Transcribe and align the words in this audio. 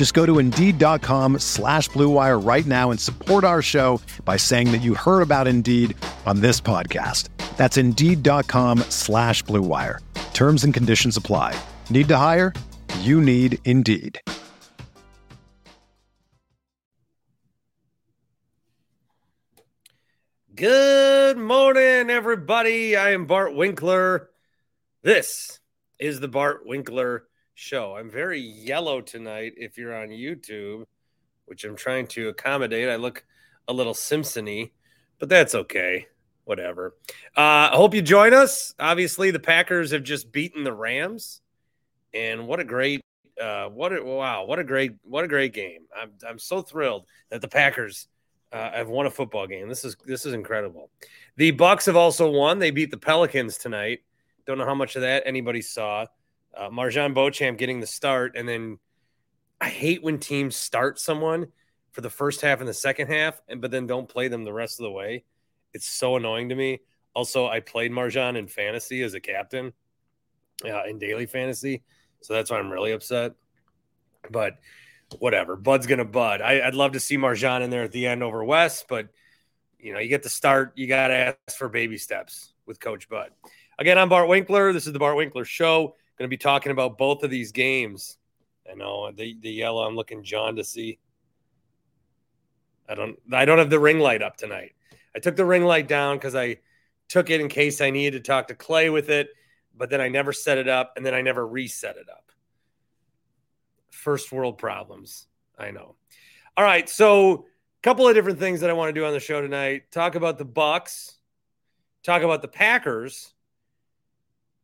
Just 0.00 0.14
go 0.14 0.24
to 0.24 0.38
Indeed.com 0.38 1.40
slash 1.40 1.90
BlueWire 1.90 2.42
right 2.42 2.64
now 2.64 2.90
and 2.90 2.98
support 2.98 3.44
our 3.44 3.60
show 3.60 4.00
by 4.24 4.38
saying 4.38 4.72
that 4.72 4.78
you 4.78 4.94
heard 4.94 5.20
about 5.20 5.46
Indeed 5.46 5.94
on 6.24 6.40
this 6.40 6.58
podcast. 6.58 7.28
That's 7.58 7.76
Indeed.com 7.76 8.78
slash 8.88 9.44
BlueWire. 9.44 9.98
Terms 10.32 10.64
and 10.64 10.72
conditions 10.72 11.18
apply. 11.18 11.54
Need 11.90 12.08
to 12.08 12.16
hire? 12.16 12.54
You 13.00 13.20
need 13.20 13.58
Indeed. 13.66 14.18
Good 20.54 21.36
morning, 21.36 22.08
everybody. 22.08 22.96
I 22.96 23.10
am 23.10 23.26
Bart 23.26 23.54
Winkler. 23.54 24.30
This 25.02 25.60
is 25.98 26.20
the 26.20 26.28
Bart 26.28 26.62
Winkler 26.64 27.24
Show. 27.60 27.94
I'm 27.94 28.10
very 28.10 28.40
yellow 28.40 29.02
tonight 29.02 29.52
if 29.58 29.76
you're 29.76 29.94
on 29.94 30.08
YouTube, 30.08 30.86
which 31.44 31.62
I'm 31.64 31.76
trying 31.76 32.06
to 32.06 32.30
accommodate. 32.30 32.88
I 32.88 32.96
look 32.96 33.22
a 33.68 33.72
little 33.74 33.92
Simpsony, 33.92 34.70
but 35.18 35.28
that's 35.28 35.54
okay. 35.54 36.06
Whatever. 36.44 36.96
Uh, 37.36 37.68
I 37.70 37.76
hope 37.76 37.94
you 37.94 38.00
join 38.00 38.32
us. 38.32 38.74
Obviously, 38.80 39.30
the 39.30 39.38
Packers 39.38 39.90
have 39.90 40.02
just 40.02 40.32
beaten 40.32 40.64
the 40.64 40.72
Rams, 40.72 41.42
and 42.14 42.48
what 42.48 42.60
a 42.60 42.64
great, 42.64 43.02
uh, 43.38 43.66
what 43.66 43.92
a 43.92 44.02
wow, 44.02 44.46
what 44.46 44.58
a 44.58 44.64
great, 44.64 44.92
what 45.02 45.24
a 45.24 45.28
great 45.28 45.52
game. 45.52 45.82
I'm 45.94 46.12
I'm 46.26 46.38
so 46.38 46.62
thrilled 46.62 47.04
that 47.28 47.42
the 47.42 47.48
Packers 47.48 48.08
uh, 48.52 48.70
have 48.70 48.88
won 48.88 49.04
a 49.04 49.10
football 49.10 49.46
game. 49.46 49.68
This 49.68 49.84
is 49.84 49.96
this 50.06 50.24
is 50.24 50.32
incredible. 50.32 50.90
The 51.36 51.50
Bucks 51.50 51.84
have 51.84 51.96
also 51.96 52.30
won. 52.30 52.58
They 52.58 52.70
beat 52.70 52.90
the 52.90 52.96
Pelicans 52.96 53.58
tonight. 53.58 53.98
Don't 54.46 54.56
know 54.56 54.64
how 54.64 54.74
much 54.74 54.96
of 54.96 55.02
that 55.02 55.24
anybody 55.26 55.60
saw. 55.60 56.06
Uh, 56.56 56.68
MarJon 56.68 57.14
Beauchamp 57.14 57.58
getting 57.58 57.80
the 57.80 57.86
start, 57.86 58.36
and 58.36 58.48
then 58.48 58.78
I 59.60 59.68
hate 59.68 60.02
when 60.02 60.18
teams 60.18 60.56
start 60.56 60.98
someone 60.98 61.48
for 61.92 62.00
the 62.00 62.10
first 62.10 62.40
half 62.40 62.60
and 62.60 62.68
the 62.68 62.74
second 62.74 63.08
half, 63.08 63.40
and 63.48 63.60
but 63.60 63.70
then 63.70 63.86
don't 63.86 64.08
play 64.08 64.28
them 64.28 64.44
the 64.44 64.52
rest 64.52 64.80
of 64.80 64.84
the 64.84 64.90
way. 64.90 65.24
It's 65.72 65.88
so 65.88 66.16
annoying 66.16 66.48
to 66.48 66.54
me. 66.54 66.80
Also, 67.14 67.46
I 67.46 67.60
played 67.60 67.92
MarJon 67.92 68.36
in 68.36 68.46
fantasy 68.46 69.02
as 69.02 69.14
a 69.14 69.20
captain 69.20 69.72
uh, 70.64 70.84
in 70.84 70.98
daily 70.98 71.26
fantasy, 71.26 71.82
so 72.20 72.34
that's 72.34 72.50
why 72.50 72.58
I'm 72.58 72.70
really 72.70 72.92
upset. 72.92 73.32
But 74.30 74.58
whatever. 75.18 75.56
Bud's 75.56 75.86
gonna 75.86 76.04
bud. 76.04 76.40
I, 76.40 76.64
would 76.64 76.74
love 76.74 76.92
to 76.92 77.00
see 77.00 77.16
MarJon 77.16 77.62
in 77.62 77.70
there 77.70 77.82
at 77.82 77.92
the 77.92 78.06
end 78.06 78.22
over 78.22 78.44
West, 78.44 78.86
but 78.88 79.08
you 79.78 79.92
know, 79.92 79.98
you 79.98 80.08
get 80.08 80.22
the 80.22 80.28
start, 80.28 80.72
you 80.76 80.86
gotta 80.86 81.36
ask 81.48 81.58
for 81.58 81.68
baby 81.68 81.98
steps 81.98 82.52
with 82.66 82.80
Coach 82.80 83.08
Bud. 83.08 83.30
Again, 83.78 83.98
I'm 83.98 84.08
Bart 84.08 84.28
Winkler. 84.28 84.72
This 84.72 84.86
is 84.86 84.92
the 84.92 84.98
Bart 84.98 85.16
Winkler 85.16 85.44
Show. 85.44 85.96
Gonna 86.20 86.28
be 86.28 86.36
talking 86.36 86.70
about 86.70 86.98
both 86.98 87.22
of 87.22 87.30
these 87.30 87.50
games. 87.50 88.18
I 88.70 88.74
know 88.74 89.10
the 89.10 89.36
the 89.40 89.50
yellow. 89.50 89.84
I'm 89.84 89.96
looking 89.96 90.22
John 90.22 90.54
to 90.56 90.64
see. 90.64 90.98
I 92.86 92.94
don't 92.94 93.18
I 93.32 93.46
don't 93.46 93.58
have 93.58 93.70
the 93.70 93.80
ring 93.80 93.98
light 93.98 94.22
up 94.22 94.36
tonight. 94.36 94.74
I 95.16 95.18
took 95.18 95.34
the 95.34 95.46
ring 95.46 95.64
light 95.64 95.88
down 95.88 96.18
because 96.18 96.34
I 96.34 96.58
took 97.08 97.30
it 97.30 97.40
in 97.40 97.48
case 97.48 97.80
I 97.80 97.90
needed 97.90 98.22
to 98.22 98.28
talk 98.28 98.48
to 98.48 98.54
Clay 98.54 98.90
with 98.90 99.08
it, 99.08 99.30
but 99.74 99.88
then 99.88 100.02
I 100.02 100.08
never 100.08 100.32
set 100.32 100.58
it 100.58 100.68
up 100.68 100.92
and 100.96 101.06
then 101.06 101.14
I 101.14 101.22
never 101.22 101.46
reset 101.46 101.96
it 101.96 102.08
up 102.10 102.30
first 104.00 104.32
world 104.32 104.58
problems. 104.58 105.26
I 105.58 105.70
know. 105.70 105.94
All 106.56 106.64
right, 106.64 106.88
so 106.88 107.32
a 107.32 107.82
couple 107.82 108.06
of 108.06 108.14
different 108.14 108.38
things 108.38 108.60
that 108.60 108.70
I 108.70 108.72
want 108.72 108.88
to 108.88 109.00
do 109.00 109.06
on 109.06 109.12
the 109.12 109.20
show 109.20 109.40
tonight. 109.40 109.90
Talk 109.90 110.14
about 110.14 110.38
the 110.38 110.44
Bucks, 110.44 111.18
talk 112.02 112.22
about 112.22 112.42
the 112.42 112.48
Packers, 112.48 113.32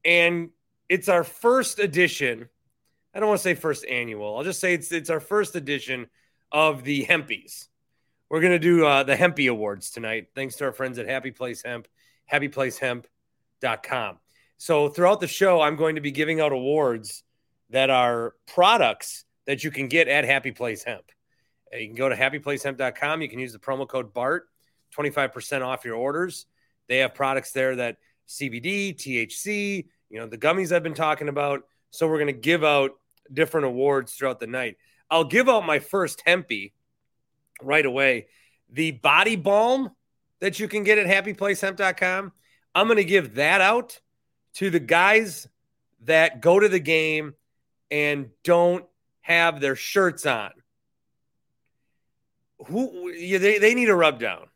and 0.04 0.50
it's 0.88 1.08
our 1.08 1.24
first 1.24 1.78
edition. 1.78 2.48
I 3.14 3.20
don't 3.20 3.28
want 3.28 3.40
to 3.40 3.42
say 3.42 3.54
first 3.54 3.84
annual. 3.86 4.36
I'll 4.36 4.44
just 4.44 4.60
say 4.60 4.74
it's 4.74 4.92
it's 4.92 5.10
our 5.10 5.20
first 5.20 5.56
edition 5.56 6.08
of 6.52 6.84
the 6.84 7.04
Hempies. 7.04 7.68
We're 8.28 8.40
gonna 8.40 8.58
do 8.58 8.84
uh, 8.84 9.02
the 9.02 9.16
Hempy 9.16 9.50
Awards 9.50 9.90
tonight, 9.90 10.28
thanks 10.34 10.56
to 10.56 10.64
our 10.64 10.72
friends 10.72 10.98
at 10.98 11.08
Happy 11.08 11.30
Place 11.30 11.62
Hemp, 11.62 11.88
happyplacehemp.com. 12.32 14.18
So 14.58 14.88
throughout 14.88 15.20
the 15.20 15.28
show, 15.28 15.60
I'm 15.60 15.76
going 15.76 15.96
to 15.96 16.00
be 16.00 16.10
giving 16.10 16.40
out 16.40 16.52
awards 16.52 17.22
that 17.70 17.90
are 17.90 18.34
products 18.46 19.24
that 19.46 19.64
you 19.64 19.70
can 19.70 19.88
get 19.88 20.08
at 20.08 20.24
Happy 20.24 20.52
Place 20.52 20.82
Hemp. 20.82 21.04
Uh, 21.72 21.78
you 21.78 21.86
can 21.88 21.96
go 21.96 22.08
to 22.08 22.16
happyplacehemp.com. 22.16 23.22
You 23.22 23.28
can 23.28 23.38
use 23.38 23.52
the 23.52 23.58
promo 23.58 23.86
code 23.86 24.14
BART, 24.14 24.48
25% 24.96 25.62
off 25.62 25.84
your 25.84 25.96
orders. 25.96 26.46
They 26.88 26.98
have 26.98 27.14
products 27.14 27.52
there 27.52 27.76
that 27.76 27.98
CBD, 28.28 28.94
THC, 28.94 29.86
you 30.10 30.18
know, 30.20 30.26
the 30.26 30.38
gummies 30.38 30.72
I've 30.72 30.82
been 30.82 30.94
talking 30.94 31.28
about. 31.28 31.62
So 31.90 32.06
we're 32.08 32.18
going 32.18 32.34
to 32.34 32.40
give 32.40 32.64
out 32.64 32.92
different 33.32 33.66
awards 33.66 34.14
throughout 34.14 34.40
the 34.40 34.46
night. 34.46 34.76
I'll 35.10 35.24
give 35.24 35.48
out 35.48 35.66
my 35.66 35.78
first 35.78 36.22
Hempy 36.26 36.72
right 37.62 37.84
away. 37.84 38.26
The 38.70 38.92
body 38.92 39.36
balm 39.36 39.90
that 40.40 40.58
you 40.58 40.68
can 40.68 40.84
get 40.84 40.98
at 40.98 41.06
happyplacehemp.com. 41.06 42.32
I'm 42.74 42.86
going 42.86 42.96
to 42.98 43.04
give 43.04 43.36
that 43.36 43.60
out 43.60 44.00
to 44.54 44.70
the 44.70 44.80
guys 44.80 45.48
that 46.04 46.40
go 46.40 46.58
to 46.58 46.68
the 46.68 46.80
game 46.80 47.34
and 47.90 48.30
don't 48.44 48.84
have 49.22 49.60
their 49.60 49.76
shirts 49.76 50.26
on. 50.26 50.50
Who 52.66 53.12
they, 53.12 53.58
they 53.58 53.74
need 53.74 53.88
a 53.88 53.94
rub 53.94 54.18
down. 54.18 54.46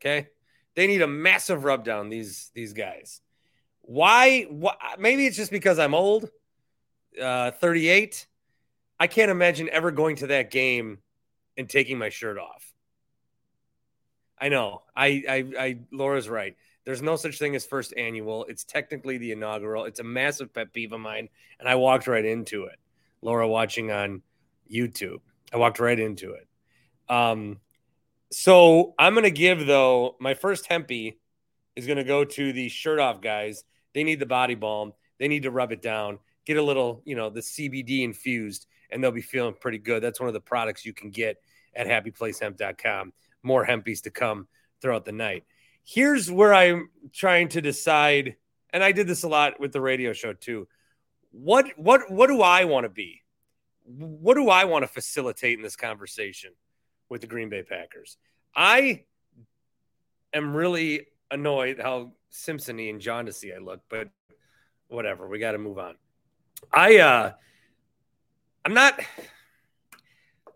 Okay. 0.00 0.28
They 0.74 0.86
need 0.86 1.02
a 1.02 1.06
massive 1.06 1.64
rub 1.64 1.84
down, 1.84 2.08
these 2.08 2.50
these 2.54 2.72
guys. 2.72 3.20
Why, 3.90 4.42
why 4.42 4.76
maybe 5.00 5.26
it's 5.26 5.36
just 5.36 5.50
because 5.50 5.80
I'm 5.80 5.94
old, 5.94 6.30
uh, 7.20 7.50
38. 7.50 8.24
I 9.00 9.08
can't 9.08 9.32
imagine 9.32 9.68
ever 9.68 9.90
going 9.90 10.14
to 10.16 10.28
that 10.28 10.52
game 10.52 10.98
and 11.56 11.68
taking 11.68 11.98
my 11.98 12.08
shirt 12.08 12.38
off. 12.38 12.72
I 14.38 14.48
know. 14.48 14.82
I 14.94 15.24
I, 15.28 15.44
I 15.58 15.78
Laura's 15.90 16.28
right. 16.28 16.54
There's 16.84 17.02
no 17.02 17.16
such 17.16 17.40
thing 17.40 17.56
as 17.56 17.66
first 17.66 17.92
annual. 17.96 18.44
It's 18.44 18.62
technically 18.62 19.18
the 19.18 19.32
inaugural. 19.32 19.86
It's 19.86 19.98
a 19.98 20.04
massive 20.04 20.54
pet 20.54 20.72
peeve 20.72 20.92
of 20.92 21.00
mine, 21.00 21.28
and 21.58 21.68
I 21.68 21.74
walked 21.74 22.06
right 22.06 22.24
into 22.24 22.66
it. 22.66 22.78
Laura 23.22 23.48
watching 23.48 23.90
on 23.90 24.22
YouTube. 24.72 25.18
I 25.52 25.56
walked 25.56 25.80
right 25.80 25.98
into 25.98 26.34
it. 26.34 26.46
Um, 27.08 27.58
so 28.30 28.94
I'm 29.00 29.14
gonna 29.14 29.30
give 29.30 29.66
though 29.66 30.14
my 30.20 30.34
first 30.34 30.68
hempy 30.68 31.16
is 31.74 31.88
gonna 31.88 32.04
go 32.04 32.24
to 32.24 32.52
the 32.52 32.68
shirt 32.68 33.00
off 33.00 33.20
guys. 33.20 33.64
They 33.94 34.04
need 34.04 34.20
the 34.20 34.26
body 34.26 34.54
balm. 34.54 34.92
They 35.18 35.28
need 35.28 35.42
to 35.42 35.50
rub 35.50 35.72
it 35.72 35.82
down, 35.82 36.18
get 36.46 36.56
a 36.56 36.62
little, 36.62 37.02
you 37.04 37.14
know, 37.14 37.30
the 37.30 37.40
CBD 37.40 38.02
infused, 38.02 38.66
and 38.90 39.02
they'll 39.02 39.10
be 39.10 39.20
feeling 39.20 39.54
pretty 39.60 39.78
good. 39.78 40.02
That's 40.02 40.20
one 40.20 40.28
of 40.28 40.34
the 40.34 40.40
products 40.40 40.86
you 40.86 40.94
can 40.94 41.10
get 41.10 41.36
at 41.74 41.86
happyplacehemp.com. 41.86 43.12
More 43.42 43.66
hempies 43.66 44.02
to 44.02 44.10
come 44.10 44.48
throughout 44.80 45.04
the 45.04 45.12
night. 45.12 45.44
Here's 45.84 46.30
where 46.30 46.54
I'm 46.54 46.90
trying 47.12 47.48
to 47.50 47.60
decide, 47.60 48.36
and 48.70 48.82
I 48.82 48.92
did 48.92 49.06
this 49.06 49.22
a 49.22 49.28
lot 49.28 49.60
with 49.60 49.72
the 49.72 49.80
radio 49.80 50.12
show 50.12 50.32
too 50.32 50.68
what 51.32 51.66
what 51.76 52.10
what 52.10 52.28
do 52.28 52.42
I 52.42 52.64
want 52.64 52.84
to 52.84 52.88
be? 52.88 53.22
What 53.84 54.34
do 54.34 54.48
I 54.48 54.64
want 54.64 54.82
to 54.82 54.88
facilitate 54.88 55.58
in 55.58 55.62
this 55.62 55.76
conversation 55.76 56.52
with 57.08 57.20
the 57.20 57.26
Green 57.26 57.48
Bay 57.48 57.62
Packers? 57.62 58.16
I 58.54 59.04
am 60.32 60.54
really 60.54 61.06
annoyed 61.30 61.80
how 61.80 62.12
Simpsony 62.32 62.90
and 62.90 63.34
see 63.34 63.52
I 63.52 63.58
look, 63.58 63.80
but 63.88 64.08
whatever. 64.88 65.28
We 65.28 65.38
got 65.38 65.52
to 65.52 65.58
move 65.58 65.78
on. 65.78 65.96
I 66.72 66.98
uh 66.98 67.32
I'm 68.64 68.74
not 68.74 69.00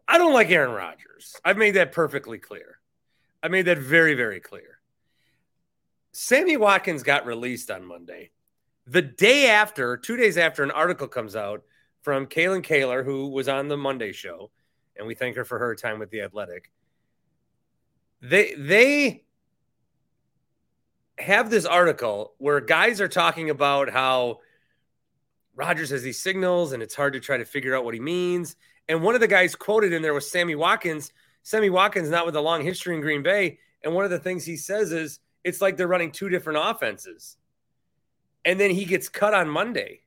I 0.06 0.18
don't 0.18 0.34
like 0.34 0.50
Aaron 0.50 0.72
Rodgers. 0.72 1.36
I've 1.44 1.56
made 1.56 1.72
that 1.72 1.92
perfectly 1.92 2.38
clear. 2.38 2.78
I 3.42 3.48
made 3.48 3.66
that 3.66 3.78
very, 3.78 4.14
very 4.14 4.40
clear. 4.40 4.78
Sammy 6.12 6.56
Watkins 6.56 7.02
got 7.02 7.26
released 7.26 7.70
on 7.70 7.84
Monday. 7.84 8.30
The 8.86 9.02
day 9.02 9.48
after, 9.48 9.96
two 9.96 10.16
days 10.16 10.36
after, 10.36 10.62
an 10.62 10.70
article 10.70 11.08
comes 11.08 11.34
out 11.34 11.62
from 12.02 12.26
Kalyn 12.26 12.62
Kahler, 12.62 13.04
who 13.04 13.28
was 13.28 13.48
on 13.48 13.68
the 13.68 13.76
Monday 13.76 14.12
show, 14.12 14.50
and 14.96 15.06
we 15.06 15.14
thank 15.14 15.36
her 15.36 15.44
for 15.44 15.58
her 15.58 15.74
time 15.74 15.98
with 15.98 16.10
the 16.10 16.20
Athletic. 16.20 16.70
They 18.20 18.54
they 18.54 19.23
have 21.18 21.50
this 21.50 21.64
article 21.64 22.34
where 22.38 22.60
guys 22.60 23.00
are 23.00 23.08
talking 23.08 23.50
about 23.50 23.90
how 23.90 24.40
Rodgers 25.54 25.90
has 25.90 26.02
these 26.02 26.20
signals 26.20 26.72
and 26.72 26.82
it's 26.82 26.94
hard 26.94 27.12
to 27.12 27.20
try 27.20 27.36
to 27.36 27.44
figure 27.44 27.76
out 27.76 27.84
what 27.84 27.94
he 27.94 28.00
means. 28.00 28.56
And 28.88 29.02
one 29.02 29.14
of 29.14 29.20
the 29.20 29.28
guys 29.28 29.54
quoted 29.54 29.92
in 29.92 30.02
there 30.02 30.14
was 30.14 30.30
Sammy 30.30 30.54
Watkins. 30.54 31.12
Sammy 31.42 31.70
Watkins, 31.70 32.10
not 32.10 32.26
with 32.26 32.36
a 32.36 32.40
long 32.40 32.62
history 32.62 32.94
in 32.94 33.00
Green 33.00 33.22
Bay. 33.22 33.58
And 33.82 33.94
one 33.94 34.04
of 34.04 34.10
the 34.10 34.18
things 34.18 34.44
he 34.44 34.56
says 34.56 34.92
is 34.92 35.20
it's 35.44 35.60
like 35.60 35.76
they're 35.76 35.86
running 35.86 36.10
two 36.10 36.28
different 36.28 36.58
offenses. 36.62 37.36
And 38.44 38.58
then 38.58 38.70
he 38.70 38.84
gets 38.84 39.08
cut 39.08 39.34
on 39.34 39.48
Monday. 39.48 40.00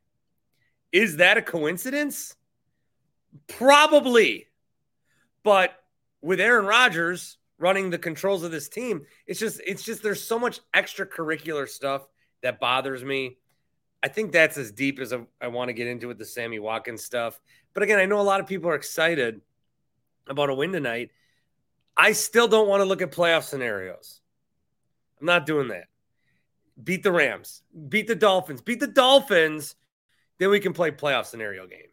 Is 0.91 1.17
that 1.17 1.37
a 1.37 1.41
coincidence? 1.41 2.35
Probably. 3.47 4.47
But 5.43 5.73
with 6.21 6.39
Aaron 6.39 6.65
Rodgers 6.65 7.37
running 7.59 7.89
the 7.89 7.97
controls 7.97 8.43
of 8.43 8.51
this 8.51 8.69
team, 8.69 9.05
it's 9.25 9.39
just 9.39 9.61
it's 9.65 9.83
just 9.83 10.03
there's 10.03 10.23
so 10.23 10.37
much 10.37 10.59
extracurricular 10.75 11.67
stuff 11.67 12.07
that 12.43 12.59
bothers 12.59 13.03
me. 13.03 13.37
I 14.03 14.09
think 14.09 14.31
that's 14.31 14.57
as 14.57 14.71
deep 14.71 14.99
as 14.99 15.11
I, 15.11 15.21
I 15.41 15.47
want 15.47 15.69
to 15.69 15.73
get 15.73 15.87
into 15.87 16.07
with 16.07 16.19
the 16.19 16.25
Sammy 16.25 16.59
Watkins 16.59 17.03
stuff. 17.03 17.39
But 17.73 17.83
again, 17.83 17.99
I 17.99 18.05
know 18.05 18.19
a 18.19 18.21
lot 18.21 18.39
of 18.39 18.47
people 18.47 18.69
are 18.69 18.75
excited 18.75 19.41
about 20.27 20.49
a 20.49 20.53
win 20.53 20.71
tonight. 20.71 21.11
I 21.95 22.11
still 22.11 22.47
don't 22.47 22.67
want 22.67 22.81
to 22.81 22.85
look 22.85 23.01
at 23.01 23.11
playoff 23.11 23.43
scenarios. 23.43 24.21
I'm 25.19 25.25
not 25.25 25.45
doing 25.47 25.69
that. 25.69 25.85
Beat 26.81 27.01
the 27.01 27.11
Rams, 27.11 27.63
beat 27.89 28.07
the 28.07 28.15
Dolphins, 28.15 28.61
beat 28.61 28.79
the 28.79 28.85
Dolphins, 28.85 29.75
then 30.37 30.51
we 30.51 30.59
can 30.59 30.73
play 30.73 30.91
playoff 30.91 31.25
scenario 31.25 31.65
game. 31.65 31.89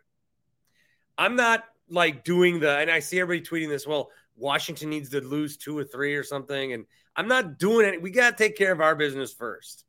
I'm 1.16 1.37
not 1.37 1.64
like 1.88 2.22
doing 2.25 2.61
the, 2.61 2.78
and 2.78 2.90
I 2.90 2.99
see 2.99 3.19
everybody 3.19 3.46
tweeting 3.46 3.70
this. 3.70 3.87
Well, 3.87 4.11
Washington 4.36 4.90
needs 4.90 5.10
to 5.10 5.20
lose 5.20 5.56
two 5.56 5.76
or 5.76 5.84
three 5.84 6.14
or 6.14 6.25
something, 6.25 6.72
and 6.72 6.86
I'm 7.16 7.28
not 7.28 7.58
doing 7.58 7.86
it. 7.86 8.02
We 8.02 8.10
got 8.10 8.36
to 8.36 8.44
take 8.44 8.56
care 8.56 8.72
of 8.72 8.81
our 8.81 8.96
business 8.96 9.32
first. 9.32 9.84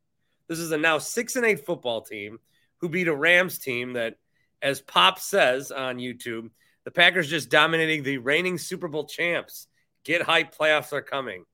This 0.47 0.59
is 0.59 0.71
a 0.71 0.77
now 0.77 0.99
six 0.99 1.35
and 1.35 1.45
eight 1.45 1.65
football 1.65 2.01
team 2.01 2.39
who 2.77 2.89
beat 2.89 3.07
a 3.07 3.15
Rams 3.15 3.57
team 3.57 3.93
that, 3.93 4.15
as 4.61 4.81
Pop 4.81 5.19
says 5.19 5.71
on 5.71 5.97
YouTube, 5.97 6.49
the 6.83 6.91
Packers 6.91 7.29
just 7.29 7.49
dominating 7.49 8.03
the 8.03 8.19
reigning 8.19 8.57
Super 8.57 8.87
Bowl 8.87 9.05
champs. 9.05 9.67
Get 10.03 10.21
hype, 10.21 10.55
playoffs 10.55 10.93
are 10.93 11.01
coming. 11.01 11.45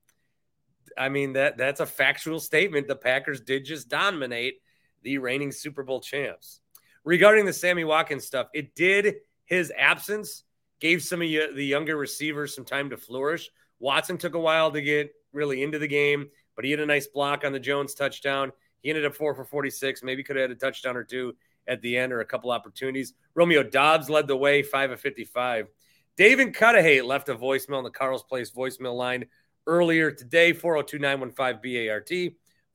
I 0.96 1.08
mean 1.08 1.32
that 1.34 1.56
that's 1.56 1.80
a 1.80 1.86
factual 1.86 2.38
statement. 2.38 2.86
The 2.86 2.96
Packers 2.96 3.40
did 3.40 3.64
just 3.64 3.88
dominate 3.88 4.60
the 5.02 5.18
reigning 5.18 5.52
Super 5.52 5.82
Bowl 5.82 6.00
champs. 6.00 6.60
Regarding 7.04 7.46
the 7.46 7.52
Sammy 7.52 7.84
Watkins 7.84 8.26
stuff, 8.26 8.48
it 8.52 8.74
did 8.74 9.16
his 9.44 9.72
absence 9.76 10.44
gave 10.82 11.00
some 11.00 11.22
of 11.22 11.28
the 11.28 11.64
younger 11.64 11.96
receivers 11.96 12.56
some 12.56 12.64
time 12.64 12.90
to 12.90 12.96
flourish. 12.96 13.48
Watson 13.78 14.18
took 14.18 14.34
a 14.34 14.40
while 14.40 14.72
to 14.72 14.82
get 14.82 15.12
really 15.32 15.62
into 15.62 15.78
the 15.78 15.86
game, 15.86 16.28
but 16.56 16.64
he 16.64 16.72
had 16.72 16.80
a 16.80 16.86
nice 16.86 17.06
block 17.06 17.44
on 17.44 17.52
the 17.52 17.60
Jones 17.60 17.94
touchdown. 17.94 18.50
He 18.82 18.90
ended 18.90 19.04
up 19.04 19.14
four 19.14 19.32
for 19.32 19.44
46. 19.44 20.02
Maybe 20.02 20.24
could 20.24 20.34
have 20.34 20.50
had 20.50 20.56
a 20.56 20.58
touchdown 20.58 20.96
or 20.96 21.04
two 21.04 21.36
at 21.68 21.80
the 21.82 21.96
end 21.96 22.12
or 22.12 22.18
a 22.18 22.24
couple 22.24 22.50
opportunities. 22.50 23.14
Romeo 23.36 23.62
Doubs 23.62 24.10
led 24.10 24.26
the 24.26 24.36
way, 24.36 24.64
five 24.64 24.90
of 24.90 25.00
55. 25.00 25.68
David 26.16 26.56
Cudahy 26.56 27.00
left 27.00 27.28
a 27.28 27.36
voicemail 27.36 27.78
on 27.78 27.84
the 27.84 27.90
Carl's 27.90 28.24
Place 28.24 28.50
voicemail 28.50 28.96
line 28.96 29.26
earlier 29.68 30.10
today 30.10 30.52
402 30.52 30.98
915 30.98 31.60
BART, 31.62 32.08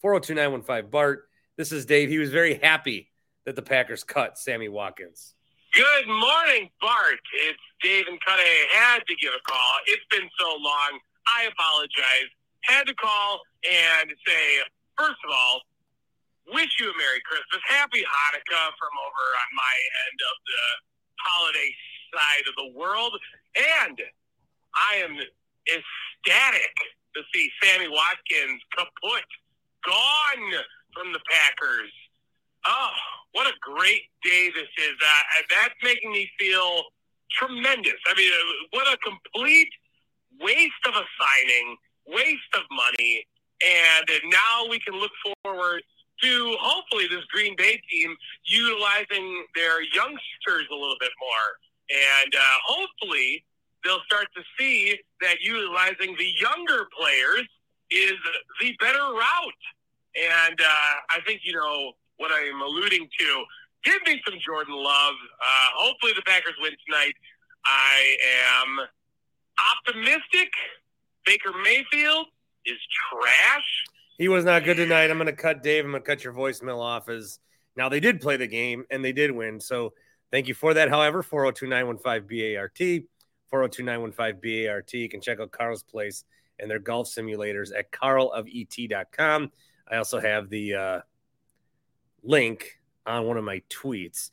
402 0.01 0.33
915 0.33 0.89
BART. 0.89 1.27
This 1.57 1.73
is 1.73 1.85
Dave. 1.85 2.07
He 2.07 2.19
was 2.19 2.31
very 2.31 2.55
happy 2.55 3.11
that 3.45 3.57
the 3.57 3.61
Packers 3.61 4.05
cut 4.05 4.37
Sammy 4.37 4.69
Watkins. 4.69 5.33
Good 5.73 6.07
morning, 6.07 6.69
Bart. 6.79 7.19
It's 7.43 7.59
Dave 7.83 8.07
and 8.07 8.19
Cudahy. 8.21 8.67
Had 8.71 9.03
to 9.03 9.15
give 9.19 9.33
a 9.35 9.43
call. 9.43 9.73
It's 9.87 10.05
been 10.09 10.29
so 10.39 10.55
long. 10.55 10.99
I 11.27 11.51
apologize. 11.51 12.31
Had 12.63 12.87
to 12.87 12.95
call 12.95 13.41
and 13.67 14.09
say, 14.25 14.63
first 14.97 15.19
of 15.27 15.29
all, 15.29 15.61
wish 16.53 16.71
you 16.79 16.87
a 16.87 16.95
Merry 16.97 17.19
Christmas. 17.27 17.61
Happy 17.67 17.99
Hanukkah 17.99 18.69
from 18.79 18.93
over 18.95 19.25
on 19.43 19.49
my 19.53 19.75
end 20.07 20.19
of 20.23 20.35
the 20.47 20.63
holiday 21.19 21.71
side 22.15 22.45
of 22.47 22.55
the 22.55 22.71
world. 22.71 23.13
And 23.83 23.99
I 24.71 25.03
am 25.03 25.19
ecstatic 25.67 26.75
to 27.15 27.21
see 27.35 27.51
Sammy 27.61 27.89
Watkins 27.89 28.61
kaput, 28.71 29.27
gone 29.83 30.63
from 30.95 31.11
the 31.11 31.21
Packers. 31.27 31.91
Oh, 32.67 32.89
what 33.31 33.47
a 33.47 33.53
great 33.61 34.03
day 34.23 34.51
this 34.53 34.67
is. 34.77 34.95
Uh, 35.01 35.41
that's 35.49 35.75
making 35.83 36.11
me 36.11 36.29
feel 36.37 36.83
tremendous. 37.31 37.95
I 38.07 38.13
mean, 38.15 38.31
uh, 38.31 38.67
what 38.71 38.93
a 38.93 38.97
complete 38.97 39.69
waste 40.41 40.83
of 40.85 40.95
a 40.95 41.05
signing, 41.19 41.77
waste 42.07 42.53
of 42.55 42.63
money. 42.69 43.25
And 43.65 44.09
now 44.25 44.69
we 44.69 44.79
can 44.79 44.95
look 44.95 45.11
forward 45.43 45.81
to 46.21 46.55
hopefully 46.59 47.07
this 47.07 47.23
Green 47.25 47.55
Bay 47.55 47.81
team 47.89 48.15
utilizing 48.43 49.45
their 49.55 49.81
youngsters 49.83 50.67
a 50.69 50.75
little 50.75 50.97
bit 50.99 51.11
more. 51.19 51.47
And 51.89 52.35
uh, 52.35 52.57
hopefully 52.65 53.45
they'll 53.83 54.03
start 54.05 54.27
to 54.35 54.43
see 54.59 54.99
that 55.21 55.41
utilizing 55.41 56.15
the 56.17 56.33
younger 56.39 56.87
players 56.99 57.47
is 57.89 58.15
the 58.59 58.75
better 58.79 58.99
route. 58.99 59.63
And 60.15 60.59
uh, 60.59 60.95
I 61.15 61.21
think, 61.25 61.41
you 61.43 61.53
know, 61.53 61.93
what 62.17 62.31
I 62.31 62.41
am 62.41 62.61
alluding 62.61 63.07
to, 63.19 63.43
give 63.83 64.01
me 64.05 64.21
some 64.25 64.39
Jordan 64.45 64.75
Love. 64.75 65.15
Uh, 65.39 65.67
hopefully 65.75 66.13
the 66.15 66.23
Packers 66.23 66.55
win 66.61 66.73
tonight. 66.85 67.13
I 67.65 68.17
am 68.63 68.87
optimistic. 69.77 70.49
Baker 71.25 71.51
Mayfield 71.63 72.27
is 72.65 72.77
trash. 73.09 73.83
He 74.17 74.27
was 74.27 74.45
not 74.45 74.63
good 74.63 74.77
tonight. 74.77 75.11
I'm 75.11 75.17
going 75.17 75.27
to 75.27 75.33
cut 75.33 75.61
Dave. 75.61 75.85
I'm 75.85 75.91
going 75.91 76.01
to 76.01 76.07
cut 76.07 76.23
your 76.23 76.33
voicemail 76.33 76.79
off. 76.79 77.09
As 77.09 77.39
now 77.75 77.89
they 77.89 77.99
did 77.99 78.21
play 78.21 78.37
the 78.37 78.47
game 78.47 78.85
and 78.89 79.03
they 79.03 79.11
did 79.11 79.31
win. 79.31 79.59
So 79.59 79.93
thank 80.31 80.47
you 80.47 80.53
for 80.53 80.73
that. 80.73 80.89
However, 80.89 81.21
402 81.21 81.67
915 81.67 82.55
BART. 82.55 83.05
402 83.49 83.83
915 83.83 84.65
BART. 84.67 84.93
You 84.93 85.09
can 85.09 85.21
check 85.21 85.39
out 85.39 85.51
Carl's 85.51 85.83
Place 85.83 86.23
and 86.59 86.69
their 86.69 86.79
golf 86.79 87.07
simulators 87.07 87.69
at 87.77 87.91
carlofet.com. 87.91 89.51
I 89.89 89.97
also 89.97 90.19
have 90.19 90.49
the 90.49 90.73
uh, 90.73 90.99
link 92.23 92.79
on 93.05 93.25
one 93.25 93.37
of 93.37 93.43
my 93.43 93.61
tweets. 93.69 94.31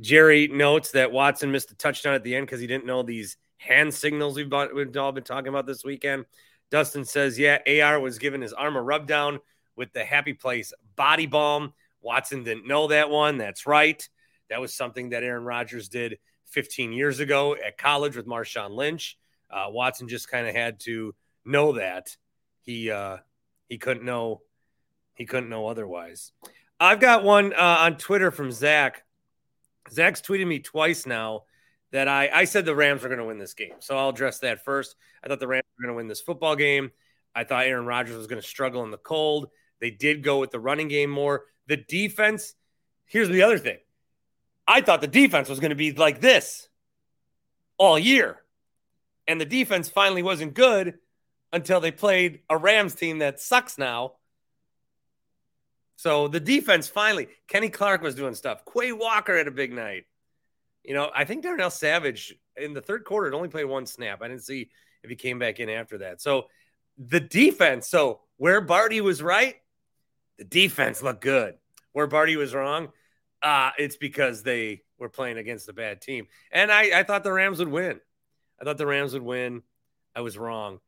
Jerry 0.00 0.48
notes 0.48 0.92
that 0.92 1.12
Watson 1.12 1.50
missed 1.50 1.70
a 1.70 1.76
touchdown 1.76 2.14
at 2.14 2.22
the 2.22 2.34
end 2.34 2.46
because 2.46 2.60
he 2.60 2.66
didn't 2.66 2.86
know 2.86 3.02
these 3.02 3.36
hand 3.56 3.92
signals 3.92 4.36
we've, 4.36 4.48
bought, 4.48 4.74
we've 4.74 4.96
all 4.96 5.12
been 5.12 5.24
talking 5.24 5.48
about 5.48 5.66
this 5.66 5.84
weekend. 5.84 6.24
Dustin 6.70 7.04
says, 7.04 7.38
yeah, 7.38 7.58
AR 7.66 7.98
was 7.98 8.18
given 8.18 8.40
his 8.40 8.52
arm 8.52 8.76
a 8.76 8.82
rub 8.82 9.06
down 9.06 9.40
with 9.76 9.92
the 9.92 10.04
happy 10.04 10.34
place 10.34 10.72
body 10.96 11.26
balm. 11.26 11.72
Watson 12.00 12.44
didn't 12.44 12.66
know 12.66 12.88
that 12.88 13.10
one. 13.10 13.38
That's 13.38 13.66
right. 13.66 14.06
That 14.50 14.60
was 14.60 14.74
something 14.74 15.10
that 15.10 15.24
Aaron 15.24 15.44
Rodgers 15.44 15.88
did 15.88 16.18
15 16.46 16.92
years 16.92 17.20
ago 17.20 17.54
at 17.54 17.78
college 17.78 18.16
with 18.16 18.26
Marshawn 18.26 18.70
Lynch. 18.70 19.18
Uh, 19.50 19.66
Watson 19.68 20.08
just 20.08 20.28
kind 20.28 20.46
of 20.46 20.54
had 20.54 20.80
to 20.80 21.14
know 21.44 21.72
that 21.72 22.16
he 22.60 22.90
uh, 22.90 23.18
he 23.68 23.78
couldn't 23.78 24.04
know 24.04 24.42
he 25.14 25.24
couldn't 25.24 25.48
know 25.48 25.66
otherwise. 25.66 26.32
I've 26.80 27.00
got 27.00 27.24
one 27.24 27.52
uh, 27.52 27.76
on 27.80 27.96
Twitter 27.96 28.30
from 28.30 28.52
Zach. 28.52 29.04
Zach's 29.90 30.20
tweeted 30.20 30.46
me 30.46 30.60
twice 30.60 31.06
now 31.06 31.44
that 31.92 32.08
I 32.08 32.28
I 32.32 32.44
said 32.44 32.64
the 32.64 32.74
Rams 32.74 33.04
are 33.04 33.08
going 33.08 33.18
to 33.18 33.24
win 33.24 33.38
this 33.38 33.54
game, 33.54 33.74
so 33.80 33.96
I'll 33.96 34.10
address 34.10 34.40
that 34.40 34.64
first. 34.64 34.94
I 35.22 35.28
thought 35.28 35.40
the 35.40 35.48
Rams 35.48 35.64
were 35.76 35.84
going 35.84 35.94
to 35.94 35.96
win 35.96 36.08
this 36.08 36.20
football 36.20 36.56
game. 36.56 36.90
I 37.34 37.44
thought 37.44 37.66
Aaron 37.66 37.86
Rodgers 37.86 38.16
was 38.16 38.26
going 38.26 38.40
to 38.40 38.46
struggle 38.46 38.84
in 38.84 38.90
the 38.90 38.98
cold. 38.98 39.48
They 39.80 39.90
did 39.90 40.22
go 40.22 40.40
with 40.40 40.50
the 40.50 40.60
running 40.60 40.88
game 40.88 41.10
more. 41.10 41.44
The 41.66 41.76
defense. 41.76 42.54
Here's 43.06 43.28
the 43.28 43.42
other 43.42 43.58
thing. 43.58 43.78
I 44.66 44.82
thought 44.82 45.00
the 45.00 45.06
defense 45.06 45.48
was 45.48 45.60
going 45.60 45.70
to 45.70 45.76
be 45.76 45.92
like 45.92 46.20
this 46.20 46.68
all 47.78 47.98
year. 47.98 48.36
And 49.26 49.40
the 49.40 49.46
defense 49.46 49.88
finally 49.88 50.22
wasn't 50.22 50.54
good 50.54 50.98
until 51.52 51.80
they 51.80 51.90
played 51.90 52.40
a 52.50 52.56
Rams 52.56 52.94
team 52.94 53.18
that 53.18 53.40
sucks 53.40 53.78
now. 53.78 54.14
So 55.98 56.28
the 56.28 56.38
defense 56.38 56.86
finally, 56.86 57.26
Kenny 57.48 57.70
Clark 57.70 58.02
was 58.02 58.14
doing 58.14 58.36
stuff. 58.36 58.62
Quay 58.72 58.92
Walker 58.92 59.36
had 59.36 59.48
a 59.48 59.50
big 59.50 59.72
night. 59.72 60.04
You 60.84 60.94
know, 60.94 61.10
I 61.12 61.24
think 61.24 61.42
Darnell 61.42 61.70
Savage 61.70 62.36
in 62.56 62.72
the 62.72 62.80
third 62.80 63.04
quarter 63.04 63.34
only 63.34 63.48
played 63.48 63.64
one 63.64 63.84
snap. 63.84 64.22
I 64.22 64.28
didn't 64.28 64.44
see 64.44 64.70
if 65.02 65.10
he 65.10 65.16
came 65.16 65.40
back 65.40 65.58
in 65.58 65.68
after 65.68 65.98
that. 65.98 66.20
So 66.20 66.46
the 66.98 67.18
defense, 67.18 67.88
so 67.88 68.20
where 68.36 68.60
Barty 68.60 69.00
was 69.00 69.20
right, 69.20 69.56
the 70.38 70.44
defense 70.44 71.02
looked 71.02 71.20
good. 71.20 71.56
Where 71.90 72.06
Barty 72.06 72.36
was 72.36 72.54
wrong, 72.54 72.90
uh, 73.42 73.70
it's 73.76 73.96
because 73.96 74.44
they 74.44 74.82
were 75.00 75.08
playing 75.08 75.36
against 75.36 75.68
a 75.68 75.72
bad 75.72 76.00
team. 76.00 76.28
And 76.52 76.70
I, 76.70 77.00
I 77.00 77.02
thought 77.02 77.24
the 77.24 77.32
Rams 77.32 77.58
would 77.58 77.66
win. 77.66 77.98
I 78.60 78.64
thought 78.64 78.78
the 78.78 78.86
Rams 78.86 79.14
would 79.14 79.22
win. 79.22 79.64
I 80.14 80.20
was 80.20 80.38
wrong. 80.38 80.78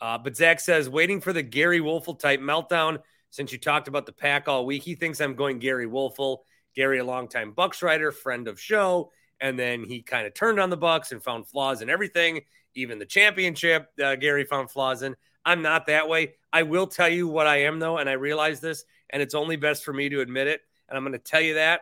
Uh, 0.00 0.16
but 0.16 0.38
Zach 0.38 0.58
says, 0.58 0.88
waiting 0.88 1.20
for 1.20 1.34
the 1.34 1.42
Gary 1.42 1.80
Woelfel 1.80 2.18
type 2.18 2.40
meltdown. 2.40 3.00
Since 3.34 3.50
you 3.50 3.58
talked 3.58 3.88
about 3.88 4.06
the 4.06 4.12
pack 4.12 4.46
all 4.46 4.64
week. 4.64 4.84
He 4.84 4.94
thinks 4.94 5.20
I'm 5.20 5.34
going 5.34 5.58
Gary 5.58 5.88
Woelfel. 5.88 6.38
Gary, 6.76 7.00
a 7.00 7.04
longtime 7.04 7.50
Bucks 7.50 7.82
writer, 7.82 8.12
friend 8.12 8.46
of 8.46 8.60
show, 8.60 9.10
and 9.40 9.58
then 9.58 9.82
he 9.82 10.02
kind 10.02 10.24
of 10.24 10.34
turned 10.34 10.60
on 10.60 10.70
the 10.70 10.76
Bucks 10.76 11.10
and 11.10 11.20
found 11.20 11.48
flaws 11.48 11.82
in 11.82 11.90
everything, 11.90 12.42
even 12.76 13.00
the 13.00 13.04
championship. 13.04 13.90
Uh, 14.00 14.14
Gary 14.14 14.44
found 14.44 14.70
flaws 14.70 15.02
in. 15.02 15.16
I'm 15.44 15.62
not 15.62 15.86
that 15.86 16.08
way. 16.08 16.34
I 16.52 16.62
will 16.62 16.86
tell 16.86 17.08
you 17.08 17.26
what 17.26 17.48
I 17.48 17.62
am 17.62 17.80
though, 17.80 17.98
and 17.98 18.08
I 18.08 18.12
realize 18.12 18.60
this, 18.60 18.84
and 19.10 19.20
it's 19.20 19.34
only 19.34 19.56
best 19.56 19.84
for 19.84 19.92
me 19.92 20.08
to 20.10 20.20
admit 20.20 20.46
it. 20.46 20.60
And 20.88 20.96
I'm 20.96 21.02
going 21.02 21.12
to 21.12 21.18
tell 21.18 21.40
you 21.40 21.54
that 21.54 21.80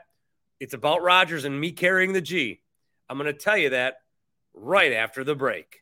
it's 0.59 0.73
about 0.73 1.03
Rodgers 1.03 1.45
and 1.45 1.61
me 1.61 1.73
carrying 1.73 2.15
the 2.15 2.23
G. 2.23 2.63
I'm 3.11 3.19
going 3.19 3.31
to 3.31 3.39
tell 3.39 3.59
you 3.59 3.69
that 3.71 3.97
right 4.55 4.95
after 4.95 5.23
the 5.23 5.35
break. 5.35 5.82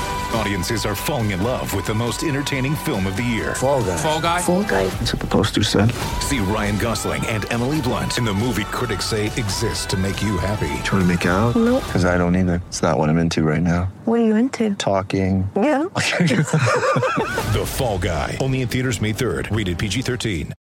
Audiences 0.33 0.85
are 0.85 0.95
falling 0.95 1.31
in 1.31 1.43
love 1.43 1.73
with 1.73 1.85
the 1.85 1.93
most 1.93 2.23
entertaining 2.23 2.73
film 2.73 3.05
of 3.05 3.17
the 3.17 3.23
year. 3.23 3.53
Fall 3.55 3.83
guy. 3.83 3.97
Fall 3.97 4.21
Guy. 4.21 4.41
Fall 4.41 4.63
guy. 4.63 4.85
That's 4.87 5.13
what 5.13 5.21
the 5.21 5.27
poster 5.27 5.61
said. 5.61 5.91
See 6.21 6.39
Ryan 6.39 6.77
Gosling 6.77 7.25
and 7.27 7.45
Emily 7.51 7.81
Blunt 7.81 8.17
in 8.17 8.23
the 8.23 8.33
movie 8.33 8.63
critics 8.65 9.05
say 9.05 9.25
exists 9.25 9.85
to 9.87 9.97
make 9.97 10.21
you 10.21 10.37
happy. 10.37 10.71
Trying 10.83 11.01
to 11.01 11.05
make 11.05 11.25
it 11.25 11.29
out? 11.29 11.55
Nope. 11.57 11.83
Because 11.85 12.05
I 12.05 12.17
don't 12.17 12.35
either. 12.37 12.61
It's 12.67 12.81
not 12.81 12.97
what 12.97 13.09
I'm 13.09 13.17
into 13.17 13.43
right 13.43 13.61
now. 13.61 13.91
What 14.05 14.21
are 14.21 14.25
you 14.25 14.35
into? 14.35 14.73
Talking. 14.75 15.49
Yeah. 15.55 15.87
The 17.51 17.65
Fall 17.65 17.97
Guy. 17.97 18.37
Only 18.39 18.61
in 18.61 18.69
theaters 18.69 19.01
May 19.01 19.11
3rd. 19.11 19.53
Rated 19.53 19.77
PG-13. 19.77 20.53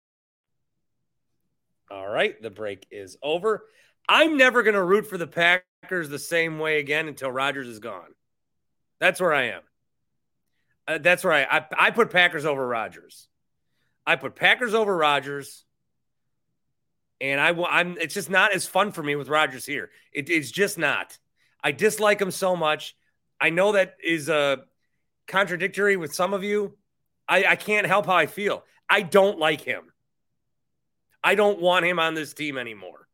All 1.91 2.09
right, 2.09 2.41
the 2.41 2.49
break 2.49 2.87
is 2.89 3.17
over. 3.21 3.65
I'm 4.07 4.35
never 4.37 4.63
going 4.63 4.73
to 4.73 4.81
root 4.83 5.05
for 5.05 5.19
the 5.19 5.27
Packers 5.27 6.09
the 6.09 6.17
same 6.17 6.57
way 6.57 6.79
again 6.79 7.07
until 7.07 7.29
Rodgers 7.31 7.67
is 7.67 7.77
gone. 7.77 8.15
That's 8.99 9.19
where 9.19 9.33
I 9.33 9.43
am. 9.43 9.61
Uh, 10.87 10.97
that's 10.97 11.23
where 11.23 11.33
I, 11.33 11.57
I 11.57 11.65
I 11.77 11.91
put 11.91 12.09
Packers 12.09 12.45
over 12.45 12.67
Rodgers. 12.67 13.27
I 14.05 14.15
put 14.15 14.35
Packers 14.35 14.73
over 14.73 14.95
Rodgers, 14.95 15.65
and 17.21 17.39
I 17.39 17.49
I'm. 17.69 17.97
It's 17.97 18.13
just 18.13 18.29
not 18.29 18.53
as 18.53 18.65
fun 18.65 18.91
for 18.91 19.03
me 19.03 19.15
with 19.15 19.29
Rodgers 19.29 19.65
here. 19.65 19.91
It, 20.13 20.29
it's 20.29 20.51
just 20.51 20.77
not. 20.77 21.17
I 21.63 21.71
dislike 21.71 22.21
him 22.21 22.31
so 22.31 22.55
much. 22.55 22.95
I 23.39 23.51
know 23.51 23.73
that 23.73 23.95
is 24.03 24.29
uh, 24.29 24.57
contradictory 25.27 25.95
with 25.95 26.13
some 26.13 26.33
of 26.33 26.43
you. 26.43 26.77
I, 27.27 27.45
I 27.45 27.55
can't 27.55 27.85
help 27.85 28.05
how 28.05 28.15
I 28.15 28.25
feel. 28.25 28.63
I 28.89 29.01
don't 29.01 29.37
like 29.37 29.61
him. 29.61 29.83
I 31.23 31.35
don't 31.35 31.61
want 31.61 31.85
him 31.85 31.99
on 31.99 32.15
this 32.15 32.33
team 32.33 32.57
anymore. 32.57 33.07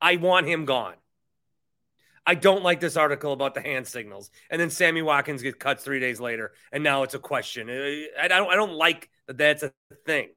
I 0.00 0.16
want 0.16 0.46
him 0.46 0.64
gone. 0.64 0.94
I 2.28 2.34
don't 2.34 2.62
like 2.62 2.78
this 2.78 2.98
article 2.98 3.32
about 3.32 3.54
the 3.54 3.62
hand 3.62 3.86
signals. 3.86 4.30
And 4.50 4.60
then 4.60 4.68
Sammy 4.68 5.00
Watkins 5.00 5.40
gets 5.40 5.56
cut 5.56 5.80
three 5.80 5.98
days 5.98 6.20
later, 6.20 6.52
and 6.70 6.84
now 6.84 7.02
it's 7.02 7.14
a 7.14 7.18
question. 7.18 7.70
I 7.70 8.28
don't, 8.28 8.50
I 8.50 8.54
don't 8.54 8.74
like 8.74 9.08
that 9.28 9.38
that's 9.38 9.62
a 9.62 9.72
thing. 10.04 10.28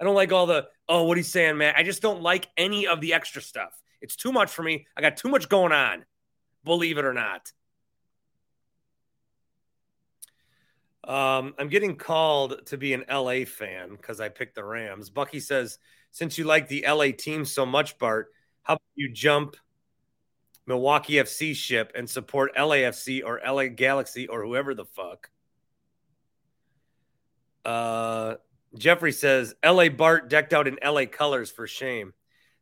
I 0.00 0.04
don't 0.04 0.14
like 0.14 0.30
all 0.30 0.46
the, 0.46 0.68
oh, 0.88 1.02
what 1.02 1.16
he's 1.16 1.32
saying, 1.32 1.58
man. 1.58 1.74
I 1.76 1.82
just 1.82 2.00
don't 2.00 2.22
like 2.22 2.48
any 2.56 2.86
of 2.86 3.00
the 3.00 3.12
extra 3.12 3.42
stuff. 3.42 3.72
It's 4.00 4.14
too 4.14 4.30
much 4.30 4.52
for 4.52 4.62
me. 4.62 4.86
I 4.96 5.00
got 5.00 5.16
too 5.16 5.28
much 5.28 5.48
going 5.48 5.72
on, 5.72 6.04
believe 6.62 6.96
it 6.96 7.04
or 7.04 7.12
not. 7.12 7.50
Um, 11.02 11.54
I'm 11.58 11.70
getting 11.70 11.96
called 11.96 12.66
to 12.66 12.78
be 12.78 12.92
an 12.92 13.04
LA 13.10 13.46
fan 13.46 13.96
because 13.96 14.20
I 14.20 14.28
picked 14.28 14.54
the 14.54 14.62
Rams. 14.62 15.10
Bucky 15.10 15.40
says, 15.40 15.78
since 16.12 16.38
you 16.38 16.44
like 16.44 16.68
the 16.68 16.84
LA 16.88 17.06
team 17.18 17.44
so 17.44 17.66
much, 17.66 17.98
Bart, 17.98 18.28
how 18.62 18.74
about 18.74 18.82
you 18.94 19.10
jump 19.12 19.56
Milwaukee 20.66 21.14
FC 21.14 21.54
ship 21.54 21.92
and 21.94 22.08
support 22.08 22.54
LAFC 22.56 23.22
or 23.24 23.40
LA 23.46 23.66
Galaxy 23.66 24.28
or 24.28 24.44
whoever 24.44 24.74
the 24.74 24.84
fuck? 24.84 25.30
Uh, 27.64 28.34
Jeffrey 28.76 29.12
says, 29.12 29.54
LA 29.64 29.88
Bart 29.88 30.28
decked 30.28 30.52
out 30.52 30.68
in 30.68 30.78
LA 30.84 31.06
colors 31.06 31.50
for 31.50 31.66
shame. 31.66 32.12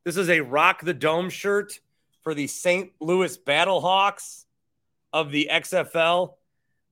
This 0.04 0.16
is 0.16 0.30
a 0.30 0.40
Rock 0.40 0.82
the 0.82 0.94
Dome 0.94 1.30
shirt 1.30 1.78
for 2.22 2.34
the 2.34 2.46
St. 2.46 2.92
Louis 3.00 3.36
Battlehawks 3.38 4.44
of 5.12 5.30
the 5.30 5.48
XFL. 5.50 6.34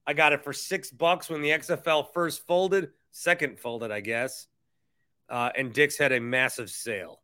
I 0.07 0.13
got 0.15 0.33
it 0.33 0.45
for 0.45 0.53
six 0.53 0.91
bucks 0.91 1.29
when 1.29 1.43
the 1.43 1.51
XFL 1.51 2.13
first 2.13 2.47
folded, 2.47 2.91
second 3.11 3.59
folded, 3.59 3.91
I 3.91 4.01
guess. 4.01 4.47
Uh, 5.29 5.51
and 5.57 5.73
Dick's 5.73 5.99
had 5.99 6.13
a 6.13 6.21
massive 6.21 6.71
sale. 6.71 7.21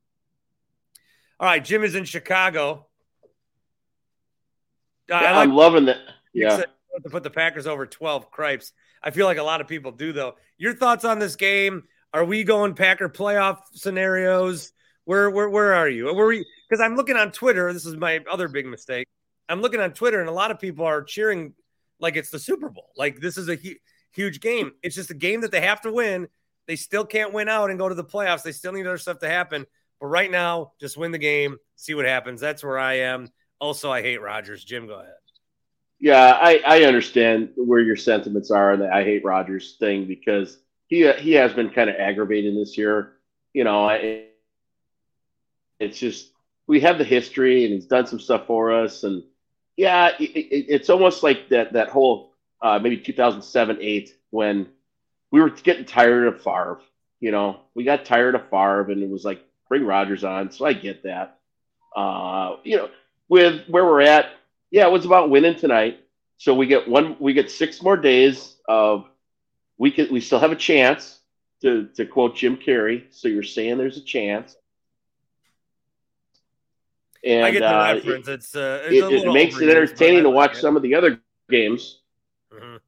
All 1.41 1.47
right, 1.47 1.65
Jim 1.65 1.83
is 1.83 1.95
in 1.95 2.05
Chicago. 2.05 2.87
I 5.11 5.21
like 5.21 5.35
I'm 5.37 5.55
loving 5.55 5.87
that. 5.87 5.99
Yeah. 6.33 6.57
to 6.57 7.11
put 7.11 7.23
the 7.23 7.31
Packers 7.31 7.67
over 7.67 7.87
12 7.87 8.31
cripes. 8.31 8.73
I 9.03 9.11
feel 9.11 9.27
like 9.27 9.39
a 9.39 9.43
lot 9.43 9.61
of 9.61 9.69
people 9.69 9.93
do, 9.93 10.13
though. 10.13 10.37
Your 10.57 10.75
thoughts 10.75 11.05
on 11.05 11.19
this 11.19 11.37
game? 11.37 11.85
Are 12.13 12.25
we 12.25 12.45
going 12.45 12.75
Packer 12.75 13.09
playoff 13.09 13.59
scenarios? 13.73 14.73
Where 15.05 15.29
where 15.31 15.51
where 15.51 15.75
are 15.75 15.89
you? 15.89 16.15
Where? 16.15 16.33
Because 16.69 16.81
I'm 16.81 16.97
looking 16.97 17.17
on 17.17 17.33
Twitter. 17.33 17.73
This 17.73 17.85
is 17.85 17.97
my 17.97 18.21
other 18.31 18.49
big 18.49 18.67
mistake. 18.67 19.07
I'm 19.49 19.61
looking 19.61 19.81
on 19.81 19.93
Twitter, 19.93 20.21
and 20.21 20.29
a 20.29 20.33
lot 20.33 20.51
of 20.51 20.59
people 20.59 20.87
are 20.87 21.03
cheering 21.03 21.55
like 22.01 22.17
it's 22.17 22.31
the 22.31 22.39
Super 22.39 22.71
Bowl. 22.71 22.91
Like 22.97 23.21
this 23.21 23.37
is 23.37 23.49
a 23.49 23.57
hu- 23.57 23.75
huge 24.13 24.41
game. 24.41 24.73
It's 24.83 24.95
just 24.95 25.11
a 25.11 25.15
game 25.15 25.43
that 25.43 25.51
they 25.51 25.61
have 25.61 25.83
to 25.83 25.93
win. 25.93 26.29
They 26.67 26.77
still 26.77 27.05
can't 27.05 27.33
win 27.33 27.49
out 27.49 27.71
and 27.71 27.79
go 27.79 27.89
to 27.89 27.95
the 27.95 28.05
playoffs. 28.05 28.43
They 28.43 28.53
still 28.53 28.73
need 28.73 28.87
other 28.87 28.97
stuff 28.97 29.19
to 29.19 29.29
happen. 29.29 29.67
But 30.01 30.07
right 30.07 30.31
now, 30.31 30.73
just 30.81 30.97
win 30.97 31.13
the 31.13 31.19
game, 31.19 31.57
see 31.77 31.95
what 31.95 32.07
happens. 32.07 32.41
That's 32.41 32.65
where 32.65 32.79
I 32.79 32.95
am. 33.01 33.31
Also, 33.65 33.91
I 33.91 34.03
hate 34.03 34.21
Rodgers. 34.21 34.63
Jim, 34.63 34.87
go 34.87 35.01
ahead. 35.01 35.15
Yeah, 35.99 36.39
I, 36.39 36.61
I 36.67 36.83
understand 36.83 37.49
where 37.57 37.81
your 37.81 37.97
sentiments 37.97 38.51
are 38.51 38.75
on 38.75 38.81
the 38.81 38.93
I 38.93 39.05
hate 39.05 39.25
Rodgers 39.25 39.77
thing 39.81 40.05
because 40.05 40.59
he 40.87 41.11
he 41.13 41.33
has 41.33 41.55
been 41.55 41.71
kind 41.71 41.89
of 41.89 41.97
aggravating 41.97 42.55
this 42.55 42.77
year. 42.77 43.15
You 43.55 43.65
know, 43.65 43.89
I, 43.89 44.25
it's 45.81 45.99
just 45.99 46.33
we 46.67 46.81
have 46.81 46.99
the 46.99 47.05
history 47.05 47.65
and 47.65 47.73
he's 47.73 47.87
done 47.87 48.07
some 48.07 48.21
stuff 48.21 48.47
for 48.47 48.71
us, 48.71 49.03
and 49.03 49.23
yeah, 49.79 50.11
it, 50.21 50.25
it, 50.25 50.67
it's 50.69 50.91
almost 50.91 51.23
like 51.23 51.49
that 51.49 51.73
that 51.73 51.89
whole 51.89 52.35
uh, 52.61 52.79
maybe 52.79 52.99
2007 52.99 53.79
eight 53.81 54.15
when 54.29 54.69
we 55.31 55.41
were 55.41 55.49
getting 55.49 55.87
tired 55.87 56.27
of 56.27 56.43
Favre. 56.43 56.83
You 57.19 57.31
know, 57.31 57.61
we 57.75 57.85
got 57.85 58.05
tired 58.05 58.35
of 58.35 58.43
Favre, 58.51 58.91
and 58.91 59.03
it 59.03 59.09
was 59.09 59.25
like 59.25 59.43
bring 59.71 59.87
Rodgers 59.87 60.23
on. 60.23 60.51
So 60.51 60.67
I 60.67 60.75
get 60.75 61.05
that. 61.05 61.39
Uh, 61.97 62.57
you 62.63 62.77
know, 62.77 62.91
with 63.29 63.67
where 63.69 63.85
we're 63.85 64.03
at, 64.03 64.33
yeah, 64.71 64.87
it 64.87 64.93
was 64.93 65.05
about 65.05 65.31
winning 65.31 65.57
tonight. 65.57 66.01
So 66.37 66.55
we 66.55 66.67
get 66.67 66.89
one, 66.89 67.17
we 67.21 67.33
get 67.33 67.51
six 67.51 67.83
more 67.83 67.97
days 67.97 68.57
of 68.69 69.07
we 69.79 69.91
can 69.91 70.13
we 70.13 70.21
still 70.21 70.39
have 70.39 70.53
a 70.53 70.57
chance 70.57 71.21
to 71.63 71.89
to 71.95 72.07
quote 72.07 72.37
Jim 72.37 72.57
Carrey. 72.57 73.05
So 73.11 73.29
you're 73.29 73.43
saying 73.43 73.79
there's 73.79 73.97
a 73.97 74.05
chance. 74.05 74.57
And 77.25 77.47
I 77.47 77.51
get 77.53 77.61
the 77.61 77.67
uh, 77.75 77.95
reference. 77.95 78.29
It's 78.29 78.55
uh, 78.55 78.83
it's 78.85 79.07
it, 79.07 79.13
it 79.13 79.33
makes 79.33 79.57
it 79.57 79.59
overused, 79.59 79.67
but 79.67 79.77
I 79.77 79.81
entertaining 79.81 80.23
to 80.25 80.31
watch 80.31 80.57
some 80.57 80.77
of 80.77 80.83
the 80.83 80.95
other 80.95 81.21
games. 81.49 82.01
Mhm. 82.53 82.81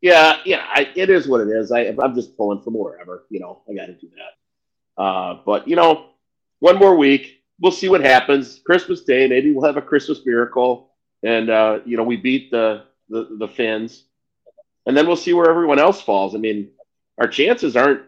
Yeah, 0.00 0.38
yeah, 0.44 0.64
I, 0.72 0.90
it 0.94 1.10
is 1.10 1.26
what 1.26 1.40
it 1.40 1.48
is. 1.48 1.72
I, 1.72 1.80
I'm 1.86 2.14
just 2.14 2.36
pulling 2.36 2.60
from 2.62 2.74
wherever, 2.74 3.24
you 3.28 3.40
know. 3.40 3.62
I 3.68 3.74
got 3.74 3.86
to 3.86 3.94
do 3.94 4.08
that. 4.16 5.02
Uh, 5.02 5.40
but 5.44 5.66
you 5.66 5.74
know, 5.76 6.10
one 6.60 6.76
more 6.76 6.96
week, 6.96 7.35
we'll 7.60 7.72
see 7.72 7.88
what 7.88 8.00
happens. 8.00 8.60
Christmas 8.64 9.02
Day, 9.02 9.28
maybe 9.28 9.52
we'll 9.52 9.66
have 9.66 9.76
a 9.76 9.82
Christmas 9.82 10.20
miracle, 10.24 10.92
and 11.22 11.50
uh, 11.50 11.80
you 11.84 11.96
know, 11.96 12.02
we 12.02 12.16
beat 12.16 12.50
the, 12.50 12.84
the 13.08 13.36
the 13.38 13.48
Fins, 13.48 14.04
and 14.86 14.96
then 14.96 15.06
we'll 15.06 15.16
see 15.16 15.32
where 15.32 15.50
everyone 15.50 15.78
else 15.78 16.00
falls. 16.00 16.34
I 16.34 16.38
mean, 16.38 16.70
our 17.18 17.28
chances 17.28 17.76
aren't 17.76 18.02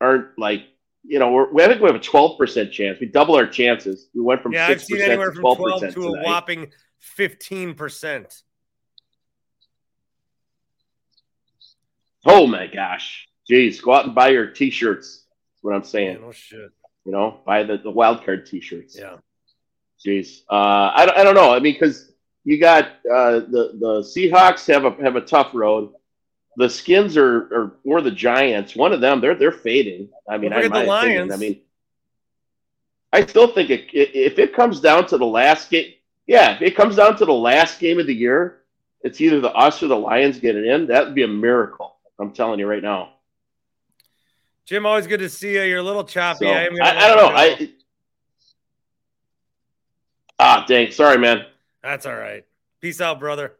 aren't 0.00 0.38
like 0.38 0.64
you 1.08 1.18
know, 1.18 1.30
we're, 1.30 1.52
we 1.52 1.62
I 1.62 1.68
think 1.68 1.80
we 1.80 1.86
have 1.86 1.96
a 1.96 2.00
12 2.00 2.38
percent 2.38 2.72
chance. 2.72 2.98
We 3.00 3.06
double 3.06 3.36
our 3.36 3.46
chances. 3.46 4.08
We 4.14 4.22
went 4.22 4.42
from 4.42 4.52
Yeah, 4.52 4.66
I've 4.66 4.82
seen 4.82 5.00
anywhere 5.00 5.32
from 5.32 5.42
12 5.42 5.58
12 5.58 5.80
percent 5.80 5.94
to 5.94 6.08
a 6.08 6.22
whopping 6.22 6.72
15%. 7.16 8.42
Oh 12.28 12.46
my 12.48 12.66
gosh, 12.66 13.28
jeez, 13.48 13.80
go 13.80 13.94
out 13.94 14.06
and 14.06 14.14
buy 14.14 14.30
your 14.30 14.48
T-shirts. 14.48 15.26
That's 15.28 15.62
what 15.62 15.74
I'm 15.76 15.84
saying. 15.84 16.16
Yeah, 16.16 16.26
no 16.26 16.32
shit. 16.32 16.72
You 17.06 17.12
know, 17.12 17.40
buy 17.46 17.62
the, 17.62 17.78
the 17.78 17.90
wild 17.90 18.24
card 18.24 18.44
T-shirts. 18.46 18.98
Yeah. 18.98 19.16
Jeez, 20.04 20.42
uh, 20.50 20.90
I, 20.94 21.06
don't- 21.06 21.16
I 21.16 21.24
don't 21.24 21.34
know. 21.34 21.52
I 21.54 21.60
mean, 21.60 21.72
because 21.74 22.12
you 22.44 22.60
got 22.60 22.84
uh, 23.10 23.40
the 23.40 23.72
the 23.80 24.02
Seahawks 24.02 24.66
have 24.72 24.84
a 24.84 24.90
have 25.02 25.16
a 25.16 25.20
tough 25.22 25.50
road. 25.54 25.94
The 26.58 26.68
Skins 26.68 27.16
are, 27.16 27.36
are 27.54 27.76
or 27.84 28.00
the 28.02 28.10
Giants. 28.10 28.76
One 28.76 28.92
of 28.92 29.00
them, 29.00 29.20
they're 29.20 29.34
they're 29.34 29.52
fading. 29.52 30.10
I 30.28 30.36
mean, 30.36 30.52
I, 30.52 30.62
the 30.62 30.68
my 30.70 30.84
opinion. 31.04 31.32
I 31.32 31.36
mean, 31.40 31.60
I 33.12 33.24
still 33.26 33.48
think 33.48 33.70
it, 33.70 33.92
it, 33.94 34.14
if 34.14 34.38
it 34.38 34.54
comes 34.54 34.80
down 34.80 35.06
to 35.08 35.18
the 35.18 35.26
last 35.26 35.70
game, 35.70 35.92
yeah, 36.26 36.54
if 36.56 36.62
it 36.62 36.76
comes 36.76 36.96
down 36.96 37.16
to 37.18 37.24
the 37.24 37.32
last 37.32 37.78
game 37.80 37.98
of 37.98 38.06
the 38.06 38.14
year, 38.14 38.62
it's 39.02 39.20
either 39.20 39.40
the 39.40 39.52
us 39.52 39.82
or 39.82 39.88
the 39.88 39.96
Lions 39.96 40.38
getting 40.38 40.66
in. 40.66 40.86
That 40.88 41.06
would 41.06 41.14
be 41.14 41.22
a 41.22 41.28
miracle. 41.28 41.96
I'm 42.18 42.32
telling 42.32 42.58
you 42.58 42.66
right 42.66 42.82
now. 42.82 43.14
Jim, 44.66 44.84
always 44.84 45.06
good 45.06 45.20
to 45.20 45.30
see 45.30 45.54
you. 45.54 45.62
You're 45.62 45.78
a 45.78 45.82
little 45.82 46.04
choppy. 46.04 46.46
So, 46.46 46.52
I, 46.52 46.68
I, 46.82 47.04
I 47.04 47.08
don't 47.08 47.16
know. 47.16 47.36
I 47.36 47.70
ah, 50.40 50.64
dang, 50.66 50.90
sorry, 50.90 51.18
man. 51.18 51.46
That's 51.82 52.04
all 52.04 52.16
right. 52.16 52.44
Peace 52.80 53.00
out, 53.00 53.20
brother. 53.20 53.54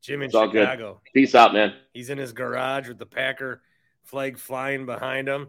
Jim 0.00 0.22
in 0.22 0.26
It's. 0.26 0.34
Chicago. 0.34 1.00
Peace 1.12 1.34
out, 1.34 1.52
man. 1.52 1.74
He's 1.92 2.08
in 2.08 2.18
his 2.18 2.32
garage 2.32 2.88
with 2.88 2.98
the 2.98 3.06
Packer 3.06 3.62
flag 4.04 4.38
flying 4.38 4.86
behind 4.86 5.28
him. 5.28 5.48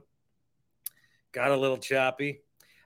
Got 1.32 1.52
a 1.52 1.58
little 1.58 1.78
choppy. 1.78 2.42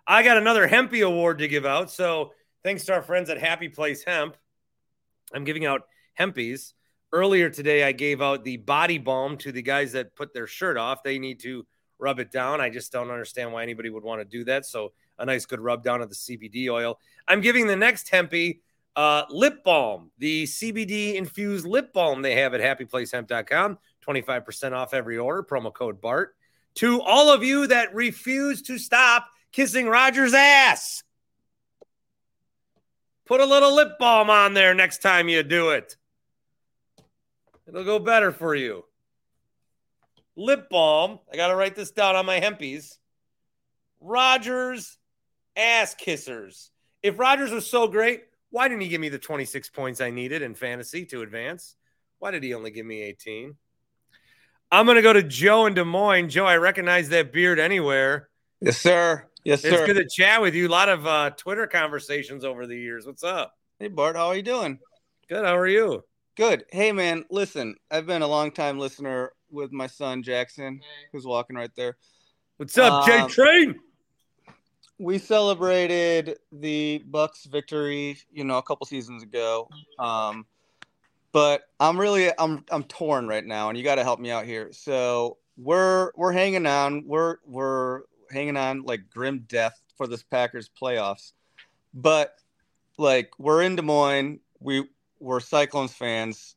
I 0.06 0.24
got 0.24 0.38
another 0.38 0.68
Hempy 0.68 1.06
award 1.06 1.40
to 1.40 1.48
give 1.48 1.66
out. 1.66 1.90
So 1.90 2.34
thanks 2.64 2.84
to 2.86 2.94
our 2.94 3.02
friends 3.02 3.30
at 3.30 3.38
Happy 3.38 3.70
Place 3.70 4.04
Hemp, 4.04 4.36
I'm 5.34 5.46
giving 5.46 5.66
out 5.66 5.84
Hempies. 6.20 6.74
Earlier 7.14 7.52
today, 7.52 7.84
I 7.84 7.92
gave 7.92 8.24
out 8.24 8.44
the 8.44 8.58
body 8.58 8.98
balm 8.98 9.38
to 9.38 9.52
the 9.52 9.62
guys 9.62 9.92
that 9.92 10.16
put 10.16 10.34
their 10.34 10.48
shirt 10.48 10.78
off. 10.78 11.04
They 11.04 11.20
need 11.20 11.40
to 11.42 11.64
rub 12.00 12.20
it 12.20 12.32
down. 12.32 12.60
I 12.60 12.72
just 12.72 12.92
don't 12.92 13.12
understand 13.12 13.54
why 13.54 13.62
anybody 13.62 13.92
would 13.92 14.04
want 14.04 14.20
to 14.20 14.26
do 14.26 14.44
that. 14.46 14.66
So 14.66 14.94
a 15.20 15.26
nice 15.26 15.46
good 15.46 15.60
rub 15.60 15.84
down 15.84 16.02
of 16.02 16.10
the 16.10 16.16
CBD 16.16 16.70
oil. 16.70 17.00
I'm 17.28 17.40
giving 17.40 17.68
the 17.68 17.76
next 17.76 18.12
Hempy 18.12 18.62
uh, 18.96 19.26
lip 19.30 19.64
balm, 19.64 20.12
the 20.18 20.46
CBD 20.46 21.16
infused 21.16 21.66
lip 21.66 21.94
balm 21.94 22.24
they 22.24 22.36
have 22.36 22.56
at 22.56 22.62
happyplacehemp.com. 22.80 23.78
25% 24.08 24.72
off 24.74 24.94
every 24.94 25.18
order, 25.18 25.44
promo 25.44 25.74
code 25.74 26.02
BART. 26.02 26.36
To 26.76 27.00
all 27.02 27.32
of 27.32 27.44
you 27.44 27.68
that 27.68 27.94
refuse 27.94 28.64
to 28.64 28.78
stop 28.78 29.28
kissing 29.52 29.88
Rodgers' 29.88 30.34
ass, 30.34 31.04
put 33.26 33.40
a 33.40 33.46
little 33.46 33.76
lip 33.76 34.00
balm 34.00 34.30
on 34.30 34.56
there 34.56 34.74
next 34.74 35.02
time 35.02 35.30
you 35.30 35.44
do 35.44 35.70
it. 35.70 35.96
It'll 37.68 37.84
go 37.84 38.00
better 38.00 38.32
for 38.32 38.56
you. 38.56 38.84
Lip 40.36 40.70
balm. 40.70 41.20
I 41.32 41.36
got 41.36 41.48
to 41.48 41.56
write 41.56 41.76
this 41.76 41.92
down 41.92 42.16
on 42.16 42.26
my 42.26 42.40
hempies. 42.40 42.98
Rodgers 44.02 44.98
ass 45.56 45.96
kissers. 45.96 46.70
If 47.02 47.20
Rodgers 47.20 47.52
was 47.52 47.70
so 47.70 47.88
great, 47.88 48.24
why 48.50 48.68
didn't 48.68 48.82
he 48.82 48.88
give 48.90 49.02
me 49.02 49.10
the 49.10 49.20
26 49.20 49.70
points 49.70 50.02
I 50.02 50.10
needed 50.10 50.42
in 50.42 50.56
fantasy 50.56 51.06
to 51.08 51.22
advance? 51.22 51.76
Why 52.20 52.32
did 52.32 52.44
he 52.44 52.54
only 52.54 52.72
give 52.72 52.86
me 52.86 53.02
18? 53.02 53.56
I'm 54.72 54.86
going 54.86 54.96
to 54.96 55.02
go 55.02 55.14
to 55.14 55.24
Joe 55.24 55.66
in 55.68 55.74
Des 55.74 55.84
Moines. 55.84 56.30
Joe, 56.30 56.46
I 56.46 56.58
recognize 56.58 57.10
that 57.10 57.32
beard 57.32 57.60
anywhere. 57.60 58.30
Yes, 58.60 58.78
sir. 58.78 59.28
Yes, 59.44 59.64
It's 59.64 59.76
sir. 59.78 59.86
good 59.86 59.96
to 59.96 60.08
chat 60.08 60.42
with 60.42 60.56
you. 60.56 60.68
A 60.68 60.70
lot 60.70 60.90
of 60.90 61.06
uh, 61.06 61.30
Twitter 61.32 61.68
conversations 61.68 62.44
over 62.44 62.66
the 62.66 62.78
years. 62.78 63.06
What's 63.06 63.24
up? 63.24 63.54
Hey, 63.78 63.90
Bart, 63.90 64.16
how 64.16 64.28
are 64.28 64.36
you 64.36 64.42
doing? 64.42 64.80
Good. 65.28 65.46
How 65.46 65.58
are 65.58 65.68
you? 65.68 66.04
Good. 66.36 66.66
Hey, 66.72 66.92
man, 66.92 67.26
listen, 67.30 67.76
I've 67.92 68.08
been 68.08 68.24
a 68.24 68.28
long 68.28 68.50
time 68.50 68.80
listener 68.80 69.34
with 69.52 69.72
my 69.72 69.86
son 69.86 70.24
Jackson, 70.24 70.82
who's 71.12 71.28
walking 71.28 71.56
right 71.56 71.70
there. 71.76 71.96
What's 72.58 72.76
up, 72.76 73.06
J 73.06 73.20
Um, 73.20 73.30
Train? 73.30 73.80
We 74.98 75.20
celebrated 75.20 76.40
the 76.52 77.04
Bucks 77.06 77.46
victory, 77.46 78.18
you 78.32 78.46
know, 78.46 78.58
a 78.58 78.64
couple 78.64 78.88
seasons 78.88 79.22
ago. 79.22 79.70
Um, 80.00 80.48
but 81.34 81.66
I'm 81.80 82.00
really 82.00 82.32
I'm 82.40 82.66
I'm 82.72 82.84
torn 82.86 83.28
right 83.28 83.46
now, 83.46 83.70
and 83.70 83.78
you 83.78 83.84
got 83.84 83.96
to 83.96 84.04
help 84.04 84.20
me 84.20 84.32
out 84.32 84.46
here. 84.46 84.70
So 84.72 85.38
we're 85.56 86.12
we're 86.16 86.32
hanging 86.32 86.66
on. 86.66 87.04
We're 87.06 87.38
we're 87.46 88.02
hanging 88.32 88.58
on 88.58 88.82
like 88.84 89.02
grim 89.12 89.46
death 89.48 89.80
for 89.98 90.08
this 90.08 90.24
Packers 90.24 90.68
playoffs. 90.82 91.34
But 91.94 92.34
like 92.98 93.30
we're 93.38 93.62
in 93.62 93.76
Des 93.76 93.84
Moines, 93.84 94.40
we 94.60 94.88
we're 95.24 95.40
Cyclones 95.40 95.94
fans. 95.94 96.56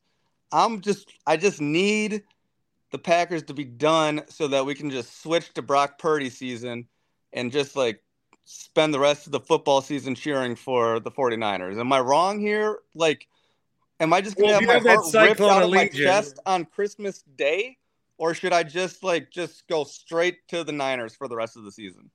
I'm 0.51 0.81
just 0.81 1.11
I 1.25 1.37
just 1.37 1.61
need 1.61 2.23
the 2.91 2.97
Packers 2.97 3.43
to 3.43 3.53
be 3.53 3.65
done 3.65 4.23
so 4.27 4.47
that 4.47 4.65
we 4.65 4.75
can 4.75 4.89
just 4.89 5.21
switch 5.21 5.53
to 5.53 5.61
Brock 5.61 5.97
Purdy 5.97 6.29
season 6.29 6.87
and 7.33 7.51
just 7.51 7.75
like 7.75 8.01
spend 8.45 8.93
the 8.93 8.99
rest 8.99 9.25
of 9.25 9.31
the 9.31 9.39
football 9.39 9.81
season 9.81 10.15
cheering 10.15 10.55
for 10.55 10.99
the 10.99 11.11
49ers. 11.11 11.79
Am 11.79 11.91
I 11.91 11.99
wrong 11.99 12.39
here? 12.39 12.79
Like 12.93 13.27
am 13.99 14.13
I 14.13 14.21
just 14.21 14.37
going 14.37 14.51
Well, 14.51 14.59
to 14.59 14.65
have 14.65 14.83
my 14.83 14.91
have 14.91 15.03
that 15.03 15.17
heart 15.17 15.29
ripped 15.29 15.41
out 15.41 15.63
of 15.63 15.71
my 15.71 15.87
chest 15.87 16.39
on 16.45 16.65
Christmas 16.65 17.23
Day 17.35 17.77
or 18.17 18.33
should 18.33 18.53
I 18.53 18.63
just 18.63 19.03
like 19.03 19.31
just 19.31 19.67
go 19.67 19.83
straight 19.83 20.47
to 20.49 20.63
the 20.63 20.71
Niners 20.71 21.15
for 21.15 21.27
the 21.27 21.35
rest 21.35 21.57
of 21.57 21.63
the 21.63 21.71
season? 21.71 22.09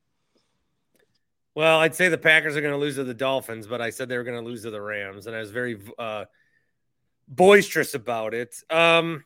Well, 1.55 1.81
I'd 1.81 1.95
say 1.95 2.09
the 2.09 2.19
Packers 2.19 2.57
are 2.57 2.63
going 2.63 2.73
to 2.73 2.79
lose 2.79 2.95
to 2.97 3.05
the 3.05 3.13
Dolphins, 3.13 3.67
but 3.67 3.83
I 3.83 3.91
said 3.91 4.09
they 4.09 4.17
were 4.17 4.25
going 4.25 4.43
to 4.43 4.49
lose 4.49 4.63
to 4.63 4.71
the 4.71 4.81
Rams, 4.81 5.27
and 5.27 5.37
I 5.37 5.41
was 5.41 5.51
very 5.51 5.79
uh, 5.99 6.25
boisterous 7.35 7.95
about 7.95 8.35
it. 8.35 8.55
Um, 8.71 9.25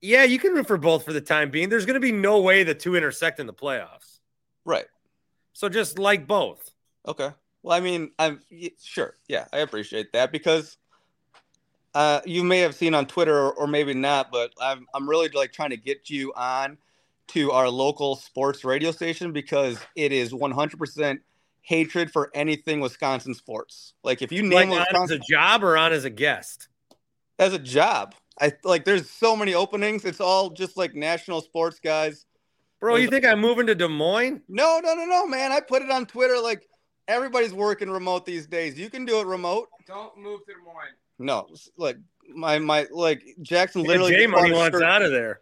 yeah, 0.00 0.24
you 0.24 0.38
can 0.38 0.52
root 0.52 0.66
for 0.66 0.78
both 0.78 1.04
for 1.04 1.12
the 1.12 1.20
time 1.20 1.50
being. 1.50 1.68
There's 1.68 1.86
going 1.86 1.94
to 1.94 2.00
be 2.00 2.12
no 2.12 2.40
way 2.40 2.64
the 2.64 2.74
two 2.74 2.96
intersect 2.96 3.40
in 3.40 3.46
the 3.46 3.54
playoffs. 3.54 4.18
Right. 4.64 4.86
So 5.52 5.68
just 5.68 5.98
like 5.98 6.26
both. 6.26 6.70
Okay. 7.06 7.30
Well, 7.62 7.76
I 7.76 7.80
mean, 7.80 8.10
I'm 8.18 8.40
sure. 8.82 9.14
Yeah, 9.28 9.46
I 9.52 9.58
appreciate 9.58 10.12
that 10.12 10.32
because 10.32 10.76
uh, 11.94 12.20
you 12.24 12.42
may 12.42 12.58
have 12.60 12.74
seen 12.74 12.94
on 12.94 13.06
Twitter 13.06 13.36
or, 13.36 13.52
or 13.52 13.66
maybe 13.66 13.94
not, 13.94 14.32
but 14.32 14.52
I'm 14.60 14.86
I'm 14.94 15.08
really 15.08 15.28
like 15.28 15.52
trying 15.52 15.70
to 15.70 15.76
get 15.76 16.10
you 16.10 16.32
on 16.34 16.78
to 17.28 17.52
our 17.52 17.68
local 17.68 18.16
sports 18.16 18.64
radio 18.64 18.90
station 18.90 19.32
because 19.32 19.78
it 19.94 20.12
is 20.12 20.32
100% 20.32 21.18
hatred 21.62 22.10
for 22.10 22.30
anything 22.34 22.80
Wisconsin 22.80 23.34
sports. 23.34 23.94
Like 24.02 24.22
if 24.22 24.32
you 24.32 24.42
Like 24.42 24.68
name 24.68 24.72
on 24.72 24.80
as 24.80 24.86
Wisconsin 24.90 25.20
a 25.22 25.32
job 25.32 25.62
or 25.62 25.76
on 25.76 25.92
as 25.92 26.04
a 26.04 26.10
guest. 26.10 26.68
As 27.42 27.52
a 27.52 27.58
job, 27.58 28.14
I 28.40 28.52
like 28.64 28.84
there's 28.84 29.10
so 29.10 29.36
many 29.36 29.54
openings. 29.54 30.04
It's 30.04 30.20
all 30.20 30.50
just 30.50 30.76
like 30.76 30.94
national 30.94 31.40
sports 31.42 31.78
guys. 31.78 32.26
Bro, 32.80 32.96
you 32.96 33.08
think 33.08 33.24
I'm 33.24 33.40
moving 33.40 33.66
to 33.68 33.74
Des 33.74 33.88
Moines? 33.88 34.42
No, 34.48 34.80
no, 34.82 34.94
no, 34.94 35.04
no, 35.04 35.26
man. 35.26 35.52
I 35.52 35.60
put 35.60 35.82
it 35.82 35.90
on 35.90 36.06
Twitter 36.06 36.40
like 36.40 36.66
everybody's 37.06 37.52
working 37.52 37.90
remote 37.90 38.26
these 38.26 38.46
days. 38.46 38.78
You 38.78 38.90
can 38.90 39.04
do 39.04 39.20
it 39.20 39.26
remote. 39.26 39.68
Don't 39.86 40.16
move 40.18 40.40
to 40.46 40.52
Des 40.52 40.58
Moines. 40.64 40.96
No, 41.18 41.48
like 41.76 41.96
my 42.34 42.58
my 42.58 42.86
like 42.90 43.22
Jackson 43.42 43.82
literally 43.82 44.12
J 44.12 44.26
just 44.26 44.30
Money 44.30 44.52
wants 44.52 44.76
shirt- 44.76 44.82
out 44.82 45.02
of 45.02 45.12
there. 45.12 45.40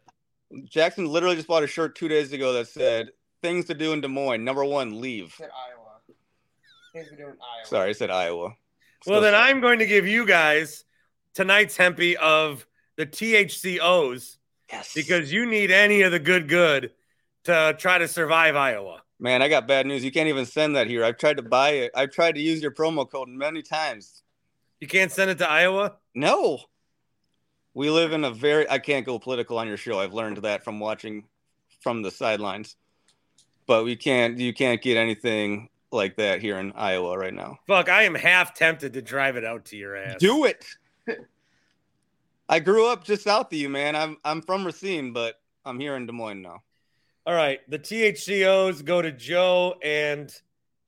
Jackson 0.65 1.07
literally 1.07 1.37
just 1.37 1.47
bought 1.49 1.63
a 1.63 1.67
shirt 1.67 1.95
two 1.95 2.09
days 2.09 2.33
ago 2.33 2.53
that 2.55 2.67
said 2.67 3.11
things 3.41 3.67
to 3.67 3.75
do 3.75 3.93
in 3.93 4.01
Des 4.01 4.09
Moines. 4.09 4.45
Number 4.45 4.65
one, 4.65 5.01
leave. 5.01 5.33
Said 5.39 5.49
Iowa. 5.49 6.17
Things 6.93 7.09
to 7.09 7.17
do 7.17 7.23
in 7.23 7.29
Iowa. 7.29 7.67
Sorry, 7.67 7.91
I 7.91 7.93
said 7.93 8.11
Iowa. 8.11 8.55
Well, 9.07 9.21
then 9.21 9.33
sorry. 9.33 9.49
I'm 9.51 9.61
going 9.61 9.79
to 9.79 9.87
give 9.87 10.07
you 10.07 10.27
guys 10.27 10.85
tonight's 11.35 11.77
Hempy 11.77 12.15
of 12.15 12.67
the 12.97 13.07
THCOs 13.07 14.37
yes 14.71 14.95
because 14.95 15.33
you 15.33 15.47
need 15.47 15.71
any 15.71 16.03
of 16.03 16.13
the 16.13 16.19
good 16.19 16.49
good 16.49 16.93
to 17.45 17.75
try 17.79 17.99
to 17.99 18.07
survive 18.09 18.57
Iowa. 18.57 19.03
man, 19.19 19.43
I 19.43 19.49
got 19.49 19.67
bad 19.67 19.87
news. 19.87 20.05
You 20.05 20.13
can't 20.13 20.29
even 20.29 20.47
send 20.47 20.77
that 20.77 20.87
here. 20.87 21.05
I've 21.05 21.17
tried 21.17 21.39
to 21.39 21.43
buy 21.43 21.71
it. 21.71 21.93
I've 21.95 22.11
tried 22.11 22.35
to 22.35 22.41
use 22.41 22.61
your 22.63 22.71
promo 22.71 23.11
code 23.11 23.29
many 23.29 23.63
times. 23.63 24.23
You 24.81 24.89
can't 24.89 25.13
send 25.13 25.31
it 25.31 25.39
to 25.39 25.49
Iowa? 25.49 25.97
No. 26.15 26.59
We 27.75 27.91
live 27.91 28.13
in 28.13 28.25
a 28.25 28.31
very 28.31 28.69
I 28.69 28.79
can't 28.79 29.07
go 29.07 29.19
political 29.19 29.59
on 29.59 29.69
your 29.69 29.77
show. 29.77 30.01
I've 30.01 30.15
learned 30.15 30.39
that 30.39 30.65
from 30.65 30.81
watching 30.81 31.25
from 31.81 32.03
the 32.03 32.11
sidelines. 32.11 32.77
But 33.67 33.85
we 33.85 33.95
can't 33.97 34.39
you 34.39 34.53
can't 34.53 34.83
get 34.83 34.97
anything 34.97 35.69
like 35.93 36.17
that 36.17 36.41
here 36.41 36.59
in 36.59 36.73
Iowa 36.73 37.17
right 37.17 37.35
now. 37.35 37.59
Fuck, 37.67 37.89
I 37.89 38.03
am 38.03 38.15
half 38.15 38.55
tempted 38.55 38.93
to 38.95 39.03
drive 39.03 39.37
it 39.37 39.45
out 39.45 39.67
to 39.67 39.77
your 39.77 39.97
ass. 39.97 40.17
Do 40.19 40.45
it. 40.45 40.65
I 42.51 42.59
grew 42.59 42.87
up 42.89 43.05
just 43.05 43.23
south 43.23 43.53
of 43.53 43.59
you, 43.59 43.69
man. 43.69 43.95
I'm 43.95 44.17
I'm 44.25 44.43
from 44.43 44.65
Racine, 44.67 45.13
but 45.13 45.37
I'm 45.65 45.79
here 45.79 45.95
in 45.97 46.07
Des 46.07 46.13
Moines 46.13 46.43
now. 46.43 46.63
All 47.27 47.35
right, 47.35 47.61
the 47.71 47.79
THCOs 47.79 48.85
go 48.85 49.01
to 49.01 49.13
Joe 49.13 49.77
and 49.83 50.35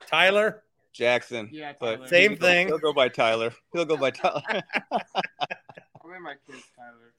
Tyler. 0.06 0.64
Jackson. 0.92 1.48
Yeah, 1.52 1.72
but 1.80 2.08
Same 2.08 2.32
he'll 2.32 2.38
go- 2.40 2.46
thing. 2.46 2.66
He'll 2.66 2.78
go 2.78 2.92
by 2.92 3.08
Tyler. 3.08 3.52
He'll 3.72 3.84
go 3.86 3.96
by 3.96 4.10
Tyler. 4.10 4.42
I'll 4.92 6.10
name 6.10 6.22
my 6.24 6.34
kids 6.46 6.64
Tyler. 6.76 7.14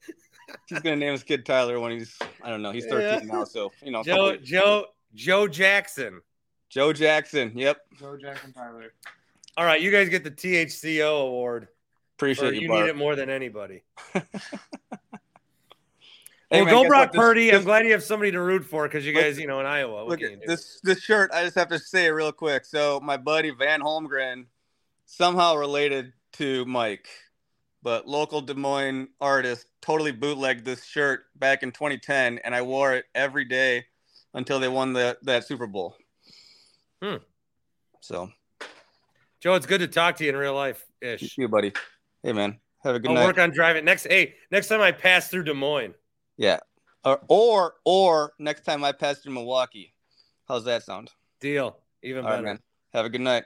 he's 0.68 0.78
gonna 0.80 0.96
name 0.96 1.12
his 1.12 1.22
kid 1.24 1.44
Tyler 1.46 1.80
when 1.80 1.92
he's 1.92 2.16
I 2.42 2.50
don't 2.50 2.60
know. 2.62 2.70
He's 2.70 2.86
13 2.86 3.26
Yeah. 3.28 3.34
now, 3.34 3.44
so 3.44 3.72
you 3.82 3.90
know. 3.90 4.02
Joe 4.04 4.32
couple- 4.32 4.44
Joe 4.44 4.84
Joe 5.14 5.48
Jackson. 5.48 6.20
Joe 6.68 6.92
Jackson. 6.92 7.52
Yep. 7.56 7.78
Joe 7.98 8.16
Jackson 8.16 8.52
Tyler. 8.52 8.92
All 9.56 9.64
right, 9.64 9.80
you 9.80 9.90
guys 9.90 10.08
get 10.08 10.22
the 10.24 10.30
THCO 10.30 11.22
award. 11.28 11.68
Appreciate 12.16 12.48
For 12.50 12.54
you, 12.54 12.60
you 12.62 12.68
Bart. 12.68 12.84
need 12.84 12.90
it 12.90 12.96
more 12.96 13.16
than 13.16 13.28
anybody. 13.30 13.82
Hey, 16.50 16.60
well, 16.62 16.66
man, 16.66 16.74
go 16.84 16.88
Brock 16.88 17.00
what? 17.06 17.12
This- 17.12 17.18
Purdy. 17.20 17.52
I'm 17.52 17.64
glad 17.64 17.84
you 17.84 17.92
have 17.92 18.02
somebody 18.02 18.30
to 18.30 18.40
root 18.40 18.64
for 18.64 18.84
because 18.86 19.04
you 19.04 19.12
Look- 19.12 19.22
guys, 19.24 19.38
you 19.40 19.46
know, 19.48 19.58
in 19.60 19.66
Iowa. 19.66 20.04
Look 20.04 20.22
at 20.22 20.46
this 20.46 20.78
this 20.84 21.00
shirt. 21.00 21.30
I 21.32 21.42
just 21.42 21.56
have 21.56 21.68
to 21.70 21.78
say 21.78 22.06
it 22.06 22.10
real 22.10 22.30
quick. 22.32 22.64
So 22.64 23.00
my 23.02 23.16
buddy 23.16 23.50
Van 23.50 23.80
Holmgren, 23.80 24.44
somehow 25.06 25.56
related 25.56 26.12
to 26.34 26.64
Mike, 26.66 27.08
but 27.82 28.06
local 28.06 28.40
Des 28.40 28.54
Moines 28.54 29.08
artist, 29.20 29.66
totally 29.80 30.12
bootlegged 30.12 30.64
this 30.64 30.84
shirt 30.84 31.24
back 31.34 31.62
in 31.64 31.72
2010, 31.72 32.38
and 32.44 32.54
I 32.54 32.62
wore 32.62 32.92
it 32.94 33.06
every 33.16 33.46
day 33.46 33.86
until 34.34 34.60
they 34.60 34.68
won 34.68 34.92
the 34.92 35.18
that 35.22 35.44
Super 35.48 35.66
Bowl. 35.66 35.96
Hmm. 37.02 37.16
So, 38.00 38.30
Joe, 39.40 39.54
it's 39.54 39.66
good 39.66 39.80
to 39.80 39.88
talk 39.88 40.16
to 40.16 40.24
you 40.24 40.30
in 40.30 40.36
real 40.36 40.54
life 40.54 40.84
ish. 41.00 41.36
you 41.38 41.48
buddy. 41.48 41.72
Hey 42.24 42.32
man, 42.32 42.58
have 42.82 42.94
a 42.94 42.98
good 42.98 43.10
night. 43.10 43.18
I'll 43.20 43.26
night. 43.26 43.36
work 43.36 43.38
on 43.38 43.50
driving 43.50 43.84
next. 43.84 44.06
Hey, 44.06 44.34
next 44.50 44.68
time 44.68 44.80
I 44.80 44.92
pass 44.92 45.28
through 45.28 45.44
Des 45.44 45.52
Moines, 45.52 45.92
yeah. 46.38 46.58
Or, 47.04 47.20
or 47.28 47.74
or 47.84 48.32
next 48.38 48.64
time 48.64 48.82
I 48.82 48.92
pass 48.92 49.18
through 49.18 49.34
Milwaukee. 49.34 49.92
How's 50.48 50.64
that 50.64 50.82
sound? 50.84 51.10
deal. 51.40 51.76
Even 52.02 52.24
All 52.24 52.30
right, 52.30 52.36
better. 52.36 52.46
man. 52.46 52.58
Have 52.94 53.04
a 53.04 53.10
good 53.10 53.20
night. 53.20 53.44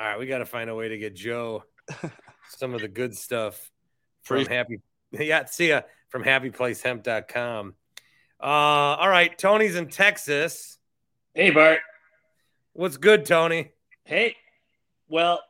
All 0.00 0.06
right, 0.06 0.18
we 0.18 0.26
got 0.26 0.38
to 0.38 0.46
find 0.46 0.68
a 0.68 0.74
way 0.74 0.88
to 0.88 0.98
get 0.98 1.14
Joe 1.14 1.62
some 2.48 2.74
of 2.74 2.80
the 2.80 2.88
good 2.88 3.16
stuff 3.16 3.70
from 4.22 4.44
Free- 4.44 4.54
Happy. 4.56 4.80
Yeah, 5.12 5.44
see 5.44 5.68
ya 5.68 5.82
from 6.08 6.24
happyplacehemp.com. 6.24 7.74
Uh, 8.40 8.44
all 8.44 9.08
right, 9.08 9.36
Tony's 9.38 9.76
in 9.76 9.88
Texas. 9.88 10.78
Hey, 11.34 11.50
Bart. 11.50 11.78
What's 12.72 12.96
good, 12.96 13.24
Tony? 13.24 13.70
Hey. 14.04 14.34
Well, 15.08 15.40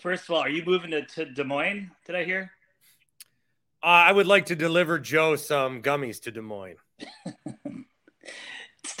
first 0.00 0.24
of 0.24 0.30
all, 0.30 0.40
are 0.40 0.48
you 0.48 0.64
moving 0.64 0.90
to, 0.90 1.02
to 1.02 1.24
Des 1.26 1.44
Moines? 1.44 1.90
Did 2.06 2.16
I 2.16 2.24
hear? 2.24 2.50
Uh, 3.82 3.86
I 3.86 4.12
would 4.12 4.26
like 4.26 4.46
to 4.46 4.56
deliver 4.56 4.98
Joe 4.98 5.36
some 5.36 5.82
gummies 5.82 6.20
to 6.22 6.30
Des 6.30 6.40
Moines. 6.40 6.76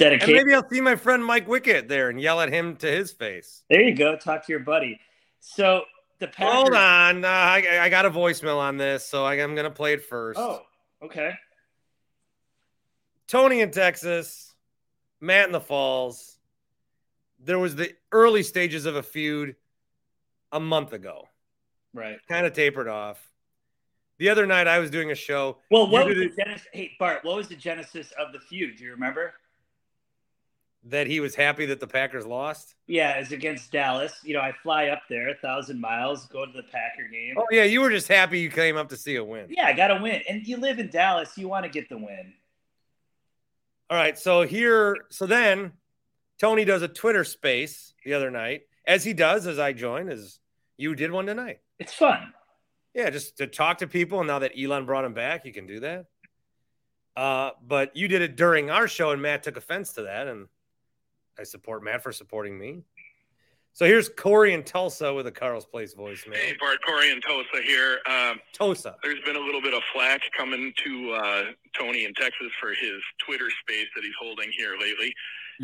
And 0.00 0.32
maybe 0.32 0.54
I'll 0.54 0.68
see 0.68 0.80
my 0.80 0.96
friend 0.96 1.24
Mike 1.24 1.46
Wickett 1.46 1.88
there 1.88 2.10
and 2.10 2.20
yell 2.20 2.40
at 2.40 2.52
him 2.52 2.76
to 2.76 2.86
his 2.86 3.10
face. 3.12 3.62
There 3.70 3.80
you 3.80 3.94
go. 3.94 4.16
Talk 4.16 4.44
to 4.46 4.52
your 4.52 4.60
buddy. 4.60 5.00
So 5.40 5.82
the 6.18 6.28
Packers. 6.28 6.52
Hold 6.52 6.74
on. 6.74 7.24
Uh, 7.24 7.28
I, 7.28 7.78
I 7.80 7.88
got 7.88 8.04
a 8.04 8.10
voicemail 8.10 8.58
on 8.58 8.76
this, 8.76 9.06
so 9.06 9.24
I, 9.24 9.34
I'm 9.34 9.54
going 9.54 9.64
to 9.64 9.70
play 9.70 9.94
it 9.94 10.04
first. 10.04 10.38
Oh, 10.38 10.62
okay. 11.02 11.32
Tony 13.26 13.60
in 13.60 13.70
Texas, 13.70 14.54
Matt 15.20 15.46
in 15.46 15.52
the 15.52 15.60
Falls. 15.60 16.38
There 17.40 17.58
was 17.58 17.76
the 17.76 17.92
early 18.10 18.42
stages 18.42 18.84
of 18.84 18.96
a 18.96 19.02
feud 19.02 19.56
a 20.52 20.60
month 20.60 20.92
ago. 20.92 21.28
Right. 21.94 22.18
Kind 22.28 22.46
of 22.46 22.52
tapered 22.52 22.88
off. 22.88 23.20
The 24.18 24.28
other 24.30 24.46
night 24.46 24.66
I 24.66 24.78
was 24.78 24.90
doing 24.90 25.10
a 25.10 25.14
show. 25.14 25.58
Well, 25.70 25.88
what 25.88 26.06
was 26.06 26.16
the 26.16 26.30
genesis? 26.36 26.66
Hey, 26.72 26.92
Bart, 26.98 27.24
what 27.24 27.36
was 27.36 27.48
the 27.48 27.56
genesis 27.56 28.12
of 28.18 28.32
the 28.32 28.40
feud? 28.40 28.76
Do 28.76 28.84
you 28.84 28.90
remember? 28.90 29.34
that 30.84 31.06
he 31.06 31.20
was 31.20 31.34
happy 31.34 31.66
that 31.66 31.80
the 31.80 31.86
Packers 31.86 32.26
lost. 32.26 32.74
Yeah, 32.86 33.12
it's 33.14 33.32
against 33.32 33.70
Dallas. 33.72 34.20
You 34.22 34.34
know, 34.34 34.40
I 34.40 34.52
fly 34.62 34.88
up 34.88 35.02
there 35.08 35.28
a 35.28 35.34
thousand 35.34 35.80
miles, 35.80 36.26
go 36.26 36.46
to 36.46 36.52
the 36.52 36.62
Packer 36.62 37.08
game. 37.10 37.34
Oh 37.36 37.46
yeah, 37.50 37.64
you 37.64 37.80
were 37.80 37.90
just 37.90 38.08
happy 38.08 38.40
you 38.40 38.50
came 38.50 38.76
up 38.76 38.88
to 38.90 38.96
see 38.96 39.16
a 39.16 39.24
win. 39.24 39.46
Yeah, 39.50 39.66
I 39.66 39.72
got 39.72 39.90
a 39.90 40.00
win. 40.00 40.22
And 40.28 40.46
you 40.46 40.56
live 40.56 40.78
in 40.78 40.88
Dallas, 40.88 41.36
you 41.36 41.48
want 41.48 41.64
to 41.64 41.70
get 41.70 41.88
the 41.88 41.98
win. 41.98 42.32
All 43.90 43.96
right, 43.96 44.18
so 44.18 44.42
here, 44.42 44.98
so 45.10 45.26
then 45.26 45.72
Tony 46.38 46.64
does 46.64 46.82
a 46.82 46.88
Twitter 46.88 47.24
space 47.24 47.94
the 48.04 48.14
other 48.14 48.30
night, 48.30 48.62
as 48.88 49.04
he 49.04 49.12
does 49.12 49.46
as 49.46 49.58
I 49.58 49.72
join, 49.74 50.08
as 50.08 50.40
you 50.78 50.94
did 50.96 51.12
one 51.12 51.26
tonight. 51.26 51.60
It's 51.78 51.92
fun. 51.92 52.32
Yeah, 52.94 53.10
just 53.10 53.36
to 53.36 53.46
talk 53.46 53.78
to 53.78 53.86
people. 53.86 54.18
And 54.18 54.26
now 54.26 54.40
that 54.40 54.52
Elon 54.58 54.86
brought 54.86 55.04
him 55.04 55.12
back, 55.12 55.44
you 55.44 55.52
can 55.52 55.66
do 55.66 55.80
that. 55.80 56.06
Uh, 57.14 57.50
but 57.64 57.94
you 57.94 58.08
did 58.08 58.22
it 58.22 58.36
during 58.36 58.70
our 58.70 58.88
show, 58.88 59.10
and 59.10 59.20
Matt 59.20 59.42
took 59.42 59.56
offense 59.56 59.92
to 59.94 60.02
that, 60.02 60.26
and 60.26 60.46
I 61.38 61.42
support 61.42 61.84
Matt 61.84 62.02
for 62.02 62.12
supporting 62.12 62.58
me. 62.58 62.82
So 63.74 63.84
here's 63.84 64.08
Corey 64.08 64.54
in 64.54 64.64
Tosa 64.64 65.12
with 65.12 65.26
a 65.26 65.30
Carl's 65.30 65.66
Place 65.66 65.94
voicemail. 65.94 66.34
Hey, 66.34 66.56
Bart 66.58 66.78
Corey 66.84 67.12
and 67.12 67.22
Tosa 67.22 67.62
here. 67.64 67.98
Um, 68.10 68.40
Tosa. 68.52 68.96
there's 69.02 69.20
been 69.24 69.36
a 69.36 69.40
little 69.40 69.60
bit 69.60 69.74
of 69.74 69.82
flack 69.92 70.20
coming 70.36 70.72
to 70.84 71.12
uh, 71.12 71.42
Tony 71.78 72.04
in 72.04 72.14
Texas 72.14 72.48
for 72.60 72.70
his 72.70 73.00
Twitter 73.24 73.50
space 73.62 73.86
that 73.94 74.02
he's 74.02 74.14
holding 74.20 74.50
here 74.56 74.76
lately. 74.80 75.14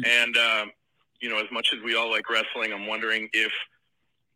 And, 0.04 0.36
um, 0.36 0.72
you 1.20 1.28
know, 1.28 1.38
as 1.38 1.50
much 1.50 1.72
as 1.74 1.82
we 1.82 1.94
all 1.94 2.10
like 2.10 2.28
wrestling, 2.28 2.72
I'm 2.72 2.86
wondering 2.86 3.28
if 3.32 3.52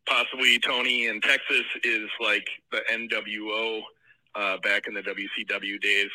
possibly 0.06 0.58
Tony 0.58 1.06
in 1.06 1.20
Texas 1.20 1.64
is 1.84 2.08
like 2.20 2.46
the 2.72 2.80
NWO 2.90 3.82
uh, 4.34 4.56
back 4.58 4.86
in 4.86 4.94
the 4.94 5.02
WCW 5.02 5.80
days. 5.80 6.10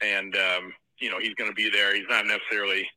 And, 0.00 0.36
um, 0.36 0.72
you 0.98 1.10
know, 1.10 1.18
he's 1.18 1.34
going 1.34 1.50
to 1.50 1.54
be 1.54 1.70
there. 1.70 1.94
He's 1.94 2.08
not 2.08 2.26
necessarily 2.26 2.88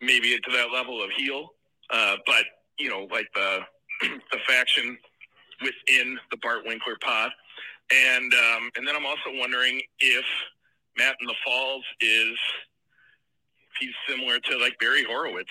maybe 0.00 0.36
to 0.38 0.50
that 0.52 0.72
level 0.72 1.02
of 1.02 1.10
heel, 1.16 1.54
uh, 1.90 2.16
but, 2.26 2.44
you 2.78 2.88
know, 2.88 3.06
like 3.10 3.26
the, 3.34 3.60
the 4.00 4.38
faction 4.46 4.98
within 5.60 6.18
the 6.30 6.36
Bart 6.38 6.60
Winkler 6.66 6.96
pod. 7.00 7.30
And 7.90 8.32
um, 8.32 8.70
and 8.76 8.86
then 8.86 8.96
I'm 8.96 9.04
also 9.04 9.30
wondering 9.34 9.82
if 10.00 10.24
Matt 10.96 11.16
in 11.20 11.26
the 11.26 11.34
Falls 11.44 11.84
is 12.00 12.38
if 13.70 13.76
he's 13.80 13.94
similar 14.08 14.38
to 14.38 14.58
like 14.58 14.78
Barry 14.78 15.04
Horowitz, 15.04 15.50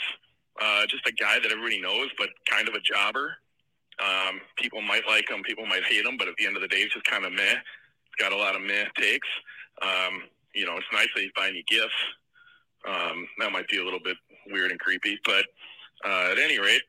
uh, 0.60 0.86
just 0.88 1.08
a 1.08 1.12
guy 1.12 1.40
that 1.40 1.52
everybody 1.52 1.80
knows, 1.82 2.10
but 2.18 2.30
kind 2.50 2.68
of 2.68 2.76
a 2.76 2.80
jobber. 2.80 3.38
Um, 4.00 4.42
people 4.58 4.82
might 4.82 5.08
like 5.08 5.30
him, 5.30 5.44
people 5.44 5.66
might 5.66 5.84
hate 5.84 6.06
him, 6.06 6.18
but 6.18 6.28
at 6.28 6.36
the 6.38 6.46
end 6.46 6.56
of 6.56 6.62
the 6.62 6.68
day, 6.68 6.82
he's 6.82 6.94
just 6.94 7.06
kind 7.06 7.26
of 7.26 7.32
meh. 7.32 7.54
He's 7.54 8.20
got 8.20 8.32
a 8.32 8.38
lot 8.38 8.56
of 8.56 8.62
meh 8.62 8.86
takes. 8.98 9.28
Um, 9.82 10.24
you 10.56 10.66
know, 10.66 10.76
it's 10.76 10.88
nice 10.92 11.08
that 11.16 11.22
he's 11.22 11.32
buying 11.36 11.56
you 11.56 11.64
gifts. 11.68 11.94
Um, 12.88 13.28
that 13.40 13.52
might 13.52 13.68
be 13.68 13.80
a 13.80 13.84
little 13.84 14.00
bit 14.04 14.18
weird 14.48 14.72
and 14.72 14.80
creepy, 14.80 15.20
but 15.24 15.46
uh, 16.04 16.32
at 16.32 16.40
any 16.40 16.60
rate, 16.60 16.82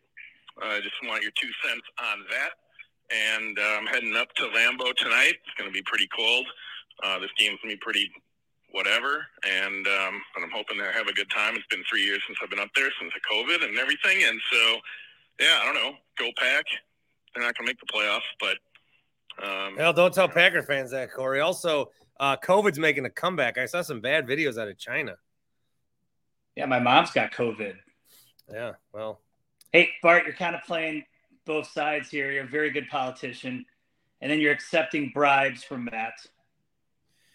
I 0.60 0.80
just 0.80 0.96
want 1.04 1.22
your 1.22 1.32
two 1.32 1.50
cents 1.62 1.84
on 2.00 2.24
that 2.30 2.52
and 3.12 3.58
I'm 3.58 3.86
heading 3.86 4.16
up 4.16 4.32
to 4.34 4.44
Lambeau 4.44 4.94
tonight. 4.96 5.34
It's 5.44 5.54
going 5.58 5.68
to 5.68 5.74
be 5.74 5.82
pretty 5.82 6.08
cold. 6.16 6.46
Uh, 7.02 7.18
this 7.18 7.30
game's 7.38 7.58
going 7.62 7.74
to 7.74 7.76
be 7.76 7.80
pretty 7.80 8.10
whatever, 8.72 9.26
and 9.48 9.86
um, 9.86 10.22
and 10.36 10.44
I'm 10.44 10.50
hoping 10.52 10.78
to 10.78 10.92
have 10.92 11.06
a 11.06 11.12
good 11.12 11.30
time. 11.30 11.54
It's 11.54 11.66
been 11.66 11.84
three 11.88 12.04
years 12.04 12.20
since 12.26 12.38
I've 12.42 12.50
been 12.50 12.58
up 12.58 12.70
there 12.74 12.90
since 13.00 13.12
the 13.14 13.20
COVID 13.32 13.64
and 13.66 13.78
everything, 13.78 14.24
and 14.24 14.40
so 14.50 14.76
yeah, 15.40 15.60
I 15.62 15.64
don't 15.64 15.74
know. 15.74 15.96
Go 16.18 16.30
pack. 16.36 16.64
They're 17.34 17.44
not 17.44 17.56
going 17.56 17.66
to 17.66 17.70
make 17.70 17.80
the 17.80 17.86
playoffs, 17.86 18.20
but 18.40 19.46
um, 19.46 19.76
Well, 19.76 19.92
don't 19.92 20.12
tell 20.12 20.28
Packer 20.28 20.62
fans 20.62 20.90
that, 20.90 21.12
Corey. 21.12 21.40
Also, 21.40 21.90
uh, 22.20 22.36
COVID's 22.36 22.78
making 22.78 23.06
a 23.06 23.10
comeback. 23.10 23.56
I 23.56 23.64
saw 23.64 23.80
some 23.80 24.00
bad 24.00 24.26
videos 24.26 24.60
out 24.60 24.68
of 24.68 24.76
China. 24.78 25.16
Yeah, 26.56 26.66
my 26.66 26.78
mom's 26.78 27.10
got 27.10 27.32
COVID. 27.32 27.76
Yeah, 28.52 28.72
well, 28.92 29.20
Hey, 29.72 29.88
Bart, 30.02 30.26
you're 30.26 30.34
kind 30.34 30.54
of 30.54 30.62
playing 30.64 31.02
both 31.46 31.66
sides 31.66 32.10
here. 32.10 32.30
You're 32.30 32.44
a 32.44 32.46
very 32.46 32.70
good 32.70 32.88
politician, 32.90 33.64
and 34.20 34.30
then 34.30 34.38
you're 34.38 34.52
accepting 34.52 35.10
bribes 35.14 35.64
from 35.64 35.86
Matt. 35.86 36.12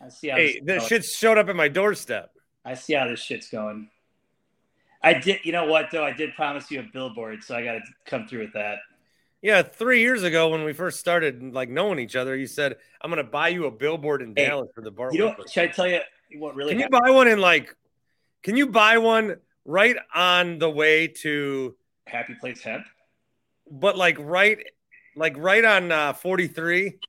I 0.01 0.09
see 0.09 0.29
how 0.29 0.37
hey, 0.37 0.59
this, 0.63 0.65
the 0.65 0.75
is 0.75 0.87
shit 0.87 1.05
showed 1.05 1.37
up 1.37 1.49
at 1.49 1.55
my 1.55 1.67
doorstep. 1.67 2.31
I 2.63 2.75
see 2.75 2.93
how 2.93 3.07
this 3.07 3.19
shit's 3.19 3.49
going. 3.49 3.89
I 5.01 5.13
did. 5.13 5.39
You 5.43 5.51
know 5.51 5.65
what 5.65 5.87
though? 5.91 6.03
I 6.03 6.11
did 6.11 6.35
promise 6.35 6.69
you 6.69 6.79
a 6.79 6.83
billboard, 6.83 7.43
so 7.43 7.55
I 7.55 7.63
got 7.63 7.73
to 7.73 7.81
come 8.05 8.27
through 8.27 8.41
with 8.41 8.53
that. 8.53 8.79
Yeah, 9.41 9.61
three 9.61 10.01
years 10.01 10.23
ago 10.23 10.49
when 10.49 10.63
we 10.63 10.73
first 10.73 10.99
started 10.99 11.53
like 11.53 11.69
knowing 11.69 11.99
each 11.99 12.15
other, 12.15 12.35
you 12.35 12.47
said 12.47 12.75
I'm 13.01 13.11
going 13.11 13.23
to 13.23 13.29
buy 13.29 13.49
you 13.49 13.65
a 13.65 13.71
billboard 13.71 14.21
in 14.21 14.33
Hey, 14.35 14.47
Dallas 14.47 14.69
for 14.73 14.81
the 14.81 14.91
bar. 14.91 15.09
You 15.13 15.19
know, 15.19 15.35
should 15.49 15.63
I 15.63 15.67
tell 15.67 15.87
you 15.87 16.01
what 16.37 16.55
really? 16.55 16.71
Can 16.71 16.79
you 16.79 16.89
buy 16.89 17.11
one 17.11 17.27
in 17.27 17.39
like? 17.39 17.75
Can 18.43 18.57
you 18.57 18.67
buy 18.67 18.97
one 18.97 19.37
right 19.65 19.95
on 20.13 20.59
the 20.59 20.69
way 20.69 21.07
to? 21.07 21.75
Happy 22.05 22.35
Place 22.35 22.61
Hemp? 22.61 22.85
But 23.69 23.97
like 23.97 24.17
right, 24.19 24.59
like 25.15 25.37
right 25.37 25.63
on 25.63 25.91
uh, 25.91 26.13
43. 26.13 26.99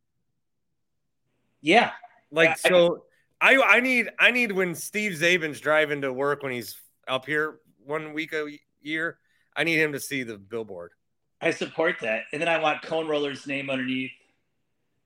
Yeah. 1.61 1.91
Like 2.31 2.51
I- 2.51 2.55
so, 2.55 3.05
I 3.41 3.57
I 3.57 3.81
need 3.81 4.11
I 4.19 4.31
need 4.31 4.53
when 4.53 4.75
Steve 4.75 5.13
Zabin's 5.13 5.61
driving 5.61 6.03
to 6.03 6.13
work 6.13 6.43
when 6.43 6.53
he's 6.53 6.77
up 7.07 7.25
here 7.27 7.61
one 7.85 8.13
week 8.13 8.33
a 8.33 8.47
year. 8.83 9.19
I 9.57 9.65
need 9.65 9.79
him 9.79 9.93
to 9.93 10.01
see 10.01 10.23
the 10.23 10.39
billboard. 10.39 10.93
I 11.41 11.53
support 11.53 11.97
that, 12.03 12.25
and 12.33 12.41
then 12.43 12.49
I 12.49 12.59
want 12.59 12.83
Cone 12.83 13.07
Roller's 13.07 13.47
name 13.47 13.71
underneath 13.71 14.11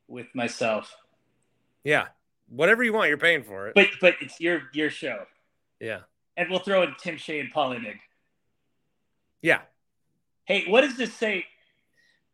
with 0.09 0.27
myself. 0.35 0.95
Yeah, 1.85 2.07
whatever 2.49 2.83
you 2.83 2.93
want, 2.95 3.09
you're 3.09 3.19
paying 3.19 3.43
for 3.45 3.69
it. 3.69 3.75
But 3.75 3.89
but 4.01 4.15
it's 4.21 4.41
your 4.41 4.63
your 4.73 4.89
show, 4.89 5.25
yeah, 5.79 6.01
and 6.37 6.49
we'll 6.49 6.59
throw 6.61 6.83
in 6.85 6.95
Tim 6.99 7.19
Shea 7.19 7.41
and 7.41 7.53
Paulie 7.53 7.83
Mig. 7.83 7.99
yeah. 9.43 9.61
Hey, 10.45 10.65
what 10.69 10.81
does 10.81 10.97
this 10.97 11.13
say? 11.15 11.45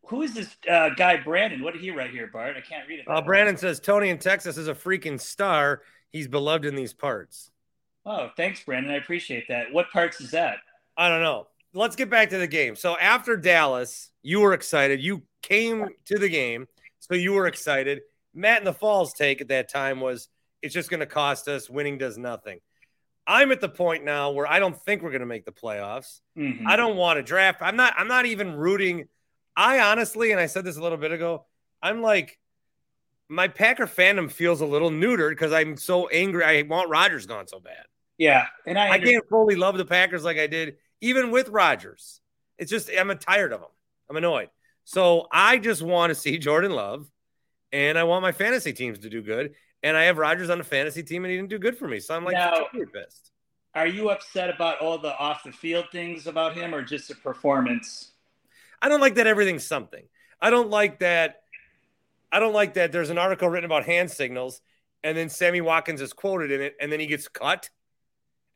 Who 0.09 0.23
is 0.23 0.33
this 0.33 0.55
uh, 0.69 0.89
guy, 0.89 1.17
Brandon? 1.17 1.63
What 1.63 1.73
did 1.73 1.83
he 1.83 1.91
write 1.91 2.09
here, 2.09 2.27
Bart? 2.33 2.55
I 2.57 2.61
can't 2.61 2.87
read 2.87 2.99
it. 2.99 3.05
Uh, 3.07 3.21
Brandon 3.21 3.55
says 3.57 3.79
Tony 3.79 4.09
in 4.09 4.17
Texas 4.17 4.57
is 4.57 4.67
a 4.67 4.73
freaking 4.73 5.21
star. 5.21 5.83
He's 6.11 6.27
beloved 6.27 6.65
in 6.65 6.73
these 6.75 6.93
parts. 6.93 7.51
Oh, 8.07 8.31
thanks, 8.35 8.63
Brandon. 8.63 8.91
I 8.91 8.95
appreciate 8.97 9.47
that. 9.49 9.71
What 9.71 9.91
parts 9.91 10.19
is 10.19 10.31
that? 10.31 10.57
I 10.97 11.09
don't 11.09 11.21
know. 11.21 11.47
Let's 11.73 11.95
get 11.95 12.09
back 12.09 12.31
to 12.31 12.39
the 12.39 12.47
game. 12.47 12.75
So 12.75 12.97
after 12.97 13.37
Dallas, 13.37 14.09
you 14.23 14.39
were 14.39 14.53
excited. 14.53 14.99
You 14.99 15.21
came 15.43 15.85
to 16.05 16.17
the 16.17 16.27
game, 16.29 16.67
so 16.99 17.13
you 17.13 17.33
were 17.33 17.45
excited. 17.45 18.01
Matt 18.33 18.59
in 18.59 18.65
the 18.65 18.73
Falls 18.73 19.13
take 19.13 19.41
at 19.41 19.49
that 19.49 19.69
time 19.71 19.99
was 19.99 20.27
it's 20.63 20.73
just 20.73 20.89
going 20.89 21.01
to 21.01 21.05
cost 21.05 21.47
us. 21.47 21.69
Winning 21.69 21.99
does 21.99 22.17
nothing. 22.17 22.59
I'm 23.27 23.51
at 23.51 23.61
the 23.61 23.69
point 23.69 24.03
now 24.03 24.31
where 24.31 24.47
I 24.47 24.57
don't 24.57 24.75
think 24.75 25.03
we're 25.03 25.11
going 25.11 25.19
to 25.19 25.27
make 25.27 25.45
the 25.45 25.51
playoffs. 25.51 26.21
Mhm. 26.35 26.65
I 26.65 26.75
don't 26.77 26.95
want 26.95 27.17
to 27.17 27.23
draft. 27.23 27.61
I'm 27.61 27.75
not. 27.75 27.93
I'm 27.95 28.07
not 28.07 28.25
even 28.25 28.55
rooting. 28.55 29.07
I 29.55 29.79
honestly, 29.79 30.31
and 30.31 30.39
I 30.39 30.45
said 30.45 30.65
this 30.65 30.77
a 30.77 30.81
little 30.81 30.97
bit 30.97 31.11
ago. 31.11 31.45
I'm 31.81 32.01
like, 32.01 32.37
my 33.27 33.47
Packer 33.47 33.87
fandom 33.87 34.31
feels 34.31 34.61
a 34.61 34.65
little 34.65 34.89
neutered 34.89 35.31
because 35.31 35.53
I'm 35.53 35.77
so 35.77 36.07
angry. 36.07 36.43
I 36.43 36.63
want 36.63 36.89
Rodgers 36.89 37.25
gone 37.25 37.47
so 37.47 37.59
bad. 37.59 37.85
Yeah, 38.17 38.47
and 38.65 38.77
I, 38.77 38.91
I 38.91 38.99
can't 38.99 39.23
fully 39.29 39.55
love 39.55 39.77
the 39.77 39.85
Packers 39.85 40.23
like 40.23 40.37
I 40.37 40.47
did 40.47 40.75
even 41.01 41.31
with 41.31 41.49
Rodgers. 41.49 42.19
It's 42.57 42.69
just 42.69 42.89
I'm 42.97 43.15
tired 43.17 43.53
of 43.53 43.61
them. 43.61 43.69
I'm 44.09 44.17
annoyed. 44.17 44.49
So 44.83 45.27
I 45.31 45.57
just 45.57 45.81
want 45.81 46.09
to 46.09 46.15
see 46.15 46.37
Jordan 46.39 46.71
Love, 46.71 47.09
and 47.71 47.97
I 47.97 48.03
want 48.03 48.21
my 48.23 48.31
fantasy 48.31 48.73
teams 48.73 48.99
to 48.99 49.09
do 49.09 49.21
good. 49.21 49.53
And 49.81 49.95
I 49.95 50.03
have 50.03 50.17
Rodgers 50.17 50.49
on 50.49 50.57
the 50.57 50.63
fantasy 50.65 51.03
team, 51.03 51.23
and 51.23 51.31
he 51.31 51.37
didn't 51.37 51.49
do 51.51 51.59
good 51.59 51.77
for 51.77 51.87
me. 51.87 52.01
So 52.01 52.13
I'm 52.15 52.25
like 52.25 52.33
Now- 52.33 52.65
pissed. 52.93 53.31
Are 53.75 53.87
you 53.87 54.09
upset 54.09 54.49
about 54.49 54.79
all 54.79 54.97
the 54.97 55.15
off 55.17 55.43
the 55.43 55.51
field 55.51 55.85
things 55.91 56.25
about 56.25 56.55
him, 56.57 56.73
or 56.73 56.81
just 56.81 57.07
the 57.07 57.15
performance? 57.15 58.11
I 58.81 58.89
don't 58.89 59.01
like 59.01 59.15
that 59.15 59.27
everything's 59.27 59.65
something. 59.65 60.03
I 60.41 60.49
don't 60.49 60.69
like 60.69 60.99
that. 60.99 61.41
I 62.31 62.39
don't 62.39 62.53
like 62.53 62.75
that 62.75 62.91
there's 62.91 63.09
an 63.09 63.17
article 63.17 63.49
written 63.49 63.65
about 63.65 63.85
hand 63.85 64.09
signals, 64.11 64.61
and 65.03 65.17
then 65.17 65.29
Sammy 65.29 65.61
Watkins 65.61 66.01
is 66.01 66.13
quoted 66.13 66.51
in 66.51 66.61
it, 66.61 66.75
and 66.79 66.91
then 66.91 66.99
he 66.99 67.07
gets 67.07 67.27
cut, 67.27 67.69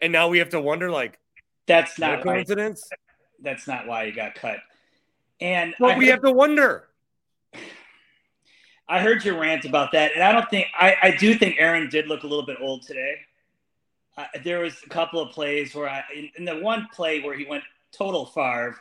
and 0.02 0.12
now 0.14 0.28
we 0.28 0.38
have 0.40 0.50
to 0.50 0.62
wonder 0.62 0.90
like 0.92 1.20
That's 1.66 1.98
not 2.00 2.14
a 2.14 2.18
why, 2.18 2.24
coincidence. 2.36 2.88
that's 3.42 3.68
not 3.68 3.88
why 3.88 4.06
he 4.06 4.12
got 4.12 4.36
cut. 4.36 4.58
And 5.42 5.74
I 5.82 5.98
we 5.98 6.06
heard- 6.06 6.12
have 6.12 6.22
to 6.22 6.32
wonder. 6.32 6.88
I 8.88 9.00
heard 9.00 9.24
your 9.24 9.40
rant 9.40 9.66
about 9.66 9.92
that, 9.94 10.12
and 10.14 10.22
I 10.24 10.32
don't 10.32 10.50
think 10.50 10.68
I, 10.78 10.96
I 11.02 11.12
do 11.12 11.36
think 11.36 11.56
Aaron 11.58 11.90
did 11.90 12.08
look 12.08 12.24
a 12.24 12.28
little 12.28 12.46
bit 12.46 12.58
old 12.62 12.84
today. 12.84 13.16
Uh, 14.18 14.26
there 14.44 14.60
was 14.60 14.76
a 14.86 14.90
couple 14.90 15.20
of 15.22 15.32
plays 15.32 15.74
where 15.74 15.90
I, 15.90 16.04
in, 16.16 16.30
in 16.38 16.46
the 16.46 16.58
one 16.60 16.88
play 16.94 17.22
where 17.22 17.36
he 17.36 17.46
went 17.46 17.64
total 17.92 18.26
Favre, 18.28 18.76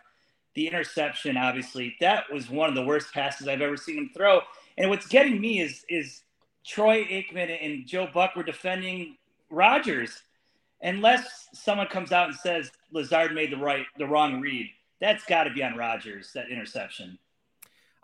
the 0.54 0.66
interception, 0.66 1.36
obviously, 1.36 1.96
that 2.00 2.24
was 2.32 2.50
one 2.50 2.68
of 2.68 2.74
the 2.74 2.84
worst 2.84 3.12
passes 3.12 3.48
I've 3.48 3.62
ever 3.62 3.76
seen 3.76 3.98
him 3.98 4.10
throw. 4.14 4.40
And 4.78 4.90
what's 4.90 5.06
getting 5.06 5.40
me 5.40 5.60
is 5.60 5.84
is 5.88 6.22
Troy 6.64 7.04
Aikman 7.04 7.64
and 7.64 7.86
Joe 7.86 8.08
Buck 8.12 8.36
were 8.36 8.42
defending 8.42 9.16
Rodgers. 9.50 10.22
Unless 10.82 11.48
someone 11.54 11.86
comes 11.86 12.10
out 12.10 12.28
and 12.28 12.36
says 12.36 12.70
Lazard 12.92 13.34
made 13.34 13.52
the 13.52 13.56
right 13.56 13.86
the 13.98 14.06
wrong 14.06 14.40
read, 14.40 14.68
that's 15.00 15.24
got 15.24 15.44
to 15.44 15.50
be 15.50 15.62
on 15.62 15.76
Rodgers 15.76 16.32
that 16.34 16.50
interception. 16.50 17.18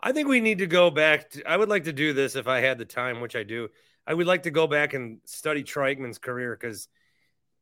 I 0.01 0.13
think 0.13 0.27
we 0.29 0.39
need 0.39 0.59
to 0.59 0.67
go 0.67 0.89
back. 0.89 1.29
To, 1.31 1.49
I 1.49 1.57
would 1.57 1.69
like 1.69 1.83
to 1.83 1.93
do 1.93 2.13
this 2.13 2.35
if 2.35 2.47
I 2.47 2.61
had 2.61 2.77
the 2.77 2.85
time, 2.85 3.19
which 3.19 3.35
I 3.35 3.43
do. 3.43 3.69
I 4.07 4.13
would 4.13 4.27
like 4.27 4.43
to 4.43 4.51
go 4.51 4.65
back 4.65 4.93
and 4.93 5.19
study 5.25 5.61
Troy 5.61 5.93
Aikman's 5.93 6.17
career 6.17 6.57
because 6.59 6.87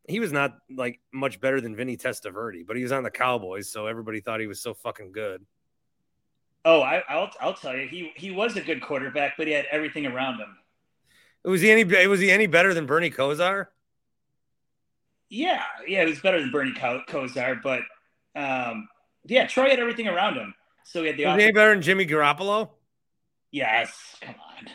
he 0.07 0.19
was 0.19 0.31
not 0.31 0.57
like 0.69 0.99
much 1.13 1.39
better 1.39 1.61
than 1.61 1.75
Vinny 1.75 1.97
Testaverde, 1.97 2.65
but 2.65 2.77
he 2.77 2.83
was 2.83 2.91
on 2.91 3.03
the 3.03 3.11
Cowboys, 3.11 3.69
so 3.69 3.87
everybody 3.87 4.21
thought 4.21 4.39
he 4.39 4.47
was 4.47 4.61
so 4.61 4.73
fucking 4.73 5.11
good. 5.11 5.45
Oh, 6.65 6.81
I, 6.81 7.03
I'll 7.07 7.29
I'll 7.39 7.53
tell 7.53 7.75
you, 7.75 7.87
he 7.87 8.11
he 8.15 8.31
was 8.31 8.55
a 8.57 8.61
good 8.61 8.81
quarterback, 8.81 9.33
but 9.37 9.47
he 9.47 9.53
had 9.53 9.65
everything 9.71 10.05
around 10.05 10.39
him. 10.39 10.57
Was 11.43 11.61
he 11.61 11.71
any? 11.71 11.83
Was 12.07 12.19
he 12.19 12.31
any 12.31 12.47
better 12.47 12.73
than 12.73 12.85
Bernie 12.85 13.11
Kosar? 13.11 13.67
Yeah, 15.29 15.61
yeah, 15.85 16.03
he 16.03 16.09
was 16.09 16.21
better 16.21 16.39
than 16.39 16.51
Bernie 16.51 16.73
Ko- 16.73 17.03
Kosar, 17.07 17.61
but 17.61 17.81
um, 18.35 18.87
yeah, 19.25 19.45
Troy 19.47 19.69
had 19.69 19.79
everything 19.79 20.07
around 20.07 20.35
him. 20.35 20.53
So 20.85 21.01
he 21.01 21.07
had 21.07 21.17
the 21.17 21.25
Was 21.25 21.37
he 21.37 21.43
any 21.43 21.51
better 21.51 21.71
than 21.71 21.81
Jimmy 21.81 22.05
Garoppolo? 22.05 22.69
Yes, 23.51 24.15
come 24.21 24.35
on. 24.35 24.69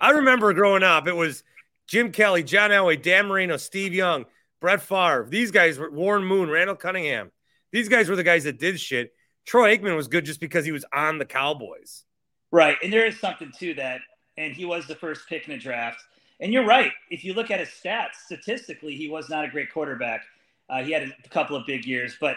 I 0.00 0.10
remember 0.10 0.52
growing 0.52 0.82
up, 0.82 1.06
it 1.06 1.16
was 1.16 1.42
Jim 1.90 2.12
Kelly, 2.12 2.44
John 2.44 2.70
Elway, 2.70 3.02
Dan 3.02 3.26
Marino, 3.26 3.56
Steve 3.56 3.92
Young, 3.92 4.24
Brett 4.60 4.80
Favre. 4.80 5.26
These 5.28 5.50
guys 5.50 5.76
were 5.76 5.90
Warren 5.90 6.24
Moon, 6.24 6.48
Randall 6.48 6.76
Cunningham. 6.76 7.32
These 7.72 7.88
guys 7.88 8.08
were 8.08 8.14
the 8.14 8.22
guys 8.22 8.44
that 8.44 8.60
did 8.60 8.78
shit. 8.78 9.12
Troy 9.44 9.76
Aikman 9.76 9.96
was 9.96 10.06
good 10.06 10.24
just 10.24 10.38
because 10.38 10.64
he 10.64 10.70
was 10.70 10.84
on 10.94 11.18
the 11.18 11.24
Cowboys. 11.24 12.04
Right, 12.52 12.76
and 12.84 12.92
there 12.92 13.06
is 13.06 13.18
something 13.18 13.50
to 13.58 13.74
that. 13.74 14.02
And 14.38 14.52
he 14.52 14.64
was 14.64 14.86
the 14.86 14.94
first 14.94 15.28
pick 15.28 15.48
in 15.48 15.54
the 15.54 15.58
draft. 15.58 16.00
And 16.38 16.52
you're 16.52 16.64
right. 16.64 16.92
If 17.10 17.24
you 17.24 17.34
look 17.34 17.50
at 17.50 17.58
his 17.58 17.70
stats, 17.70 18.14
statistically, 18.24 18.94
he 18.94 19.08
was 19.08 19.28
not 19.28 19.44
a 19.44 19.48
great 19.48 19.72
quarterback. 19.72 20.22
Uh, 20.68 20.84
he 20.84 20.92
had 20.92 21.02
a 21.02 21.28
couple 21.28 21.56
of 21.56 21.66
big 21.66 21.84
years, 21.84 22.16
but 22.20 22.36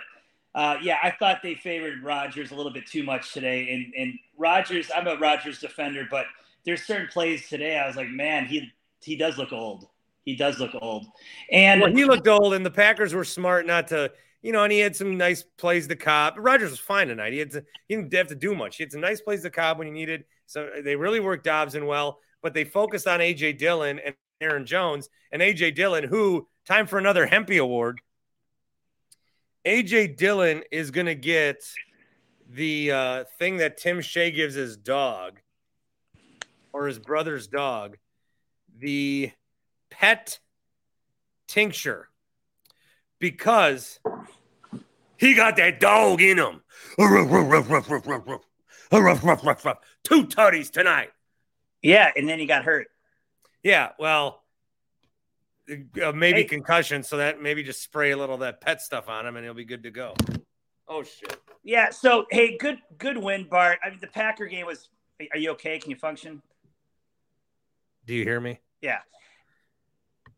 uh, 0.56 0.78
yeah, 0.82 0.98
I 1.04 1.12
thought 1.12 1.42
they 1.44 1.54
favored 1.54 2.04
Rodgers 2.04 2.50
a 2.50 2.56
little 2.56 2.74
bit 2.74 2.88
too 2.88 3.04
much 3.04 3.34
today. 3.34 3.70
And 3.72 3.94
and 3.96 4.20
Rodgers, 4.36 4.90
I'm 4.96 5.08
a 5.08 5.16
Rodgers 5.16 5.60
defender, 5.60 6.08
but 6.10 6.26
there's 6.66 6.84
certain 6.84 7.08
plays 7.08 7.48
today. 7.48 7.78
I 7.78 7.86
was 7.86 7.96
like, 7.96 8.10
man, 8.10 8.46
he 8.46 8.72
he 9.04 9.16
does 9.16 9.38
look 9.38 9.52
old. 9.52 9.88
He 10.26 10.36
does 10.36 10.60
look 10.60 10.72
old. 10.82 11.06
And 11.52 11.82
well, 11.82 11.92
he 11.92 12.06
looked 12.06 12.28
old, 12.28 12.54
and 12.54 12.66
the 12.66 12.72
Packers 12.72 13.14
were 13.14 13.26
smart 13.26 13.66
not 13.66 13.90
to, 13.90 14.12
you 14.42 14.52
know, 14.52 14.64
and 14.64 14.72
he 14.72 14.80
had 14.80 14.96
some 14.96 15.18
nice 15.18 15.44
plays 15.44 15.88
to 15.88 15.96
Cobb. 15.96 16.36
Rodgers 16.38 16.72
was 16.72 16.80
fine 16.80 17.08
tonight. 17.08 17.34
He 17.34 17.40
had 17.40 17.52
to, 17.52 17.64
he 17.88 17.96
didn't 17.96 18.14
have 18.14 18.28
to 18.28 18.36
do 18.36 18.56
much. 18.56 18.78
He 18.78 18.84
had 18.84 18.92
some 18.92 19.02
nice 19.02 19.22
plays 19.22 19.42
to 19.44 19.50
Cobb 19.50 19.78
when 19.78 19.88
he 19.88 19.94
needed. 19.94 20.24
So 20.46 20.70
they 20.84 20.96
really 20.96 21.20
worked 21.20 21.44
Doubs 21.44 21.76
in 21.76 21.86
well, 21.86 22.20
but 22.42 22.54
they 22.54 22.64
focused 22.64 23.08
on 23.08 23.20
AJ 23.20 23.58
Dillon 23.58 24.00
and 24.00 24.16
Aaron 24.40 24.66
Jones 24.66 25.10
and 25.32 25.42
AJ 25.42 25.76
Dillon, 25.76 26.04
who 26.04 26.48
time 26.66 26.88
for 26.88 26.98
another 26.98 27.28
Hempy 27.28 27.60
Award. 27.60 28.02
AJ 29.66 30.18
Dillon 30.18 30.64
is 30.72 30.92
going 30.92 31.06
to 31.06 31.16
get 31.16 31.64
the 32.50 32.92
uh, 32.92 33.24
thing 33.40 33.58
that 33.58 33.78
Tim 33.78 34.02
Shea 34.02 34.32
gives 34.32 34.56
his 34.56 34.78
dog 34.78 35.40
or 36.74 36.88
his 36.88 37.00
brother's 37.00 37.48
dog, 37.48 37.98
the 38.78 39.32
pet 39.90 40.40
tincture, 41.48 42.10
because 43.20 44.00
he 45.18 45.34
got 45.36 45.56
that 45.58 45.80
dog 45.80 46.22
in 46.22 46.38
him. 46.40 46.62
Two 50.04 50.26
tutties 50.28 50.72
tonight. 50.72 51.10
yeah, 51.82 52.12
and 52.16 52.28
then 52.28 52.40
he 52.40 52.46
got 52.46 52.64
hurt. 52.64 52.88
Yeah, 53.64 53.90
well, 53.98 54.44
uh, 55.70 56.12
maybe 56.12 56.42
Hey. 56.42 56.44
concussion, 56.48 57.04
so 57.04 57.18
that 57.18 57.42
maybe 57.42 57.64
just 57.64 57.82
spray 57.82 58.12
a 58.12 58.18
little 58.18 58.36
of 58.36 58.42
that 58.42 58.60
pet 58.62 58.82
stuff 58.82 59.08
on 59.08 59.26
him 59.26 59.38
and 59.38 59.46
he'll 59.46 59.54
be 59.54 59.64
good 59.66 59.84
to 59.84 59.92
go. 59.92 60.14
Oh 60.88 61.04
shit! 61.04 61.40
Yeah. 61.64 61.90
So 61.92 62.26
hey, 62.30 62.58
good 62.58 62.80
good 62.98 63.18
win, 63.18 63.48
Bart. 63.50 63.80
I 63.84 63.90
mean, 63.90 64.00
the 64.02 64.08
Packer 64.08 64.48
game 64.48 64.66
was. 64.66 64.90
Are 65.32 65.38
you 65.38 65.52
okay? 65.52 65.80
Can 65.80 65.92
you 65.92 65.96
function? 65.96 66.42
Do 68.06 68.14
you 68.14 68.24
hear 68.24 68.40
me? 68.40 68.60
Yeah. 68.82 69.00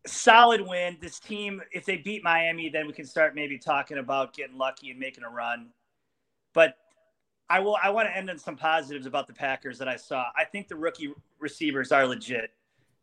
Solid 0.05 0.61
win. 0.61 0.97
This 1.01 1.19
team, 1.19 1.61
if 1.71 1.85
they 1.85 1.97
beat 1.97 2.23
Miami, 2.23 2.69
then 2.69 2.85
we 2.85 2.93
can 2.93 3.05
start 3.05 3.33
maybe 3.33 3.57
talking 3.57 3.97
about 3.97 4.33
getting 4.33 4.57
lucky 4.57 4.91
and 4.91 4.99
making 4.99 5.23
a 5.23 5.29
run. 5.29 5.69
But 6.53 6.75
I 7.49 7.59
will 7.59 7.77
I 7.81 7.89
want 7.89 8.07
to 8.07 8.15
end 8.15 8.29
on 8.29 8.37
some 8.37 8.55
positives 8.55 9.07
about 9.07 9.25
the 9.27 9.33
Packers 9.33 9.79
that 9.79 9.87
I 9.87 9.95
saw. 9.95 10.25
I 10.37 10.45
think 10.45 10.67
the 10.67 10.75
rookie 10.75 11.11
receivers 11.39 11.91
are 11.91 12.05
legit. 12.05 12.51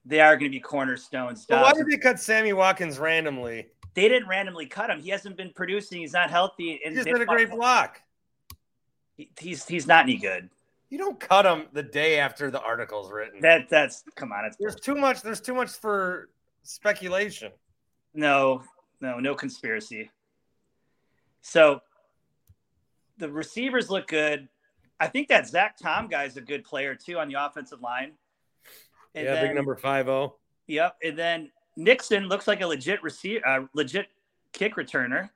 They 0.04 0.20
are 0.20 0.36
going 0.36 0.50
to 0.50 0.56
be 0.56 0.60
cornerstones. 0.60 1.44
But 1.46 1.62
why 1.62 1.72
did 1.72 1.86
they 1.88 1.96
cut 1.96 2.18
Sammy 2.20 2.52
Watkins 2.52 2.98
randomly? 2.98 3.68
They 3.94 4.08
didn't 4.08 4.28
randomly 4.28 4.66
cut 4.66 4.88
him. 4.90 5.00
He 5.00 5.10
hasn't 5.10 5.36
been 5.36 5.52
producing. 5.54 6.00
He's 6.00 6.12
not 6.12 6.30
healthy. 6.30 6.78
He 6.78 6.84
And 6.84 6.94
just 6.94 7.04
they- 7.04 7.12
did 7.12 7.20
a 7.22 7.26
great 7.26 7.50
block. 7.50 8.00
He- 9.16 9.30
He's 9.38 9.66
he's 9.66 9.86
not 9.86 10.04
any 10.04 10.16
good. 10.16 10.48
You 10.92 10.98
don't 10.98 11.18
cut 11.18 11.44
them 11.44 11.68
the 11.72 11.82
day 11.82 12.18
after 12.18 12.50
the 12.50 12.60
article's 12.60 13.10
written. 13.10 13.40
That 13.40 13.70
that's 13.70 14.04
come 14.14 14.30
on. 14.30 14.44
It's 14.44 14.58
There's 14.60 14.76
too 14.76 14.94
much. 14.94 15.22
There's 15.22 15.40
too 15.40 15.54
much 15.54 15.70
for 15.70 16.28
speculation. 16.64 17.50
No, 18.12 18.62
no, 19.00 19.18
no 19.18 19.34
conspiracy. 19.34 20.10
So 21.40 21.80
the 23.16 23.30
receivers 23.30 23.88
look 23.88 24.06
good. 24.06 24.50
I 25.00 25.06
think 25.06 25.28
that 25.28 25.48
Zach 25.48 25.78
Tom 25.78 26.08
guy 26.08 26.24
is 26.24 26.36
a 26.36 26.42
good 26.42 26.62
player 26.62 26.94
too 26.94 27.18
on 27.18 27.28
the 27.28 27.42
offensive 27.42 27.80
line. 27.80 28.12
And 29.14 29.24
yeah, 29.24 29.36
then, 29.36 29.46
big 29.46 29.56
number 29.56 29.76
five 29.76 30.04
zero. 30.04 30.36
Yep, 30.66 30.96
and 31.02 31.18
then 31.18 31.50
Nixon 31.74 32.28
looks 32.28 32.46
like 32.46 32.60
a 32.60 32.66
legit 32.66 33.02
receiver, 33.02 33.40
uh, 33.48 33.60
legit 33.72 34.08
kick 34.52 34.76
returner. 34.76 35.30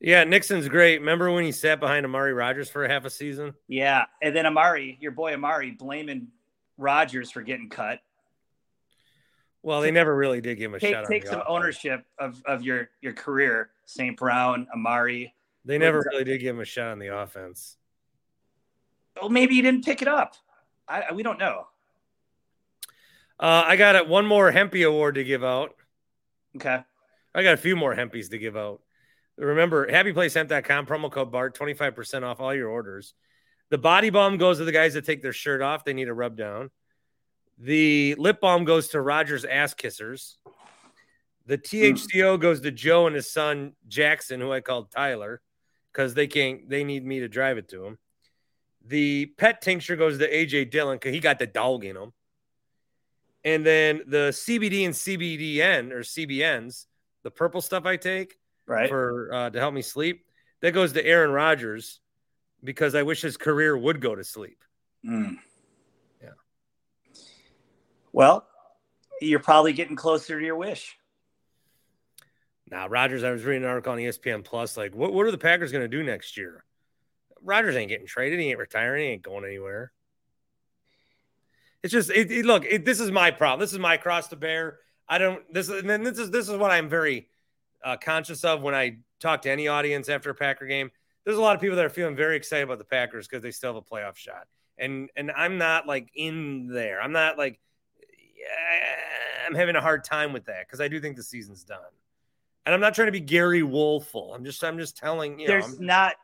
Yeah, 0.00 0.24
Nixon's 0.24 0.68
great. 0.68 1.00
Remember 1.00 1.30
when 1.30 1.44
he 1.44 1.52
sat 1.52 1.80
behind 1.80 2.04
Amari 2.04 2.34
Rodgers 2.34 2.68
for 2.68 2.84
a 2.84 2.88
half 2.88 3.04
a 3.06 3.10
season? 3.10 3.54
Yeah, 3.66 4.04
and 4.22 4.36
then 4.36 4.44
Amari, 4.46 4.98
your 5.00 5.12
boy 5.12 5.32
Amari, 5.34 5.70
blaming 5.70 6.28
Rodgers 6.76 7.30
for 7.30 7.40
getting 7.42 7.70
cut. 7.70 8.00
Well, 9.62 9.80
they 9.80 9.90
never 9.90 10.14
really 10.14 10.40
did 10.40 10.56
give 10.58 10.70
him 10.70 10.74
a 10.76 10.78
Take, 10.80 10.94
shot. 10.94 11.04
on 11.04 11.10
take 11.10 11.24
some 11.24 11.34
offense. 11.40 11.46
ownership 11.48 12.04
of, 12.18 12.40
of 12.46 12.62
your 12.62 12.90
your 13.00 13.14
career, 13.14 13.70
St. 13.86 14.16
Brown, 14.16 14.66
Amari. 14.72 15.34
They 15.64 15.78
never 15.78 16.04
really 16.12 16.24
did 16.24 16.38
give 16.40 16.54
him 16.54 16.60
a 16.60 16.64
shot 16.66 16.88
on 16.92 16.98
the 17.00 17.08
offense. 17.08 17.76
Oh, 19.20 19.28
maybe 19.28 19.54
he 19.54 19.62
didn't 19.62 19.84
pick 19.84 20.02
it 20.02 20.08
up. 20.08 20.36
I, 20.86 21.02
I- 21.10 21.12
we 21.12 21.22
don't 21.22 21.38
know. 21.38 21.66
Uh, 23.40 23.64
I 23.66 23.76
got 23.76 23.96
it. 23.96 24.06
One 24.06 24.24
more 24.26 24.52
Hempy 24.52 24.86
award 24.86 25.16
to 25.16 25.24
give 25.24 25.42
out. 25.42 25.74
Okay. 26.56 26.78
I 27.34 27.42
got 27.42 27.54
a 27.54 27.58
few 27.58 27.76
more 27.76 27.94
Hempies 27.94 28.30
to 28.30 28.38
give 28.38 28.56
out. 28.56 28.80
Remember, 29.38 29.86
happyplacehemp.com, 29.86 30.86
promo 30.86 31.10
code 31.10 31.30
BART, 31.30 31.58
25% 31.58 32.22
off 32.22 32.40
all 32.40 32.54
your 32.54 32.68
orders. 32.68 33.14
The 33.68 33.78
body 33.78 34.10
balm 34.10 34.38
goes 34.38 34.58
to 34.58 34.64
the 34.64 34.72
guys 34.72 34.94
that 34.94 35.04
take 35.04 35.22
their 35.22 35.32
shirt 35.32 35.60
off. 35.60 35.84
They 35.84 35.92
need 35.92 36.08
a 36.08 36.14
rub 36.14 36.36
down. 36.36 36.70
The 37.58 38.14
lip 38.16 38.40
balm 38.40 38.64
goes 38.64 38.88
to 38.88 39.00
Rodgers' 39.00 39.44
ass 39.44 39.74
kissers. 39.74 40.36
The 41.46 41.58
THCO 41.58 42.40
goes 42.40 42.60
to 42.62 42.70
Joe 42.70 43.06
and 43.06 43.14
his 43.14 43.30
son 43.30 43.72
Jackson, 43.86 44.40
who 44.40 44.52
I 44.52 44.60
called 44.60 44.90
Tyler, 44.90 45.40
because 45.92 46.14
they 46.14 46.26
can't, 46.26 46.68
they 46.68 46.84
need 46.84 47.04
me 47.04 47.20
to 47.20 47.28
drive 47.28 47.58
it 47.58 47.68
to 47.68 47.84
him. 47.84 47.98
The 48.84 49.26
pet 49.26 49.60
tincture 49.60 49.96
goes 49.96 50.18
to 50.18 50.30
AJ 50.30 50.70
Dillon 50.70 50.96
because 50.96 51.12
he 51.12 51.20
got 51.20 51.38
the 51.38 51.46
dog 51.46 51.84
in 51.84 51.96
him. 51.96 52.12
And 53.44 53.64
then 53.64 54.02
the 54.06 54.30
CBD 54.32 54.84
and 54.84 54.94
CBDN 54.94 55.92
or 55.92 56.00
CBNs, 56.00 56.86
the 57.22 57.30
purple 57.30 57.60
stuff 57.60 57.86
I 57.86 57.96
take 57.96 58.36
right 58.66 58.88
for 58.88 59.30
uh, 59.32 59.50
to 59.50 59.58
help 59.58 59.74
me 59.74 59.82
sleep, 59.82 60.24
that 60.62 60.72
goes 60.72 60.92
to 60.92 61.04
Aaron 61.04 61.30
Rodgers 61.30 62.00
because 62.62 62.94
I 62.94 63.02
wish 63.02 63.22
his 63.22 63.36
career 63.36 63.76
would 63.76 64.00
go 64.00 64.14
to 64.14 64.24
sleep. 64.24 64.62
Mm. 65.04 65.36
Yeah. 66.22 66.30
Well, 68.12 68.46
you're 69.20 69.40
probably 69.40 69.72
getting 69.72 69.96
closer 69.96 70.38
to 70.38 70.44
your 70.44 70.56
wish. 70.56 70.96
Now, 72.70 72.88
Rodgers, 72.88 73.22
I 73.22 73.30
was 73.30 73.44
reading 73.44 73.62
an 73.62 73.68
article 73.68 73.92
on 73.92 73.98
ESPN 73.98 74.42
Plus, 74.44 74.76
like, 74.76 74.94
what, 74.94 75.12
what 75.12 75.24
are 75.24 75.30
the 75.30 75.38
Packers 75.38 75.70
going 75.70 75.84
to 75.84 75.88
do 75.88 76.02
next 76.02 76.36
year? 76.36 76.64
Rodgers 77.40 77.76
ain't 77.76 77.88
getting 77.88 78.06
traded. 78.08 78.40
He 78.40 78.50
ain't 78.50 78.58
retiring. 78.58 79.04
He 79.04 79.10
ain't 79.10 79.22
going 79.22 79.44
anywhere. 79.44 79.92
It's 81.84 81.92
just, 81.92 82.10
it, 82.10 82.32
it- 82.32 82.44
look, 82.44 82.64
it, 82.64 82.84
this 82.84 82.98
is 82.98 83.12
my 83.12 83.30
problem. 83.30 83.60
This 83.60 83.72
is 83.72 83.78
my 83.78 83.96
cross 83.96 84.28
to 84.28 84.36
bear. 84.36 84.80
I 85.08 85.18
don't, 85.18 85.40
this 85.54 85.68
and 85.68 85.88
then 85.88 86.02
this 86.02 86.18
is, 86.18 86.32
this 86.32 86.48
is 86.48 86.56
what 86.56 86.72
I'm 86.72 86.88
very 86.88 87.28
uh, 87.86 87.96
conscious 87.96 88.44
of 88.44 88.62
when 88.62 88.74
I 88.74 88.98
talk 89.20 89.42
to 89.42 89.50
any 89.50 89.68
audience 89.68 90.08
after 90.08 90.30
a 90.30 90.34
Packer 90.34 90.66
game. 90.66 90.90
There's 91.24 91.38
a 91.38 91.40
lot 91.40 91.54
of 91.54 91.60
people 91.60 91.76
that 91.76 91.84
are 91.84 91.90
feeling 91.90 92.16
very 92.16 92.36
excited 92.36 92.64
about 92.64 92.78
the 92.78 92.84
Packers 92.84 93.26
because 93.26 93.42
they 93.42 93.52
still 93.52 93.74
have 93.74 93.82
a 93.82 93.94
playoff 93.94 94.16
shot. 94.16 94.46
And, 94.76 95.08
and 95.16 95.30
I'm 95.30 95.56
not 95.56 95.86
like 95.86 96.10
in 96.14 96.66
there. 96.68 97.00
I'm 97.00 97.12
not 97.12 97.38
like, 97.38 97.58
yeah, 98.38 99.46
I'm 99.46 99.54
having 99.54 99.76
a 99.76 99.80
hard 99.80 100.04
time 100.04 100.32
with 100.32 100.46
that 100.46 100.66
because 100.66 100.80
I 100.80 100.88
do 100.88 101.00
think 101.00 101.16
the 101.16 101.22
season's 101.22 101.64
done. 101.64 101.78
And 102.64 102.74
I'm 102.74 102.80
not 102.80 102.94
trying 102.94 103.06
to 103.06 103.12
be 103.12 103.20
Gary 103.20 103.62
Woelfel. 103.62 104.34
I'm 104.34 104.44
just, 104.44 104.62
I'm 104.64 104.78
just 104.78 104.96
telling 104.96 105.38
you. 105.38 105.46
there's 105.46 105.64
I'm- 105.64 105.86
not 105.86 106.14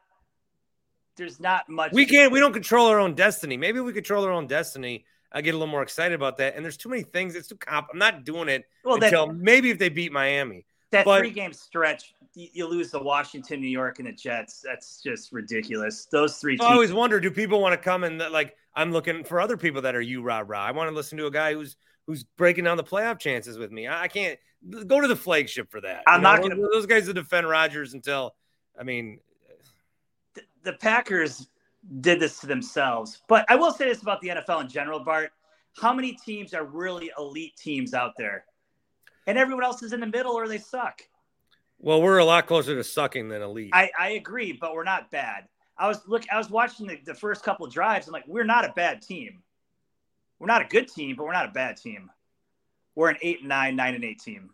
there's 1.16 1.38
not 1.38 1.68
much 1.68 1.92
we 1.92 2.06
can't. 2.06 2.32
We 2.32 2.40
don't 2.40 2.54
control 2.54 2.86
our 2.86 2.98
own 2.98 3.14
destiny. 3.14 3.56
Maybe 3.58 3.80
we 3.80 3.92
control 3.92 4.24
our 4.24 4.32
own 4.32 4.46
destiny. 4.46 5.04
I 5.30 5.42
get 5.42 5.50
a 5.54 5.58
little 5.58 5.70
more 5.70 5.82
excited 5.82 6.14
about 6.14 6.38
that. 6.38 6.56
And 6.56 6.64
there's 6.64 6.78
too 6.78 6.88
many 6.88 7.02
things. 7.02 7.34
It's 7.34 7.48
too 7.48 7.56
comp. 7.56 7.88
I'm 7.92 7.98
not 7.98 8.24
doing 8.24 8.48
it 8.48 8.64
Well, 8.84 9.02
until 9.02 9.26
maybe 9.30 9.70
if 9.70 9.78
they 9.78 9.90
beat 9.90 10.10
Miami. 10.10 10.64
That 10.92 11.04
but- 11.04 11.18
three 11.20 11.30
game 11.30 11.52
stretch 11.52 12.14
you, 12.34 12.66
lose 12.66 12.90
the 12.90 13.02
Washington, 13.02 13.60
New 13.60 13.68
York, 13.68 13.98
and 13.98 14.08
the 14.08 14.12
Jets. 14.12 14.62
That's 14.64 15.02
just 15.02 15.32
ridiculous. 15.32 16.06
Those 16.06 16.38
three 16.38 16.56
So 16.56 16.64
I 16.64 16.72
always 16.72 16.92
wonder: 16.92 17.20
Do 17.20 17.30
people 17.30 17.60
want 17.60 17.72
to 17.74 17.76
come 17.76 18.04
and 18.04 18.18
like? 18.18 18.56
I'm 18.74 18.90
looking 18.90 19.22
for 19.24 19.38
other 19.38 19.58
people 19.58 19.82
that 19.82 19.94
are 19.94 20.00
you 20.00 20.22
rah 20.22 20.42
rah. 20.46 20.64
I 20.64 20.70
want 20.70 20.88
to 20.88 20.94
listen 20.94 21.18
to 21.18 21.26
a 21.26 21.30
guy 21.30 21.52
who's 21.52 21.76
who's 22.06 22.24
breaking 22.24 22.64
down 22.64 22.78
the 22.78 22.84
playoff 22.84 23.18
chances 23.18 23.58
with 23.58 23.70
me. 23.70 23.86
I, 23.86 24.04
I 24.04 24.08
can't 24.08 24.38
go 24.86 25.00
to 25.00 25.08
the 25.08 25.16
flagship 25.16 25.70
for 25.70 25.80
that. 25.82 26.04
I'm 26.06 26.20
You 26.20 26.22
know, 26.22 26.30
not 26.32 26.42
gonna- 26.42 26.56
those, 26.56 26.70
those 26.72 26.86
guys 26.86 27.06
that 27.06 27.14
defend 27.14 27.48
Rodgers 27.48 27.92
until. 27.94 28.34
I 28.78 28.84
mean, 28.84 29.20
the, 30.34 30.42
the 30.62 30.72
Packers 30.72 31.48
did 32.00 32.20
this 32.20 32.40
to 32.40 32.46
themselves. 32.46 33.20
But 33.28 33.44
I 33.50 33.56
will 33.56 33.72
say 33.72 33.84
this 33.84 34.00
about 34.00 34.20
the 34.22 34.28
NFL 34.28 34.62
in 34.62 34.68
general, 34.68 35.00
Bart. 35.00 35.32
How 35.78 35.92
many 35.92 36.12
teams 36.12 36.54
are 36.54 36.64
really 36.64 37.10
elite 37.18 37.56
teams 37.56 37.92
out 37.92 38.12
there? 38.16 38.44
And 39.26 39.38
everyone 39.38 39.64
else 39.64 39.82
is 39.82 39.92
in 39.92 40.00
the 40.00 40.06
middle 40.06 40.32
or 40.32 40.48
they 40.48 40.58
suck. 40.58 41.02
well, 41.78 42.02
we're 42.02 42.18
a 42.18 42.24
lot 42.24 42.46
closer 42.46 42.74
to 42.74 42.84
sucking 42.84 43.28
than 43.28 43.42
elite. 43.42 43.70
I, 43.72 43.90
I 43.98 44.10
agree, 44.10 44.52
but 44.52 44.74
we're 44.74 44.84
not 44.84 45.10
bad. 45.10 45.48
I 45.78 45.88
was 45.88 46.00
look 46.06 46.22
I 46.30 46.36
was 46.38 46.50
watching 46.50 46.86
the, 46.86 46.98
the 47.04 47.14
first 47.14 47.42
couple 47.44 47.66
of 47.66 47.72
drives. 47.72 48.06
And 48.06 48.14
I'm 48.14 48.20
like, 48.20 48.28
we're 48.28 48.44
not 48.44 48.64
a 48.64 48.72
bad 48.74 49.00
team. 49.02 49.42
We're 50.38 50.46
not 50.48 50.62
a 50.62 50.68
good 50.68 50.88
team, 50.88 51.16
but 51.16 51.24
we're 51.24 51.32
not 51.32 51.48
a 51.48 51.52
bad 51.52 51.76
team. 51.76 52.10
We're 52.94 53.08
an 53.10 53.16
eight 53.22 53.40
and 53.40 53.48
nine, 53.48 53.74
nine 53.76 53.94
and 53.94 54.04
eight 54.04 54.20
team. 54.20 54.50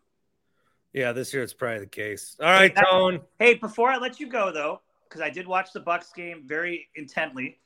yeah, 0.93 1.13
this 1.13 1.33
year 1.35 1.43
it's 1.43 1.53
probably 1.55 1.81
the 1.81 1.87
case. 1.87 2.37
All 2.41 2.47
right, 2.47 2.77
Hey, 2.77 2.85
Tone. 2.85 3.21
Hey, 3.39 3.55
before 3.55 3.91
I 3.91 3.97
let 3.97 4.21
you 4.21 4.29
go 4.29 4.53
though, 4.53 4.81
because 5.09 5.21
I 5.23 5.31
did 5.31 5.47
watch 5.47 5.73
the 5.73 5.81
Bucks 5.81 6.13
game 6.13 6.45
very 6.47 6.89
intently. 6.95 7.59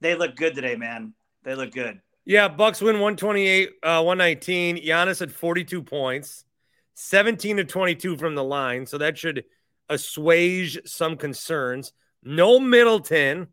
They 0.00 0.14
look 0.14 0.36
good 0.36 0.54
today, 0.54 0.76
man. 0.76 1.14
They 1.42 1.54
look 1.54 1.72
good. 1.72 2.00
Yeah, 2.28 2.48
Bucks 2.48 2.82
win 2.82 2.96
128, 2.96 3.70
uh, 3.82 4.02
119. 4.02 4.84
Giannis 4.84 5.18
had 5.18 5.32
42 5.32 5.82
points, 5.82 6.44
17 6.92 7.56
to 7.56 7.64
22 7.64 8.18
from 8.18 8.34
the 8.34 8.44
line. 8.44 8.84
So 8.84 8.98
that 8.98 9.16
should 9.16 9.44
assuage 9.88 10.78
some 10.84 11.16
concerns. 11.16 11.94
No 12.22 12.60
Middleton. 12.60 13.46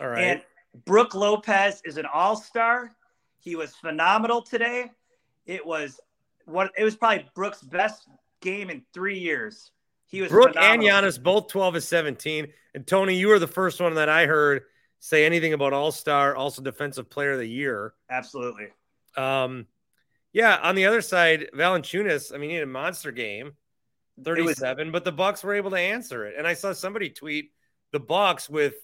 All 0.00 0.08
right. 0.08 0.22
And 0.22 0.42
Brook 0.86 1.14
Lopez 1.14 1.82
is 1.84 1.98
an 1.98 2.06
all-star. 2.06 2.90
He 3.38 3.54
was 3.54 3.74
phenomenal 3.76 4.40
today. 4.40 4.90
It 5.44 5.66
was 5.66 6.00
what 6.46 6.72
it 6.78 6.84
was 6.84 6.96
probably 6.96 7.28
Brook's 7.34 7.60
best 7.60 8.08
game 8.40 8.70
in 8.70 8.82
three 8.94 9.18
years. 9.18 9.72
He 10.06 10.22
was 10.22 10.30
Brooke 10.30 10.56
and 10.56 10.80
phenomenal. 10.80 10.88
Giannis 10.88 11.22
both 11.22 11.48
12 11.48 11.74
of 11.74 11.82
17. 11.82 12.46
And 12.74 12.86
Tony, 12.86 13.18
you 13.18 13.28
were 13.28 13.38
the 13.38 13.46
first 13.46 13.78
one 13.78 13.96
that 13.96 14.08
I 14.08 14.24
heard 14.24 14.62
say 15.00 15.24
anything 15.24 15.52
about 15.52 15.72
All 15.72 15.90
Star, 15.90 16.36
also 16.36 16.62
Defensive 16.62 17.10
Player 17.10 17.32
of 17.32 17.38
the 17.38 17.48
Year. 17.48 17.94
Absolutely. 18.08 18.68
Um, 19.16 19.66
yeah, 20.32 20.58
on 20.62 20.76
the 20.76 20.86
other 20.86 21.00
side, 21.00 21.48
Valanciunas, 21.54 22.32
I 22.32 22.38
mean, 22.38 22.50
he 22.50 22.56
had 22.56 22.64
a 22.64 22.66
monster 22.66 23.10
game, 23.10 23.54
37, 24.22 24.92
but 24.92 25.04
the 25.04 25.10
Bucks 25.10 25.42
were 25.42 25.54
able 25.54 25.70
to 25.70 25.78
answer 25.78 26.26
it. 26.26 26.34
And 26.38 26.46
I 26.46 26.54
saw 26.54 26.72
somebody 26.72 27.10
tweet 27.10 27.50
the 27.90 27.98
Bucks 27.98 28.48
with 28.48 28.74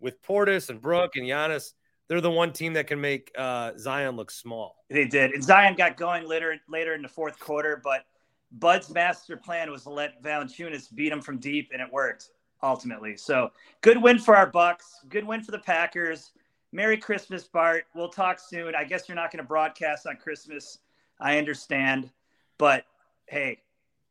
with 0.00 0.22
Portis 0.22 0.70
and 0.70 0.80
Brook 0.80 1.16
and 1.16 1.26
Giannis. 1.26 1.72
They're 2.08 2.20
the 2.20 2.30
one 2.30 2.52
team 2.52 2.74
that 2.74 2.86
can 2.86 3.00
make 3.00 3.32
uh, 3.36 3.72
Zion 3.78 4.16
look 4.16 4.30
small. 4.30 4.76
They 4.90 5.06
did. 5.06 5.32
And 5.32 5.42
Zion 5.42 5.74
got 5.74 5.96
going 5.96 6.26
later 6.26 6.56
later 6.68 6.94
in 6.94 7.02
the 7.02 7.08
fourth 7.08 7.38
quarter, 7.38 7.80
but 7.82 8.04
Bud's 8.52 8.90
master 8.90 9.36
plan 9.36 9.70
was 9.70 9.82
to 9.82 9.90
let 9.90 10.22
Valanciunas 10.22 10.94
beat 10.94 11.12
him 11.12 11.20
from 11.20 11.38
deep, 11.38 11.70
and 11.72 11.82
it 11.82 11.92
worked 11.92 12.28
ultimately. 12.64 13.16
So 13.16 13.52
good 13.82 14.02
win 14.02 14.18
for 14.18 14.34
our 14.36 14.46
Bucks. 14.46 15.00
Good 15.08 15.24
win 15.24 15.42
for 15.42 15.52
the 15.52 15.58
Packers. 15.58 16.32
Merry 16.72 16.96
Christmas, 16.96 17.44
Bart. 17.44 17.84
We'll 17.94 18.08
talk 18.08 18.40
soon. 18.40 18.74
I 18.74 18.82
guess 18.82 19.08
you're 19.08 19.14
not 19.14 19.30
going 19.30 19.42
to 19.44 19.46
broadcast 19.48 20.06
on 20.08 20.16
Christmas. 20.16 20.78
I 21.20 21.38
understand, 21.38 22.10
but 22.58 22.84
hey, 23.26 23.60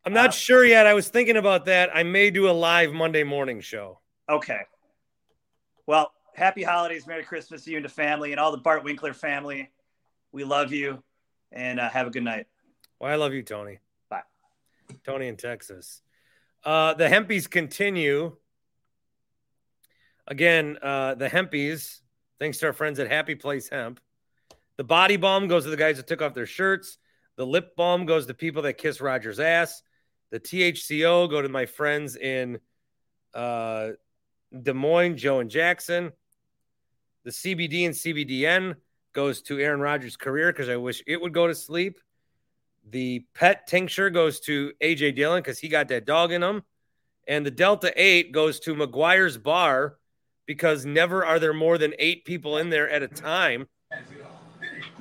I'm 0.06 0.14
not 0.14 0.30
Uh, 0.30 0.32
sure 0.32 0.66
yet. 0.66 0.86
I 0.88 0.94
was 0.94 1.10
thinking 1.10 1.36
about 1.36 1.66
that. 1.66 1.90
I 1.94 2.04
may 2.04 2.30
do 2.32 2.50
a 2.50 2.52
live 2.52 2.94
Monday 2.94 3.24
morning 3.24 3.60
show. 3.60 4.00
okay. 4.30 4.62
Well, 5.86 6.14
happy 6.34 6.64
holidays, 6.64 7.06
Merry 7.06 7.24
Christmas 7.24 7.66
to 7.66 7.72
you 7.72 7.76
and 7.78 7.84
the 7.86 7.90
family, 7.90 8.32
and 8.32 8.40
all 8.40 8.52
the 8.54 8.58
Bart 8.58 8.86
Winkler 8.86 9.14
family. 9.14 9.70
We 10.32 10.46
love 10.46 10.72
you, 10.72 11.04
and 11.52 11.78
uh, 11.80 11.90
have 11.90 12.08
a 12.08 12.10
good 12.10 12.24
night. 12.24 12.48
Well, 13.00 13.12
I 13.12 13.16
love 13.16 13.34
you, 13.34 13.44
Tony. 13.44 13.80
Bye. 14.10 14.22
Tony 15.06 15.28
in 15.28 15.36
Texas. 15.36 16.02
Uh, 16.64 16.94
the 16.94 17.10
Hempies 17.10 17.50
continue. 17.50 18.38
Again, 20.28 20.78
uh, 20.82 21.16
the 21.16 21.30
Hempies, 21.30 22.00
thanks 22.40 22.58
to 22.60 22.68
our 22.68 22.74
friends 22.74 23.00
at 23.00 23.10
Happy 23.10 23.36
Place 23.36 23.70
Hemp. 23.70 24.00
The 24.78 24.84
body 24.84 25.18
balm 25.18 25.48
goes 25.48 25.66
to 25.66 25.70
the 25.70 25.78
guys 25.78 25.98
that 25.98 26.08
took 26.08 26.22
off 26.22 26.34
their 26.34 26.46
shirts. 26.46 26.98
The 27.36 27.46
lip 27.46 27.76
balm 27.76 28.06
goes 28.06 28.26
to 28.28 28.34
people 28.34 28.62
that 28.64 28.78
kiss 28.78 29.02
Rodgers' 29.02 29.40
ass. 29.40 29.84
The 30.32 30.40
THCO 30.40 31.30
go 31.30 31.42
to 31.42 31.50
my 31.50 31.66
friends 31.66 32.16
in 32.16 32.60
uh, 33.34 33.90
Des 34.62 34.74
Moines, 34.74 35.18
Joe 35.18 35.40
and 35.40 35.50
Jackson. 35.50 36.12
The 37.24 37.32
CBD 37.32 37.86
and 37.86 37.94
CBDN 37.94 38.76
goes 39.14 39.42
to 39.44 39.60
Aaron 39.60 39.80
Rodgers' 39.80 40.18
career 40.18 40.52
because 40.52 40.70
I 40.70 40.78
wish 40.78 41.04
it 41.06 41.22
would 41.22 41.34
go 41.34 41.48
to 41.48 41.56
sleep. 41.56 42.00
The 42.90 43.26
pet 43.34 43.68
tincture 43.68 44.10
goes 44.10 44.40
to 44.42 44.74
AJ 44.82 45.16
Dillon 45.16 45.42
because 45.42 45.60
he 45.60 45.68
got 45.68 45.88
that 45.90 46.06
dog 46.06 46.32
in 46.32 46.44
him. 46.44 46.64
And 47.28 47.46
the 47.46 47.52
Delta 47.52 47.94
8 47.96 48.32
goes 48.32 48.60
to 48.62 48.76
McGuire's 48.76 49.38
Bar 49.38 49.98
because 50.46 50.86
never 50.86 51.26
are 51.26 51.40
there 51.40 51.54
more 51.54 51.78
than 51.78 51.94
eight 52.00 52.26
people 52.26 52.58
in 52.58 52.70
there 52.70 52.90
at 52.90 53.04
a 53.04 53.08
time. 53.08 53.68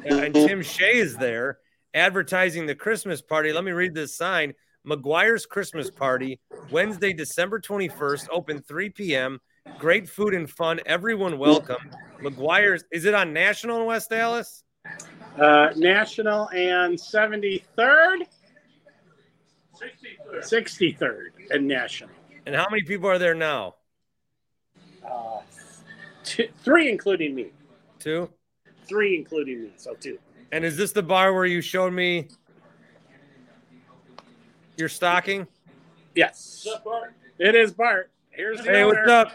And 0.05 0.35
Tim 0.35 0.63
Shea 0.63 0.97
is 0.97 1.17
there 1.17 1.59
advertising 1.95 2.67
the 2.67 2.75
Christmas 2.75 3.23
party. 3.23 3.53
Let 3.53 3.65
me 3.65 3.73
read 3.73 3.95
this 3.95 4.17
sign 4.17 4.55
McGuire's 4.87 5.47
Christmas 5.47 5.91
Party, 5.91 6.41
Wednesday, 6.71 7.13
December 7.13 7.61
21st, 7.61 8.27
open 8.33 8.61
3 8.63 8.91
p.m. 8.91 9.39
Great 9.79 10.09
food 10.09 10.35
and 10.35 10.51
fun. 10.51 10.81
Everyone 10.87 11.39
welcome. 11.39 11.91
McGuire's, 12.21 12.85
is 12.91 13.05
it 13.05 13.15
on 13.15 13.33
National 13.33 13.81
in 13.81 13.87
West 13.87 14.13
Allis? 14.13 14.65
Uh, 15.39 15.69
National 15.77 16.49
and 16.49 16.99
73rd? 16.99 18.27
63rd 20.41 21.29
and 21.51 21.69
National. 21.69 22.11
And 22.47 22.55
how 22.55 22.67
many 22.69 22.83
people 22.83 23.09
are 23.09 23.19
there 23.19 23.35
now? 23.35 23.77
Uh, 25.05 25.41
two, 26.25 26.49
three, 26.63 26.91
including 26.91 27.35
me. 27.35 27.53
Two? 27.99 28.29
Three, 28.87 29.17
including 29.17 29.63
me. 29.63 29.73
So 29.77 29.95
two. 29.95 30.19
And 30.53 30.65
is 30.65 30.77
this 30.77 30.93
the 30.93 31.03
bar 31.03 31.33
where 31.33 31.47
you 31.47 31.61
showed 31.61 31.93
me 31.93 32.29
your 34.77 34.89
stocking? 34.89 35.47
Yes. 36.15 36.67
It 37.39 37.55
is 37.55 37.73
Bart. 37.73 38.11
Here's 38.31 38.59
the 38.59 38.65
Hey, 38.65 38.83
owner, 38.83 38.97
what's 38.99 39.11
up, 39.11 39.33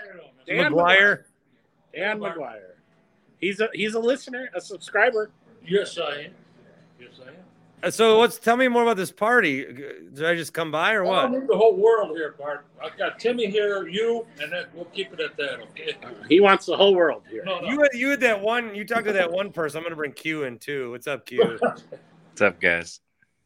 Dan 0.47 0.71
McGuire? 0.71 1.23
Dan 1.93 2.19
McGuire. 2.19 2.73
He's 3.39 3.59
a 3.59 3.69
he's 3.73 3.93
a 3.93 3.99
listener, 3.99 4.49
a 4.55 4.61
subscriber. 4.61 5.29
Yes, 5.65 5.97
I 5.97 6.21
am. 6.21 6.31
Yes, 6.99 7.19
I 7.23 7.29
am. 7.29 7.35
Uh, 7.83 7.91
So 7.91 8.17
what's 8.17 8.39
tell 8.39 8.57
me 8.57 8.67
more 8.67 8.83
about 8.83 8.97
this 8.97 9.11
party? 9.11 9.63
Did 9.65 10.25
I 10.25 10.35
just 10.35 10.53
come 10.53 10.71
by 10.71 10.93
or 10.93 11.03
Well, 11.03 11.13
I 11.13 11.23
what? 11.25 11.31
need 11.39 11.47
the 11.47 11.57
whole 11.57 11.75
world 11.75 12.15
here, 12.17 12.35
Bart. 12.37 12.65
I've 12.83 12.97
got 12.97 13.19
Timmy 13.19 13.47
here, 13.47 13.87
you, 13.87 14.25
and 14.41 14.51
then 14.51 14.65
we'll 14.73 14.85
keep 14.85 15.13
it 15.13 15.19
at 15.19 15.37
that, 15.37 15.59
okay? 15.71 15.95
He 16.27 16.39
wants 16.39 16.65
the 16.65 16.75
whole 16.75 16.95
world 16.95 17.23
here. 17.29 17.43
No, 17.45 17.59
no. 17.59 17.67
You 17.67 17.79
had 17.81 17.89
you 17.93 18.09
had 18.09 18.19
that 18.21 18.41
one. 18.41 18.73
You 18.73 18.85
talked 18.85 19.05
to 19.05 19.13
that 19.13 19.31
one 19.31 19.51
person. 19.51 19.77
I'm 19.79 19.83
gonna 19.83 19.95
bring 19.95 20.13
Q 20.13 20.43
in 20.43 20.57
too. 20.57 20.91
What's 20.91 21.07
up, 21.07 21.25
Q? 21.25 21.59
What's 21.61 22.41
up, 22.41 22.59
guys? 22.59 22.99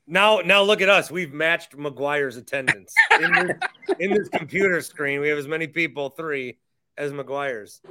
Now, 0.07 0.39
now 0.39 0.61
look 0.63 0.81
at 0.81 0.89
us. 0.89 1.09
We've 1.11 1.31
matched 1.31 1.77
McGuire's 1.77 2.35
attendance 2.35 2.93
in 3.21 3.31
this, 3.31 3.57
in 3.99 4.09
this 4.13 4.27
computer 4.29 4.81
screen. 4.81 5.21
We 5.21 5.29
have 5.29 5.37
as 5.37 5.47
many 5.47 5.67
people, 5.67 6.09
three, 6.09 6.57
as 6.97 7.13
McGuire's. 7.13 7.81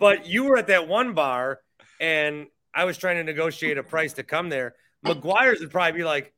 But 0.00 0.26
you 0.26 0.44
were 0.44 0.56
at 0.56 0.66
that 0.68 0.88
one 0.88 1.12
bar, 1.14 1.60
and 2.00 2.46
I 2.74 2.84
was 2.84 2.96
trying 2.98 3.16
to 3.16 3.22
negotiate 3.24 3.78
a 3.78 3.82
price 3.84 4.14
to 4.14 4.24
come 4.24 4.48
there. 4.48 4.74
McGuire's 5.04 5.60
would 5.60 5.70
probably 5.70 5.98
be 6.00 6.04
like, 6.04 6.32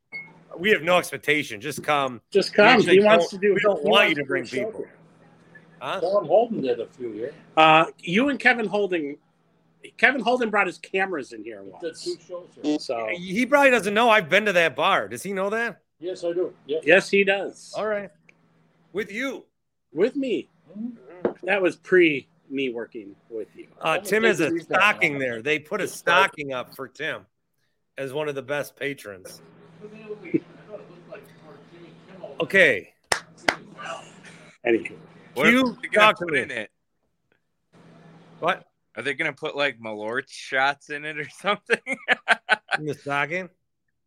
"We 0.58 0.70
have 0.70 0.82
no 0.82 0.98
expectation. 0.98 1.60
Just 1.60 1.82
come. 1.82 2.20
Just 2.30 2.54
come. 2.54 2.80
He 2.82 3.00
wants 3.00 3.28
to 3.30 3.38
don't- 3.38 3.54
We 3.54 3.60
don't 3.60 3.82
want 3.84 4.08
you 4.10 4.14
to 4.16 4.24
bring 4.24 4.44
a 4.44 4.46
show 4.46 4.64
people. 4.66 4.80
here. 4.80 4.94
Huh? 5.80 6.00
Don 6.00 6.26
Holden 6.26 6.60
did 6.60 6.78
a 6.78 6.86
few 6.86 7.08
years. 7.12 7.34
Uh, 7.56 7.86
you 7.98 8.28
and 8.28 8.38
Kevin 8.38 8.66
Holden. 8.66 9.16
Kevin 9.96 10.20
Holden 10.20 10.50
brought 10.50 10.66
his 10.66 10.76
cameras 10.76 11.32
in 11.32 11.42
here 11.42 11.62
once. 11.62 12.04
two 12.04 12.16
shows. 12.62 12.84
So 12.84 13.08
He 13.12 13.46
probably 13.46 13.70
doesn't 13.70 13.94
know 13.94 14.10
I've 14.10 14.28
been 14.28 14.44
to 14.44 14.52
that 14.52 14.76
bar. 14.76 15.08
Does 15.08 15.22
he 15.22 15.32
know 15.32 15.48
that? 15.50 15.80
Yes, 15.98 16.22
I 16.22 16.32
do. 16.34 16.52
Yes. 16.66 16.82
yes, 16.84 17.08
he 17.10 17.24
does. 17.24 17.72
All 17.74 17.86
right. 17.86 18.10
With 18.92 19.10
you. 19.10 19.46
With 19.92 20.16
me. 20.16 20.48
That 21.44 21.62
was 21.62 21.76
pre 21.76 22.28
me 22.50 22.68
working 22.68 23.16
with 23.30 23.48
you. 23.56 23.68
Uh, 23.80 23.98
Tim 23.98 24.24
has 24.24 24.40
a 24.40 24.58
stocking 24.60 25.18
there. 25.18 25.40
They 25.40 25.58
put 25.58 25.80
a 25.80 25.88
stocking 25.88 26.52
up 26.52 26.74
for 26.74 26.86
Tim 26.88 27.24
as 28.00 28.14
one 28.14 28.30
of 28.30 28.34
the 28.34 28.42
best 28.42 28.74
patrons. 28.76 29.42
Okay. 32.40 32.94
Anywho. 34.66 34.92
What 35.34 35.46
are 35.46 35.50
You 35.50 35.76
they 35.82 35.88
gonna 35.88 36.14
put 36.14 36.34
in 36.34 36.50
it? 36.50 36.70
What? 38.38 38.64
Are 38.96 39.02
they 39.02 39.12
gonna 39.12 39.34
put 39.34 39.54
like 39.54 39.78
Malort 39.78 40.22
shots 40.28 40.88
in 40.88 41.04
it 41.04 41.18
or 41.18 41.28
something? 41.40 41.78
In 42.78 42.86
the 42.86 42.94
stocking? 42.94 43.50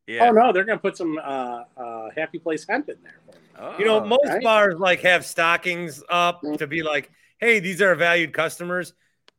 yeah. 0.07 0.27
Oh 0.27 0.31
no, 0.31 0.51
they're 0.51 0.63
gonna 0.63 0.79
put 0.79 0.97
some 0.97 1.19
uh, 1.23 1.63
uh, 1.77 2.09
Happy 2.17 2.39
Place 2.39 2.65
hemp 2.67 2.89
in 2.89 2.97
there. 3.03 3.19
Oh, 3.59 3.77
You 3.77 3.85
know, 3.85 4.03
most 4.03 4.25
right. 4.25 4.43
bars 4.43 4.79
like 4.79 5.01
have 5.01 5.27
stockings 5.27 6.03
up 6.09 6.41
to 6.57 6.65
be 6.65 6.81
like, 6.81 7.11
hey, 7.39 7.59
these 7.59 7.83
are 7.83 7.93
valued 7.93 8.33
customers. 8.33 8.93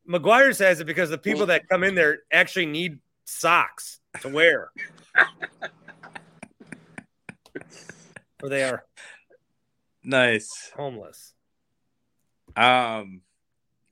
McGuire 0.08 0.54
says 0.54 0.78
it 0.78 0.84
because 0.84 1.10
the 1.10 1.18
people 1.18 1.46
that 1.46 1.68
come 1.68 1.82
in 1.82 1.96
there 1.96 2.20
actually 2.32 2.66
need 2.66 3.00
socks 3.24 3.98
to 4.20 4.28
wear. 4.28 4.70
or 8.42 8.48
they 8.48 8.64
are 8.64 8.84
nice. 10.02 10.72
homeless. 10.76 11.34
Um, 12.56 13.22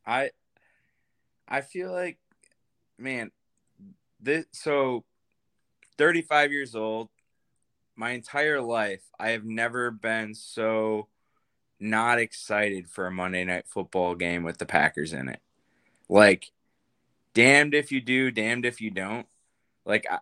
I, 0.06 0.30
I 1.48 1.60
feel 1.62 1.92
like, 1.92 2.18
man, 2.98 3.30
this 4.20 4.46
so, 4.52 5.04
thirty-five 5.98 6.52
years 6.52 6.74
old. 6.74 7.08
My 7.94 8.12
entire 8.12 8.60
life, 8.60 9.02
I 9.20 9.30
have 9.30 9.44
never 9.44 9.90
been 9.90 10.34
so 10.34 11.08
not 11.78 12.18
excited 12.18 12.88
for 12.88 13.06
a 13.06 13.10
Monday 13.12 13.44
night 13.44 13.66
football 13.68 14.14
game 14.14 14.44
with 14.44 14.56
the 14.58 14.64
Packers 14.64 15.12
in 15.12 15.28
it. 15.28 15.40
Like, 16.08 16.52
damned 17.34 17.74
if 17.74 17.92
you 17.92 18.00
do, 18.00 18.30
damned 18.30 18.64
if 18.64 18.80
you 18.80 18.90
don't. 18.90 19.26
Like, 19.84 20.06
I, 20.10 20.18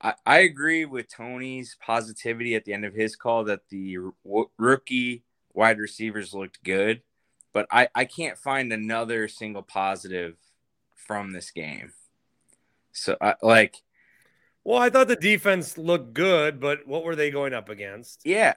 I, 0.00 0.14
I 0.26 0.38
agree 0.40 0.84
with 0.84 1.08
Tony's 1.08 1.76
positivity 1.80 2.54
at 2.54 2.64
the 2.64 2.72
end 2.72 2.84
of 2.84 2.94
his 2.94 3.16
call 3.16 3.44
that 3.44 3.68
the 3.68 3.98
rookie 4.58 5.24
wide 5.54 5.78
receivers 5.78 6.34
looked 6.34 6.62
good, 6.64 7.02
but 7.52 7.66
I, 7.70 7.88
I 7.94 8.04
can't 8.04 8.38
find 8.38 8.72
another 8.72 9.28
single 9.28 9.62
positive 9.62 10.36
from 10.94 11.32
this 11.32 11.50
game. 11.50 11.92
So, 12.92 13.16
I, 13.20 13.34
like, 13.42 13.82
Well, 14.64 14.78
I 14.80 14.90
thought 14.90 15.06
the 15.08 15.16
defense 15.16 15.78
looked 15.78 16.14
good, 16.14 16.58
but 16.60 16.86
what 16.86 17.04
were 17.04 17.14
they 17.16 17.30
going 17.30 17.54
up 17.54 17.68
against? 17.68 18.24
yeah, 18.24 18.54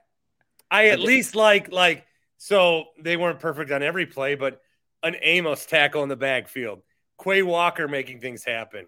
I 0.71 0.87
at 0.87 0.99
least 0.99 1.35
like 1.35 1.71
like 1.71 2.05
so 2.37 2.85
they 2.99 3.17
weren't 3.17 3.39
perfect 3.39 3.71
on 3.71 3.83
every 3.83 4.05
play, 4.05 4.35
but 4.35 4.61
an 5.03 5.15
Amos 5.21 5.65
tackle 5.65 6.03
in 6.03 6.09
the 6.09 6.15
backfield, 6.15 6.81
Quay 7.23 7.43
Walker 7.43 7.87
making 7.87 8.19
things 8.19 8.43
happen, 8.43 8.87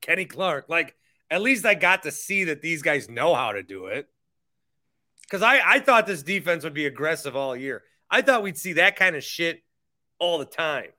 Kenny 0.00 0.24
Clark. 0.24 0.68
Like 0.68 0.94
at 1.30 1.42
least 1.42 1.64
I 1.64 1.74
got 1.74 2.04
to 2.04 2.10
see 2.10 2.44
that 2.44 2.62
these 2.62 2.82
guys 2.82 3.08
know 3.08 3.34
how 3.34 3.52
to 3.52 3.62
do 3.62 3.86
it. 3.86 4.08
Because 5.22 5.42
I 5.42 5.60
I 5.64 5.80
thought 5.80 6.06
this 6.06 6.22
defense 6.22 6.64
would 6.64 6.74
be 6.74 6.86
aggressive 6.86 7.36
all 7.36 7.56
year. 7.56 7.82
I 8.10 8.22
thought 8.22 8.42
we'd 8.42 8.58
see 8.58 8.74
that 8.74 8.96
kind 8.96 9.16
of 9.16 9.24
shit 9.24 9.62
all 10.18 10.38
the 10.38 10.44
time. 10.44 10.90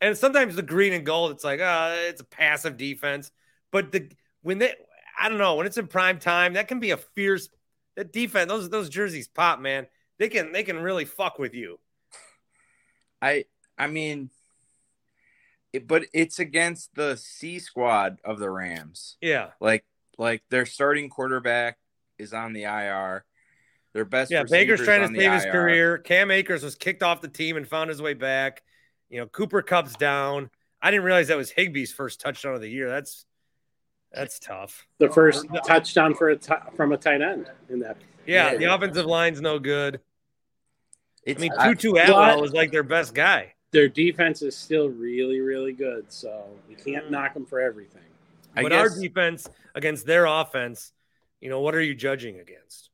And 0.00 0.16
sometimes 0.16 0.56
the 0.56 0.62
green 0.62 0.92
and 0.92 1.04
gold, 1.04 1.30
it's 1.32 1.44
like, 1.44 1.60
uh, 1.60 1.94
it's 1.96 2.20
a 2.20 2.24
passive 2.24 2.76
defense. 2.76 3.30
But 3.70 3.92
the 3.92 4.10
when 4.42 4.58
they, 4.58 4.74
I 5.18 5.28
don't 5.28 5.38
know, 5.38 5.56
when 5.56 5.66
it's 5.66 5.76
in 5.76 5.86
prime 5.86 6.18
time, 6.18 6.54
that 6.54 6.68
can 6.68 6.80
be 6.80 6.90
a 6.90 6.96
fierce. 6.96 7.48
That 7.96 8.12
defense, 8.12 8.48
those 8.48 8.70
those 8.70 8.88
jerseys 8.88 9.28
pop, 9.28 9.60
man. 9.60 9.86
They 10.18 10.28
can 10.28 10.52
they 10.52 10.62
can 10.62 10.78
really 10.78 11.04
fuck 11.04 11.38
with 11.38 11.54
you. 11.54 11.78
I 13.20 13.44
I 13.76 13.88
mean, 13.88 14.30
but 15.86 16.04
it's 16.12 16.38
against 16.38 16.94
the 16.94 17.16
C 17.16 17.58
squad 17.58 18.18
of 18.24 18.38
the 18.38 18.50
Rams. 18.50 19.16
Yeah, 19.20 19.50
Like 19.60 19.84
like 20.18 20.42
their 20.50 20.66
starting 20.66 21.08
quarterback 21.08 21.78
is 22.18 22.34
on 22.34 22.52
the 22.52 22.64
IR. 22.64 23.24
Their 23.92 24.04
best 24.04 24.30
yeah. 24.30 24.44
Baker's 24.44 24.82
trying 24.82 25.00
to 25.08 25.18
save 25.18 25.32
his 25.32 25.44
IR. 25.44 25.52
career. 25.52 25.98
Cam 25.98 26.30
Akers 26.30 26.62
was 26.62 26.74
kicked 26.74 27.02
off 27.02 27.20
the 27.20 27.28
team 27.28 27.56
and 27.56 27.66
found 27.66 27.88
his 27.90 28.00
way 28.00 28.14
back. 28.14 28.62
You 29.08 29.20
know, 29.20 29.26
Cooper 29.26 29.62
Kupp's 29.62 29.94
down. 29.96 30.50
I 30.80 30.90
didn't 30.90 31.04
realize 31.04 31.28
that 31.28 31.36
was 31.36 31.52
Higbee's 31.52 31.92
first 31.92 32.20
touchdown 32.20 32.54
of 32.54 32.60
the 32.60 32.68
year. 32.68 32.88
That's 32.88 33.24
that's 34.12 34.38
tough. 34.38 34.86
The 34.98 35.08
first 35.08 35.46
touchdown 35.66 36.14
for 36.14 36.28
a 36.30 36.36
t- 36.36 36.52
from 36.76 36.92
a 36.92 36.96
tight 36.96 37.22
end 37.22 37.50
in 37.68 37.80
that. 37.80 37.96
Yeah, 38.26 38.56
the 38.56 38.64
offensive 38.72 39.06
line's 39.06 39.40
no 39.40 39.58
good. 39.58 39.96
I 39.96 40.00
It's 41.26 41.40
mean, 41.40 41.52
Tutu 41.62 41.92
Atwell 41.94 42.40
was 42.40 42.52
like 42.52 42.70
their 42.72 42.82
best 42.82 43.14
guy. 43.14 43.54
Their 43.72 43.88
defense 43.88 44.42
is 44.42 44.56
still 44.56 44.88
really, 44.88 45.40
really 45.40 45.72
good, 45.72 46.06
so 46.08 46.44
you 46.68 46.76
can't 46.76 47.10
knock 47.10 47.34
them 47.34 47.46
for 47.46 47.60
everything. 47.60 48.02
I 48.56 48.62
but 48.62 48.72
our 48.72 48.88
defense 48.88 49.48
against 49.76 50.06
their 50.06 50.26
offense, 50.26 50.92
you 51.40 51.48
know, 51.50 51.60
what 51.60 51.74
are 51.76 51.80
you 51.80 51.94
judging 51.94 52.40
against? 52.40 52.90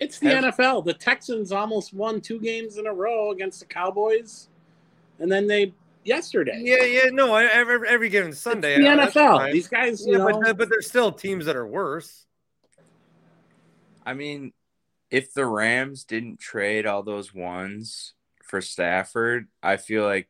It's 0.00 0.18
the 0.18 0.30
Have- 0.30 0.56
NFL. 0.56 0.84
The 0.84 0.94
Texans 0.94 1.52
almost 1.52 1.94
won 1.94 2.20
two 2.20 2.40
games 2.40 2.76
in 2.78 2.86
a 2.86 2.92
row 2.92 3.30
against 3.30 3.60
the 3.60 3.66
Cowboys, 3.66 4.48
and 5.20 5.30
then 5.30 5.46
they 5.46 5.72
yesterday. 6.04 6.58
Yeah, 6.60 6.82
yeah, 6.84 7.10
no, 7.12 7.36
every, 7.36 7.86
every 7.88 8.08
given 8.08 8.32
Sunday. 8.32 8.80
the 8.80 8.88
uh, 8.88 8.96
that's 8.96 9.14
NFL. 9.14 9.52
These 9.52 9.68
guys, 9.68 10.04
you 10.04 10.12
Yeah, 10.12 10.18
know, 10.18 10.40
but 10.40 10.56
but 10.56 10.68
there's 10.70 10.88
still 10.88 11.12
teams 11.12 11.44
that 11.46 11.54
are 11.54 11.66
worse. 11.66 12.26
I 14.04 14.14
mean, 14.14 14.52
if 15.10 15.34
the 15.34 15.46
Rams 15.46 16.04
didn't 16.04 16.40
trade 16.40 16.86
all 16.86 17.02
those 17.02 17.32
ones 17.34 18.14
for 18.50 18.60
Stafford, 18.60 19.48
I 19.62 19.76
feel 19.76 20.04
like 20.04 20.28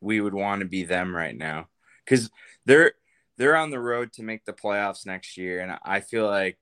we 0.00 0.20
would 0.20 0.34
want 0.34 0.60
to 0.60 0.66
be 0.66 0.82
them 0.84 1.14
right 1.14 1.36
now 1.36 1.68
because 2.04 2.30
they're 2.64 2.94
they're 3.36 3.56
on 3.56 3.70
the 3.70 3.78
road 3.78 4.12
to 4.14 4.22
make 4.22 4.44
the 4.44 4.52
playoffs 4.52 5.06
next 5.06 5.36
year, 5.36 5.60
and 5.60 5.78
I 5.84 6.00
feel 6.00 6.26
like 6.26 6.58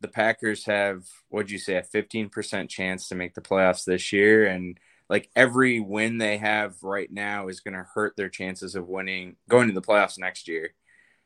the 0.00 0.08
Packers 0.08 0.64
have 0.66 1.04
what'd 1.28 1.50
you 1.50 1.58
say 1.58 1.76
a 1.76 1.82
fifteen 1.82 2.28
percent 2.28 2.68
chance 2.68 3.08
to 3.08 3.14
make 3.14 3.34
the 3.34 3.40
playoffs 3.40 3.84
this 3.84 4.12
year, 4.12 4.46
and 4.46 4.78
like 5.08 5.30
every 5.36 5.78
win 5.80 6.18
they 6.18 6.36
have 6.38 6.82
right 6.82 7.10
now 7.10 7.48
is 7.48 7.60
going 7.60 7.74
to 7.74 7.86
hurt 7.94 8.16
their 8.16 8.28
chances 8.28 8.74
of 8.74 8.88
winning 8.88 9.36
going 9.48 9.68
to 9.68 9.74
the 9.74 9.80
playoffs 9.80 10.18
next 10.18 10.48
year. 10.48 10.74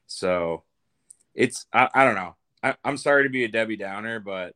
So 0.07 0.65
it's 1.35 1.67
I, 1.73 1.89
I 1.95 2.05
don't 2.05 2.17
know. 2.17 2.37
I, 2.63 2.77
I'm 2.85 2.99
sorry 2.99 3.23
to 3.23 3.31
be 3.31 3.45
a 3.45 3.49
Debbie 3.49 3.77
Downer, 3.77 4.21
but 4.21 4.55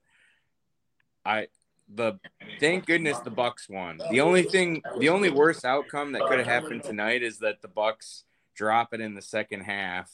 I 1.24 1.48
the 1.92 2.18
thank 2.60 2.86
goodness 2.86 3.18
the 3.20 3.30
Bucks 3.30 3.68
won. 3.68 4.00
The 4.10 4.20
only 4.20 4.42
thing, 4.42 4.82
the 4.98 5.08
only 5.08 5.30
worst 5.30 5.64
outcome 5.64 6.12
that 6.12 6.22
could 6.22 6.38
have 6.38 6.46
happened 6.46 6.82
tonight 6.84 7.22
is 7.22 7.38
that 7.38 7.62
the 7.62 7.68
Bucks 7.68 8.24
drop 8.54 8.94
it 8.94 9.00
in 9.00 9.14
the 9.14 9.22
second 9.22 9.60
half 9.60 10.10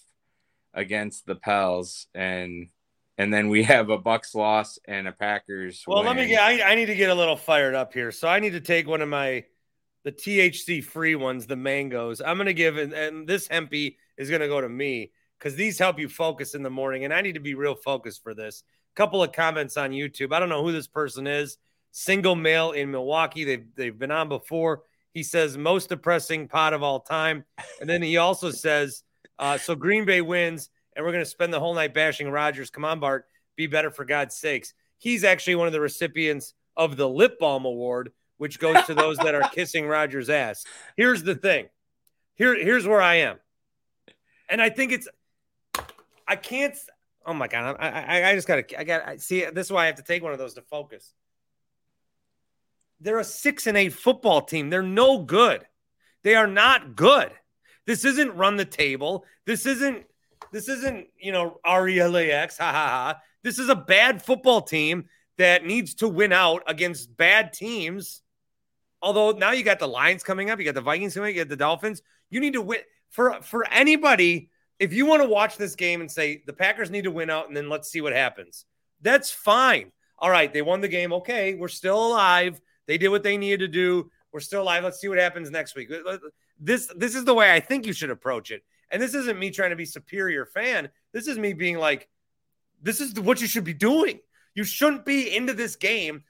against 0.74 1.26
the 1.26 1.34
Pels, 1.34 2.06
and 2.14 2.68
and 3.18 3.32
then 3.32 3.48
we 3.48 3.62
have 3.64 3.90
a 3.90 3.98
Bucks 3.98 4.34
loss 4.34 4.78
and 4.86 5.06
a 5.06 5.12
Packers. 5.12 5.84
Well, 5.86 6.02
let 6.02 6.16
me 6.16 6.26
get. 6.26 6.42
I, 6.42 6.72
I 6.72 6.74
need 6.74 6.86
to 6.86 6.94
get 6.94 7.10
a 7.10 7.14
little 7.14 7.36
fired 7.36 7.74
up 7.74 7.92
here. 7.92 8.10
So 8.10 8.28
I 8.28 8.40
need 8.40 8.52
to 8.52 8.60
take 8.60 8.86
one 8.86 9.02
of 9.02 9.08
my 9.08 9.44
the 10.04 10.12
THC 10.12 10.82
free 10.82 11.14
ones, 11.14 11.46
the 11.46 11.56
mangoes. 11.56 12.20
I'm 12.20 12.38
gonna 12.38 12.52
give 12.52 12.78
and, 12.78 12.92
and 12.92 13.28
this 13.28 13.48
hempy 13.48 13.96
is 14.16 14.30
gonna 14.30 14.48
go 14.48 14.60
to 14.60 14.68
me 14.68 15.12
because 15.38 15.54
these 15.54 15.78
help 15.78 15.98
you 15.98 16.08
focus 16.08 16.54
in 16.54 16.62
the 16.62 16.70
morning, 16.70 17.04
and 17.04 17.14
I 17.14 17.20
need 17.20 17.34
to 17.34 17.40
be 17.40 17.54
real 17.54 17.74
focused 17.74 18.22
for 18.22 18.34
this. 18.34 18.62
Couple 18.94 19.22
of 19.22 19.32
comments 19.32 19.76
on 19.76 19.90
YouTube. 19.90 20.32
I 20.34 20.40
don't 20.40 20.48
know 20.48 20.62
who 20.62 20.72
this 20.72 20.88
person 20.88 21.26
is. 21.26 21.58
Single 21.92 22.34
male 22.34 22.72
in 22.72 22.90
Milwaukee. 22.90 23.44
They've 23.44 23.66
they've 23.74 23.98
been 23.98 24.10
on 24.10 24.28
before. 24.28 24.82
He 25.12 25.22
says 25.22 25.56
most 25.56 25.88
depressing 25.88 26.48
pot 26.48 26.72
of 26.72 26.82
all 26.82 27.00
time, 27.00 27.44
and 27.80 27.88
then 27.88 28.02
he 28.02 28.16
also 28.16 28.50
says, 28.50 29.02
uh, 29.38 29.58
"So 29.58 29.74
Green 29.74 30.04
Bay 30.04 30.20
wins, 30.20 30.70
and 30.94 31.04
we're 31.04 31.12
going 31.12 31.24
to 31.24 31.30
spend 31.30 31.52
the 31.52 31.60
whole 31.60 31.74
night 31.74 31.94
bashing 31.94 32.30
Rodgers. 32.30 32.70
Come 32.70 32.84
on, 32.84 33.00
Bart, 33.00 33.26
be 33.56 33.66
better 33.66 33.90
for 33.90 34.04
God's 34.04 34.36
sakes." 34.36 34.74
He's 34.98 35.24
actually 35.24 35.54
one 35.56 35.66
of 35.66 35.72
the 35.72 35.80
recipients 35.80 36.54
of 36.76 36.96
the 36.96 37.08
Lip 37.08 37.38
Balm 37.38 37.64
Award, 37.64 38.12
which 38.36 38.58
goes 38.58 38.84
to 38.84 38.94
those 38.94 39.16
that 39.18 39.34
are 39.34 39.48
kissing 39.48 39.86
Rodgers' 39.86 40.30
ass. 40.30 40.64
Here's 40.96 41.22
the 41.22 41.34
thing. 41.34 41.68
Here, 42.34 42.54
here's 42.54 42.86
where 42.86 43.02
I 43.02 43.16
am, 43.16 43.38
and 44.48 44.62
I 44.62 44.70
think 44.70 44.92
it's. 44.92 45.08
I 46.28 46.36
can't. 46.36 46.76
Oh 47.30 47.32
my 47.32 47.46
god! 47.46 47.76
I, 47.78 47.88
I, 47.88 48.30
I 48.30 48.34
just 48.34 48.48
gotta. 48.48 48.64
I 48.76 48.82
got. 48.82 49.20
See, 49.20 49.44
this 49.44 49.68
is 49.68 49.72
why 49.72 49.84
I 49.84 49.86
have 49.86 49.94
to 49.94 50.02
take 50.02 50.20
one 50.20 50.32
of 50.32 50.40
those 50.40 50.54
to 50.54 50.62
focus. 50.62 51.14
They're 52.98 53.20
a 53.20 53.24
six 53.24 53.68
and 53.68 53.76
eight 53.76 53.92
football 53.92 54.42
team. 54.42 54.68
They're 54.68 54.82
no 54.82 55.22
good. 55.22 55.64
They 56.24 56.34
are 56.34 56.48
not 56.48 56.96
good. 56.96 57.30
This 57.86 58.04
isn't 58.04 58.34
run 58.34 58.56
the 58.56 58.64
table. 58.64 59.24
This 59.46 59.64
isn't. 59.64 60.06
This 60.50 60.68
isn't 60.68 61.06
you 61.20 61.30
know 61.30 61.60
RELAX. 61.64 62.58
Ha 62.58 62.72
ha 62.72 62.88
ha. 62.88 63.20
This 63.44 63.60
is 63.60 63.68
a 63.68 63.76
bad 63.76 64.20
football 64.20 64.60
team 64.60 65.04
that 65.38 65.64
needs 65.64 65.94
to 65.96 66.08
win 66.08 66.32
out 66.32 66.64
against 66.66 67.16
bad 67.16 67.52
teams. 67.52 68.22
Although 69.00 69.38
now 69.38 69.52
you 69.52 69.62
got 69.62 69.78
the 69.78 69.86
Lions 69.86 70.24
coming 70.24 70.50
up, 70.50 70.58
you 70.58 70.64
got 70.64 70.74
the 70.74 70.80
Vikings 70.80 71.14
coming, 71.14 71.30
up, 71.30 71.36
you 71.36 71.42
got 71.42 71.48
the 71.48 71.54
Dolphins. 71.54 72.02
You 72.28 72.40
need 72.40 72.54
to 72.54 72.60
win 72.60 72.80
for 73.10 73.40
for 73.42 73.68
anybody. 73.68 74.49
If 74.80 74.92
you 74.92 75.06
want 75.06 75.22
to 75.22 75.28
watch 75.28 75.56
this 75.56 75.76
game 75.76 76.00
and 76.00 76.10
say 76.10 76.42
the 76.46 76.52
Packers 76.52 76.90
need 76.90 77.04
to 77.04 77.10
win 77.10 77.30
out, 77.30 77.46
and 77.48 77.56
then 77.56 77.68
let's 77.68 77.90
see 77.90 78.00
what 78.00 78.14
happens. 78.14 78.64
That's 79.02 79.30
fine. 79.30 79.92
All 80.18 80.30
right, 80.30 80.52
they 80.52 80.62
won 80.62 80.80
the 80.80 80.88
game. 80.88 81.12
Okay, 81.12 81.54
we're 81.54 81.68
still 81.68 82.08
alive. 82.08 82.60
They 82.86 82.98
did 82.98 83.08
what 83.08 83.22
they 83.22 83.36
needed 83.36 83.60
to 83.60 83.68
do. 83.68 84.10
We're 84.32 84.40
still 84.40 84.62
alive. 84.62 84.82
Let's 84.82 84.98
see 84.98 85.08
what 85.08 85.18
happens 85.18 85.50
next 85.50 85.76
week. 85.76 85.92
This 86.58 86.90
this 86.96 87.14
is 87.14 87.24
the 87.24 87.34
way 87.34 87.52
I 87.52 87.60
think 87.60 87.86
you 87.86 87.92
should 87.92 88.10
approach 88.10 88.50
it. 88.50 88.62
And 88.90 89.00
this 89.00 89.14
isn't 89.14 89.38
me 89.38 89.50
trying 89.50 89.70
to 89.70 89.76
be 89.76 89.84
superior 89.84 90.46
fan. 90.46 90.88
This 91.12 91.28
is 91.28 91.38
me 91.38 91.52
being 91.52 91.78
like, 91.78 92.08
this 92.82 93.00
is 93.00 93.18
what 93.20 93.40
you 93.40 93.46
should 93.46 93.64
be 93.64 93.74
doing. 93.74 94.18
You 94.54 94.64
shouldn't 94.64 95.04
be 95.04 95.34
into 95.34 95.52
this 95.52 95.76
game 95.76 96.24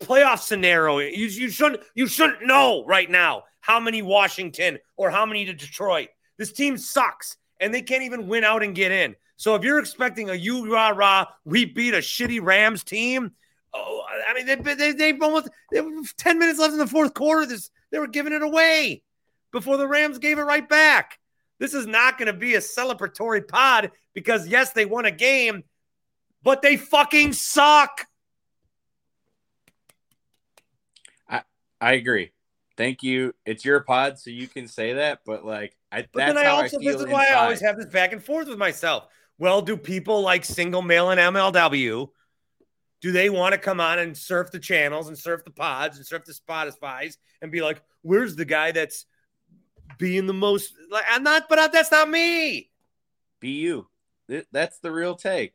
playoff 0.00 0.40
scenario. 0.40 0.98
You, 0.98 1.26
you 1.26 1.50
shouldn't 1.50 1.82
you 1.94 2.06
shouldn't 2.06 2.46
know 2.46 2.84
right 2.86 3.10
now 3.10 3.44
how 3.60 3.78
many 3.78 4.02
Washington 4.02 4.78
or 4.96 5.10
how 5.10 5.26
many 5.26 5.44
to 5.44 5.52
Detroit. 5.52 6.08
This 6.38 6.52
team 6.52 6.78
sucks 6.78 7.36
and 7.60 7.72
they 7.72 7.82
can't 7.82 8.02
even 8.02 8.26
win 8.26 8.44
out 8.44 8.62
and 8.62 8.74
get 8.74 8.90
in. 8.90 9.14
So 9.36 9.54
if 9.54 9.62
you're 9.62 9.78
expecting 9.78 10.30
a 10.30 10.34
you 10.34 10.72
rah 10.72 10.88
rah, 10.88 11.26
we 11.44 11.64
beat 11.64 11.94
a 11.94 11.98
shitty 11.98 12.42
Rams 12.42 12.82
team. 12.82 13.32
Oh, 13.72 14.02
I 14.28 14.34
mean, 14.34 14.46
they 14.46 14.56
they 14.74 14.92
they 14.92 15.18
almost 15.18 15.48
they 15.70 15.80
ten 16.16 16.38
minutes 16.38 16.58
left 16.58 16.72
in 16.72 16.78
the 16.78 16.86
fourth 16.86 17.14
quarter. 17.14 17.46
This 17.46 17.70
they 17.90 17.98
were 17.98 18.06
giving 18.08 18.32
it 18.32 18.42
away 18.42 19.02
before 19.52 19.76
the 19.76 19.86
Rams 19.86 20.18
gave 20.18 20.38
it 20.38 20.42
right 20.42 20.68
back. 20.68 21.18
This 21.58 21.74
is 21.74 21.86
not 21.86 22.18
going 22.18 22.26
to 22.26 22.32
be 22.32 22.54
a 22.54 22.60
celebratory 22.60 23.46
pod 23.46 23.92
because 24.14 24.48
yes, 24.48 24.72
they 24.72 24.86
won 24.86 25.04
a 25.04 25.10
game, 25.10 25.64
but 26.42 26.62
they 26.62 26.76
fucking 26.76 27.32
suck. 27.32 28.06
I 31.28 31.42
I 31.80 31.92
agree. 31.92 32.32
Thank 32.76 33.02
you. 33.02 33.34
It's 33.44 33.64
your 33.64 33.80
pod, 33.80 34.18
so 34.18 34.30
you 34.30 34.48
can 34.48 34.66
say 34.66 34.94
that. 34.94 35.20
But 35.26 35.44
like, 35.44 35.76
I 35.92 36.02
But 36.02 36.08
that's 36.14 36.34
then 36.34 36.38
I 36.38 36.48
how 36.48 36.62
also 36.62 36.78
I 36.78 36.80
feel 36.80 36.92
this 36.92 37.00
is 37.02 37.08
why 37.08 37.26
I 37.30 37.34
always 37.34 37.60
have 37.60 37.76
this 37.76 37.86
back 37.86 38.12
and 38.12 38.22
forth 38.22 38.48
with 38.48 38.58
myself. 38.58 39.06
Well, 39.38 39.62
do 39.62 39.76
people 39.76 40.22
like 40.22 40.44
single 40.44 40.82
male 40.82 41.10
and 41.10 41.20
MLW? 41.20 42.08
Do 43.00 43.12
they 43.12 43.30
want 43.30 43.54
to 43.54 43.58
come 43.58 43.80
on 43.80 43.98
and 43.98 44.16
surf 44.16 44.50
the 44.50 44.58
channels 44.58 45.08
and 45.08 45.18
surf 45.18 45.42
the 45.44 45.50
pods 45.50 45.96
and 45.96 46.06
surf 46.06 46.24
the 46.26 46.34
Spotify's 46.34 47.16
and 47.40 47.50
be 47.50 47.62
like, 47.62 47.82
"Where's 48.02 48.36
the 48.36 48.44
guy 48.44 48.72
that's 48.72 49.06
being 49.98 50.26
the 50.26 50.34
most?" 50.34 50.74
Like, 50.90 51.06
I'm 51.08 51.22
not, 51.22 51.48
but 51.48 51.72
that's 51.72 51.90
not 51.90 52.10
me. 52.10 52.70
Be 53.40 53.52
you. 53.52 53.88
That's 54.52 54.78
the 54.80 54.92
real 54.92 55.14
take. 55.16 55.54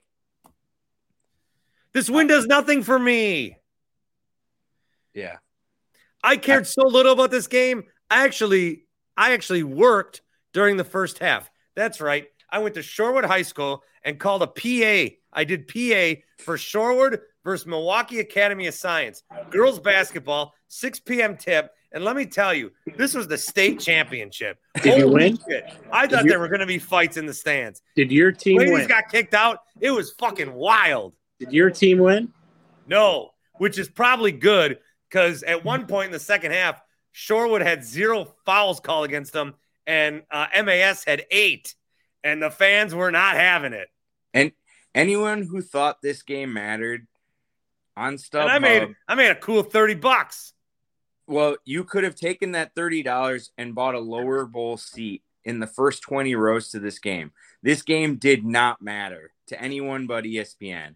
This 1.93 2.09
win 2.09 2.27
does 2.27 2.47
nothing 2.47 2.83
for 2.83 2.97
me. 2.99 3.57
Yeah. 5.13 5.37
I 6.21 6.35
cared 6.37 6.67
so 6.67 6.81
little 6.87 7.13
about 7.13 7.31
this 7.31 7.47
game. 7.47 7.83
I 8.09 8.25
actually, 8.25 8.85
I 9.15 9.33
actually 9.33 9.63
worked 9.63 10.21
during 10.55 10.77
the 10.77 10.83
first 10.85 11.19
half. 11.19 11.51
That's 11.75 11.99
right. 11.99 12.27
I 12.49 12.59
went 12.59 12.75
to 12.75 12.79
Shorewood 12.81 13.25
High 13.25 13.41
School 13.41 13.83
and 14.05 14.17
called 14.17 14.41
a 14.41 14.47
PA. 14.47 15.13
I 15.33 15.43
did 15.43 15.67
PA 15.67 16.21
for 16.41 16.55
Shorewood 16.55 17.19
versus 17.43 17.67
Milwaukee 17.67 18.21
Academy 18.21 18.65
of 18.67 18.73
Science. 18.73 19.23
Girls 19.49 19.79
basketball, 19.79 20.53
6 20.69 21.01
p.m. 21.01 21.35
tip. 21.35 21.71
And 21.91 22.05
let 22.05 22.15
me 22.15 22.25
tell 22.25 22.53
you, 22.53 22.71
this 22.95 23.13
was 23.13 23.27
the 23.27 23.37
state 23.37 23.81
championship. 23.81 24.57
Did 24.81 24.97
you 24.97 25.09
win? 25.09 25.37
shit. 25.47 25.65
I 25.91 26.07
Did 26.07 26.15
thought 26.15 26.27
there 26.27 26.39
were 26.39 26.47
going 26.47 26.61
to 26.61 26.65
be 26.65 26.79
fights 26.79 27.17
in 27.17 27.25
the 27.25 27.33
stands. 27.33 27.81
Did 27.97 28.09
your 28.09 28.31
team 28.31 28.59
Ladies 28.59 28.73
win? 28.73 28.87
got 28.87 29.09
kicked 29.11 29.33
out. 29.33 29.59
It 29.81 29.91
was 29.91 30.11
fucking 30.11 30.53
wild. 30.53 31.13
Did 31.37 31.51
your 31.51 31.69
team 31.69 31.97
win? 31.97 32.31
No, 32.87 33.31
which 33.57 33.77
is 33.77 33.89
probably 33.89 34.31
good 34.31 34.79
because 35.09 35.43
at 35.43 35.65
one 35.65 35.85
point 35.85 36.07
in 36.07 36.11
the 36.13 36.19
second 36.19 36.53
half, 36.53 36.81
Shorewood 37.13 37.61
had 37.61 37.83
zero 37.83 38.33
fouls 38.45 38.79
called 38.79 39.05
against 39.05 39.33
them, 39.33 39.55
and 39.87 40.23
uh, 40.31 40.47
MAS 40.63 41.03
had 41.03 41.25
eight, 41.31 41.75
and 42.23 42.41
the 42.41 42.49
fans 42.51 42.93
were 42.95 43.11
not 43.11 43.35
having 43.35 43.73
it. 43.73 43.87
And 44.33 44.51
anyone 44.93 45.43
who 45.43 45.61
thought 45.61 46.01
this 46.01 46.23
game 46.23 46.53
mattered 46.53 47.07
on 47.97 48.15
StubHub, 48.15 48.47
I 48.49 48.59
made 48.59 48.95
I 49.07 49.15
made 49.15 49.29
a 49.31 49.35
cool 49.35 49.63
thirty 49.63 49.95
bucks. 49.95 50.53
well, 51.27 51.57
you 51.65 51.83
could 51.83 52.03
have 52.03 52.15
taken 52.15 52.51
that 52.53 52.73
thirty 52.75 53.03
dollars 53.03 53.51
and 53.57 53.73
bought 53.75 53.95
a 53.95 53.99
lower 53.99 54.45
bowl 54.45 54.77
seat 54.77 55.23
in 55.43 55.59
the 55.59 55.67
first 55.67 56.01
twenty 56.01 56.35
rows 56.35 56.69
to 56.71 56.79
this 56.79 56.99
game. 56.99 57.31
This 57.63 57.81
game 57.83 58.15
did 58.17 58.45
not 58.45 58.81
matter 58.81 59.31
to 59.47 59.61
anyone 59.61 60.07
but 60.07 60.23
ESPN. 60.25 60.95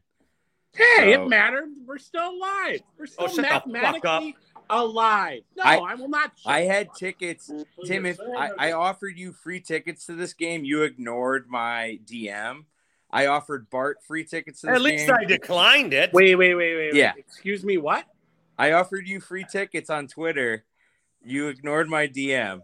Hey, 0.74 1.14
So- 1.16 1.24
it 1.26 1.28
mattered. 1.30 1.70
We're 1.86 1.98
still 1.98 2.30
alive. 2.30 2.82
We're 2.98 3.06
still 3.08 3.26
Oh, 3.26 3.28
shut 3.28 3.38
the 3.38 3.44
fuck 3.44 3.56
up. 3.64 3.68
mathematically 3.68 4.36
alive. 4.70 5.42
No, 5.56 5.64
I- 5.64 5.78
I, 5.78 5.96
will 5.96 6.10
not. 6.10 6.32
I 6.46 6.62
had 6.62 6.94
tickets, 6.94 7.52
Tim. 7.86 8.06
If 8.06 8.20
I, 8.20 8.52
I 8.58 8.72
offered 8.74 9.18
you 9.18 9.34
free 9.34 9.60
tickets 9.60 10.06
to 10.06 10.14
this 10.16 10.34
game, 10.34 10.64
you 10.64 10.84
ignored 10.84 11.48
my 11.50 12.00
DM. 12.06 12.66
I 13.12 13.26
offered 13.28 13.70
Bart 13.70 13.98
free 14.08 14.24
tickets 14.24 14.62
to 14.62 14.68
this 14.68 14.76
At 14.76 14.82
least 14.82 15.08
game. 15.08 15.16
I 15.20 15.26
declined 15.26 15.94
it. 15.94 16.12
Wait, 16.14 16.36
wait, 16.36 16.54
wait, 16.54 16.76
wait. 16.76 16.94
Yeah. 16.94 17.14
Wait. 17.16 17.26
Excuse 17.28 17.64
me. 17.64 17.78
What? 17.78 18.06
I 18.58 18.74
offered 18.74 19.08
you 19.08 19.20
free 19.20 19.46
tickets 19.50 19.90
on 19.90 20.08
Twitter. 20.08 20.64
You 21.24 21.48
ignored 21.48 21.90
my 21.90 22.08
DM. 22.08 22.62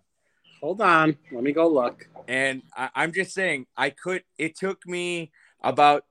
Hold 0.62 0.82
on. 0.82 1.18
Let 1.32 1.44
me 1.44 1.52
go 1.52 1.68
look. 1.68 2.08
And 2.28 2.62
I, 2.76 2.90
I'm 2.96 3.12
just 3.12 3.34
saying, 3.34 3.66
I 3.76 3.90
could. 3.90 4.24
It 4.38 4.56
took 4.56 4.88
me 4.88 5.32
about 5.62 6.06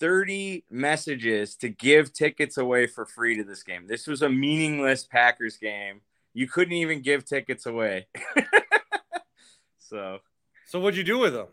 30 0.00 0.64
messages 0.70 1.56
to 1.56 1.68
give 1.68 2.12
tickets 2.12 2.56
away 2.58 2.86
for 2.86 3.06
free 3.06 3.36
to 3.36 3.44
this 3.44 3.62
game. 3.62 3.86
This 3.86 4.06
was 4.06 4.22
a 4.22 4.28
meaningless 4.28 5.04
Packers 5.04 5.56
game. 5.56 6.00
You 6.32 6.48
couldn't 6.48 6.74
even 6.74 7.00
give 7.00 7.24
tickets 7.24 7.66
away. 7.66 8.06
so 9.78 10.18
So 10.66 10.80
what'd 10.80 10.96
you 10.96 11.04
do 11.04 11.18
with 11.18 11.32
them? 11.32 11.46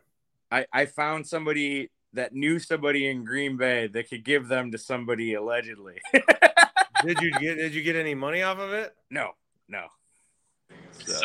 I, 0.51 0.65
I 0.73 0.85
found 0.85 1.27
somebody 1.27 1.91
that 2.13 2.33
knew 2.33 2.59
somebody 2.59 3.07
in 3.09 3.23
Green 3.23 3.55
Bay 3.57 3.87
that 3.87 4.09
could 4.09 4.25
give 4.25 4.47
them 4.47 4.71
to 4.71 4.77
somebody 4.77 5.33
allegedly. 5.35 5.99
Did 7.03 7.19
you 7.21 7.31
get 7.31 7.57
did 7.57 7.73
you 7.73 7.81
get 7.81 7.95
any 7.95 8.13
money 8.13 8.43
off 8.43 8.59
of 8.59 8.73
it? 8.73 8.93
no, 9.09 9.31
no. 9.67 9.87
So, 11.03 11.19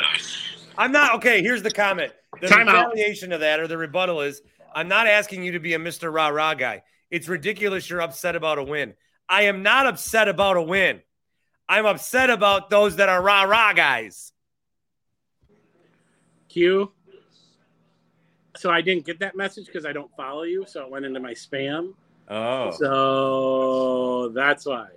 I'm 0.79 0.91
not 0.91 1.15
okay. 1.17 1.43
Here's 1.43 1.63
the 1.63 1.71
comment. 1.71 2.13
The 2.41 2.49
Time 2.49 2.69
out. 2.69 2.89
retaliation 2.89 3.31
of 3.33 3.41
that 3.41 3.61
or 3.61 3.67
the 3.67 3.77
rebuttal 3.77 4.23
is 4.23 4.41
I'm 4.75 4.89
not 4.89 5.07
asking 5.07 5.43
you 5.43 5.53
to 5.53 5.61
be 5.61 5.75
a 5.75 5.79
Mr. 5.79 6.11
Rah 6.13 6.29
Rah 6.29 6.55
guy. 6.55 6.83
It's 7.11 7.29
ridiculous 7.29 7.89
you're 7.89 8.01
upset 8.01 8.37
about 8.37 8.59
a 8.59 8.65
win. 8.65 8.95
I 9.29 9.43
am 9.43 9.63
not 9.63 9.87
upset 9.87 10.29
about 10.29 10.57
a 10.57 10.63
win. 10.63 11.01
I'm 11.69 11.87
upset 11.87 12.31
about 12.31 12.71
those 12.71 12.97
that 12.97 13.09
are 13.09 13.23
rah 13.23 13.43
rah 13.43 13.73
guys. 13.73 14.33
Q. 16.49 16.93
So 18.57 18.71
I 18.71 18.81
didn't 18.81 19.05
get 19.05 19.19
that 19.21 19.37
message 19.37 19.67
because 19.67 19.85
I 19.85 19.93
don't 19.93 20.11
follow 20.17 20.45
you, 20.45 20.65
so 20.67 20.83
it 20.85 20.91
went 20.91 21.05
into 21.05 21.21
my 21.21 21.33
spam. 21.33 21.95
Oh. 22.29 22.71
So 22.71 24.29
that's 24.31 24.65
why. 24.67 24.89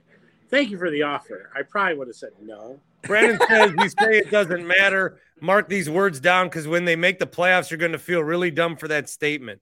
Thank 0.50 0.70
you 0.70 0.78
for 0.78 0.90
the 0.90 1.04
offer. 1.04 1.52
I 1.56 1.62
probably 1.64 1.98
would 1.98 2.08
have 2.08 2.16
said 2.16 2.32
no. 2.42 2.80
Brandon 3.04 3.40
says 3.48 3.72
you 3.78 3.90
say 3.90 4.18
it 4.18 4.32
doesn't 4.32 4.66
matter. 4.66 5.20
Mark 5.42 5.70
these 5.70 5.90
words 5.90 6.20
down 6.20 6.48
because 6.48 6.68
when 6.68 6.86
they 6.86 6.96
make 6.96 7.20
the 7.20 7.28
playoffs, 7.28 7.70
you're 7.70 7.78
going 7.78 7.92
to 7.92 8.00
feel 8.00 8.22
really 8.24 8.52
dumb 8.52 8.76
for 8.76 8.88
that 8.88 9.10
statement. 9.10 9.62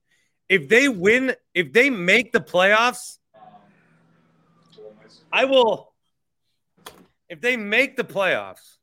If 0.50 0.70
they 0.70 0.88
win, 0.88 1.36
if 1.54 1.74
they 1.74 1.90
make 1.90 2.32
the 2.32 2.40
playoffs, 2.40 3.18
I 5.32 5.46
will. 5.46 5.94
If 7.30 7.42
they 7.42 7.58
make 7.58 7.98
the 7.98 8.06
playoffs, 8.06 8.78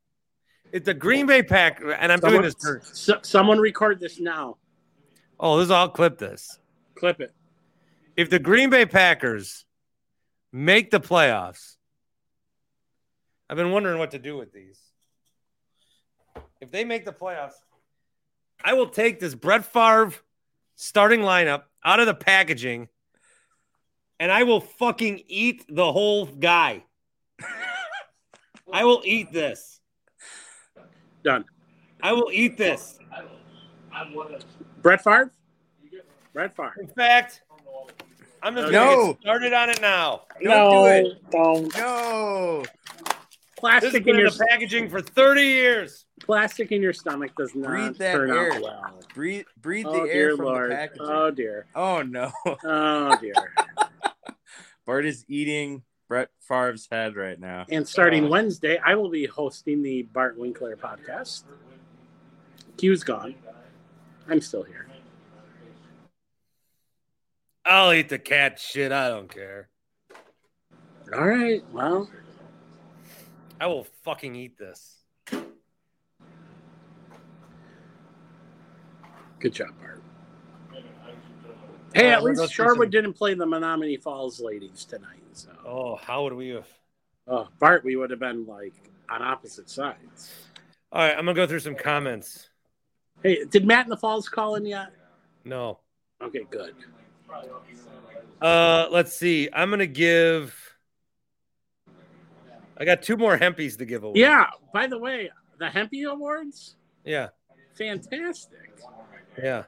if 0.73 0.85
the 0.85 0.93
Green 0.93 1.27
Bay 1.27 1.43
Pack 1.43 1.81
and 1.81 2.13
I'm 2.13 2.21
Someone, 2.21 2.43
doing 2.43 2.43
this 2.43 2.55
for 2.63 2.81
so- 2.93 3.21
someone 3.23 3.59
record 3.59 4.01
this 4.01 4.21
now. 4.21 4.59
oh, 5.41 5.59
this 5.59 5.71
I'll 5.71 5.89
clip 5.89 6.19
this. 6.19 6.59
Clip 6.95 7.21
it. 7.21 7.35
If 8.17 8.29
the 8.31 8.39
Green 8.39 8.69
Bay 8.71 8.85
Packers 8.85 9.65
make 10.53 10.91
the 10.91 11.01
playoffs, 11.01 11.77
I've 13.49 13.57
been 13.57 13.71
wondering 13.73 13.99
what 13.99 14.11
to 14.13 14.19
do 14.19 14.37
with 14.37 14.53
these. 14.53 14.79
If 16.61 16.71
they 16.71 16.85
make 16.85 17.05
the 17.05 17.13
playoffs, 17.13 17.55
I 18.63 18.75
will 18.75 18.89
take 18.89 19.19
this 19.21 19.35
Brett 19.35 19.65
Favre 19.65 20.13
starting 20.77 21.21
lineup 21.21 21.63
out 21.85 22.01
of 22.01 22.07
the 22.07 22.15
packaging 22.15 22.89
and 24.21 24.31
I 24.31 24.43
will 24.45 24.61
fucking 24.61 25.23
eat 25.29 25.65
the 25.69 25.93
whole 25.93 26.27
guy. 26.27 26.85
I 28.73 28.85
will 28.85 29.03
eat 29.05 29.33
this. 29.33 29.81
Done. 31.23 31.45
I 32.03 32.13
will 32.13 32.31
eat 32.33 32.57
this. 32.57 32.99
Brett 34.83 35.03
Favre? 35.03 35.33
Brett 36.33 36.55
Favre. 36.57 36.75
In 36.81 36.89
fact, 36.89 37.43
I'm 38.43 38.55
just 38.55 38.73
No. 38.73 38.97
gonna 38.97 39.13
get 39.15 39.21
started 39.23 39.53
on 39.53 39.71
it 39.71 39.81
now. 39.81 40.23
no, 40.41 41.13
don't. 41.31 41.77
No. 41.77 42.63
This 42.63 42.71
has 42.71 43.13
Plastic 43.57 44.05
been 44.05 44.15
in 44.17 44.17
in 44.17 44.21
your 44.21 44.31
the 44.31 44.47
packaging 44.51 44.91
for 44.91 45.01
30 45.01 45.43
years. 45.43 46.05
Plastic 46.25 46.73
in 46.73 46.83
your 46.83 46.93
stomach 46.93 47.33
does 47.37 47.55
not 47.55 47.69
Breathe 47.71 47.97
that 47.99 48.13
turn 48.13 48.31
air. 48.31 48.53
out 48.55 48.63
well. 48.63 49.01
Breathe, 49.15 49.45
breathe 49.61 49.87
Oh 49.89 49.93
the 50.01 50.13
dear 50.13 50.31
air 50.31 50.37
from 50.37 50.45
Lord. 50.47 50.71
the 50.71 50.75
packaging. 50.75 51.07
Oh 51.09 51.31
dear. 51.31 51.67
Oh 51.75 52.03
no. 52.03 52.33
Oh 52.65 53.17
dear. 53.21 53.35
Bart 54.87 55.07
is 55.07 55.25
eating 55.29 55.83
Brett 56.09 56.29
Favre's 56.41 56.87
head 56.91 57.17
right 57.17 57.39
now. 57.41 57.65
and 57.71 57.87
starting 57.89 58.29
Wednesday, 58.29 58.79
I 58.85 58.95
will 58.97 59.09
be 59.09 59.27
hosting 59.27 59.83
the 59.83 60.03
Bart 60.03 60.37
Winkler 60.39 60.77
podcast. 60.77 61.45
Q's 62.77 63.03
gone. 63.05 63.35
I'm 64.29 64.41
still 64.41 64.63
here. 64.63 64.87
I'll 67.65 67.93
eat 67.93 68.09
the 68.11 68.19
cat 68.19 68.59
shit. 68.59 68.93
I 68.93 69.09
don't 69.09 69.33
care. 69.33 69.69
All 71.15 71.27
right. 71.27 71.63
Well, 71.73 72.11
I 73.61 73.67
will 73.69 73.85
fucking 74.03 74.35
eat 74.35 74.59
this. 74.59 74.97
Good 79.45 79.53
job, 79.53 79.69
Bart. 79.79 80.01
Hey, 81.95 82.11
Uh, 82.11 82.17
at 82.17 82.23
we'll 82.23 82.33
least 82.33 82.55
through 82.55 82.65
Shorewood 82.65 82.91
didn't 82.91 83.13
play 83.13 83.35
the 83.35 83.45
Menomonee 83.45 84.01
Falls 84.01 84.41
ladies 84.41 84.87
tonight. 84.87 85.21
So, 85.35 85.51
Oh, 85.67 85.97
how 85.97 86.25
would 86.25 86.33
we 86.33 86.49
have? 86.49 86.67
oh, 87.29 87.49
Bart, 87.59 87.85
we 87.85 87.95
would 87.95 88.09
have 88.09 88.19
been 88.19 88.47
like 88.47 88.73
on 89.11 89.21
opposite 89.21 89.69
sides. 89.69 90.33
All 90.91 91.03
right, 91.03 91.11
I'm 91.11 91.27
gonna 91.27 91.35
go 91.35 91.47
through 91.47 91.61
some 91.61 91.75
comments. 91.75 92.49
Hey, 93.23 93.45
did 93.45 93.67
Matt 93.67 93.85
in 93.85 93.91
the 93.91 93.99
Falls 93.99 94.31
call 94.31 94.55
in 94.55 94.65
yet? 94.65 94.95
No. 95.45 95.81
Okay, 96.23 96.47
good. 96.49 96.75
Uh, 98.41 98.89
let's 98.91 99.15
see. 99.15 99.51
I'm 99.53 99.69
gonna 99.69 99.87
give. 99.87 100.59
I 102.79 102.87
got 102.87 103.03
two 103.03 103.19
more 103.19 103.37
hempies 103.37 103.77
to 103.77 103.85
give 103.85 104.05
away. 104.05 104.21
Yeah. 104.21 104.47
By 104.73 104.87
the 104.87 104.97
way, 104.99 105.31
the 105.59 105.67
Hempy 105.67 106.11
Awards, 106.11 106.77
Yeah. 107.05 107.29
fantastic. 107.75 108.71
Yeah. 109.43 109.65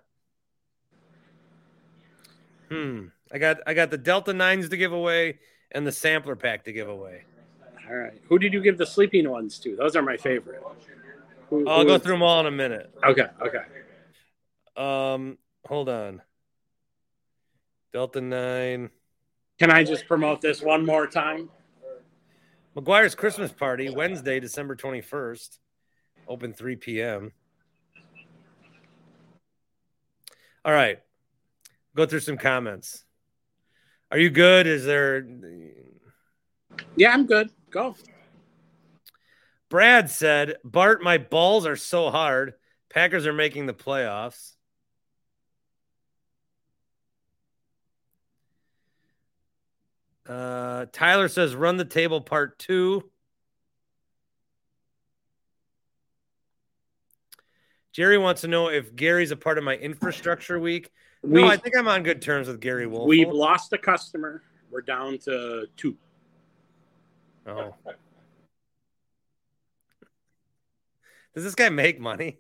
Hmm. 2.71 3.07
I 3.33 3.39
got 3.39 3.59
I 3.67 3.75
got 3.75 3.91
the 3.91 3.99
Delta 3.99 4.33
Nines 4.33 4.69
to 4.69 4.77
give 4.77 4.93
away 4.93 5.39
and 5.73 5.87
the 5.87 5.93
sampler 5.93 6.37
pack 6.37 6.65
to 6.65 6.73
give 6.73 6.89
away. 6.89 7.25
All 7.89 7.95
right. 7.97 8.21
Who 8.29 8.39
did 8.39 8.53
you 8.53 8.61
give 8.61 8.79
the 8.79 8.87
sleeping 8.87 9.29
ones 9.29 9.59
to? 9.61 9.77
Those 9.77 9.95
are 9.97 10.03
my 10.03 10.17
favorite. 10.17 10.63
Who- 11.51 11.69
I'll 11.69 11.81
who 11.81 11.87
go 11.87 11.95
is- 11.95 12.03
through 12.03 12.15
them 12.15 12.23
all 12.23 12.41
in 12.41 12.47
a 12.47 12.51
minute. 12.51 12.93
Okay. 13.05 13.27
Okay. 13.41 13.63
Um, 14.77 15.39
hold 15.67 15.89
on. 15.89 16.23
Delta 17.93 18.21
Nine. 18.21 18.91
Can 19.59 19.71
I 19.71 19.85
just 19.85 20.07
promote 20.07 20.41
this 20.41 20.61
one 20.61 20.85
more 20.85 21.07
time? 21.07 21.49
McGuire's 22.77 23.15
Christmas 23.15 23.53
Party, 23.53 23.89
Wednesday, 23.89 24.39
December 24.39 24.77
21st. 24.77 25.59
Open 26.29 26.53
3 26.53 26.77
p.m. 26.77 27.33
All 30.67 30.73
right. 30.73 30.99
Go 31.95 32.07
through 32.07 32.21
some 32.21 32.37
comments. 32.37 33.05
Are 34.11 34.19
you 34.19 34.31
good? 34.31 34.67
Is 34.67 34.85
there. 34.85 35.25
Yeah, 36.97 37.13
I'm 37.13 37.27
good. 37.27 37.51
Go. 37.71 37.95
Brad 39.69 40.11
said, 40.11 40.57
Bart, 40.65 41.05
my 41.05 41.19
balls 41.19 41.67
are 41.67 41.77
so 41.77 42.11
hard. 42.11 42.55
Packers 42.91 43.29
are 43.29 43.33
making 43.33 43.67
the 43.67 43.75
playoffs. 43.75 44.55
Uh, 50.29 50.87
Tyler 50.93 51.29
says, 51.29 51.55
run 51.55 51.77
the 51.77 51.85
table 51.85 52.21
part 52.21 52.59
two. 52.59 53.09
Jerry 57.97 58.19
wants 58.19 58.43
to 58.43 58.49
know 58.49 58.69
if 58.69 58.95
Gary's 58.95 59.31
a 59.31 59.37
part 59.37 59.57
of 59.57 59.65
my 59.65 59.75
infrastructure 59.75 60.61
week. 60.61 60.91
We- 61.23 61.41
no, 61.41 61.49
I 61.49 61.57
think 61.57 61.75
I'm 61.75 61.89
on 61.89 62.03
good 62.03 62.21
terms 62.21 62.47
with 62.47 62.61
Gary 62.61 62.87
Wolf. 62.87 63.09
We've 63.09 63.27
lost 63.27 63.73
a 63.73 63.79
customer. 63.79 64.43
We're 64.71 64.83
down 64.83 65.17
to 65.21 65.65
two. 65.79 65.97
Oh. 67.47 67.75
Does 71.35 71.45
this 71.45 71.55
guy 71.55 71.71
make 71.71 71.99
money? 71.99 72.39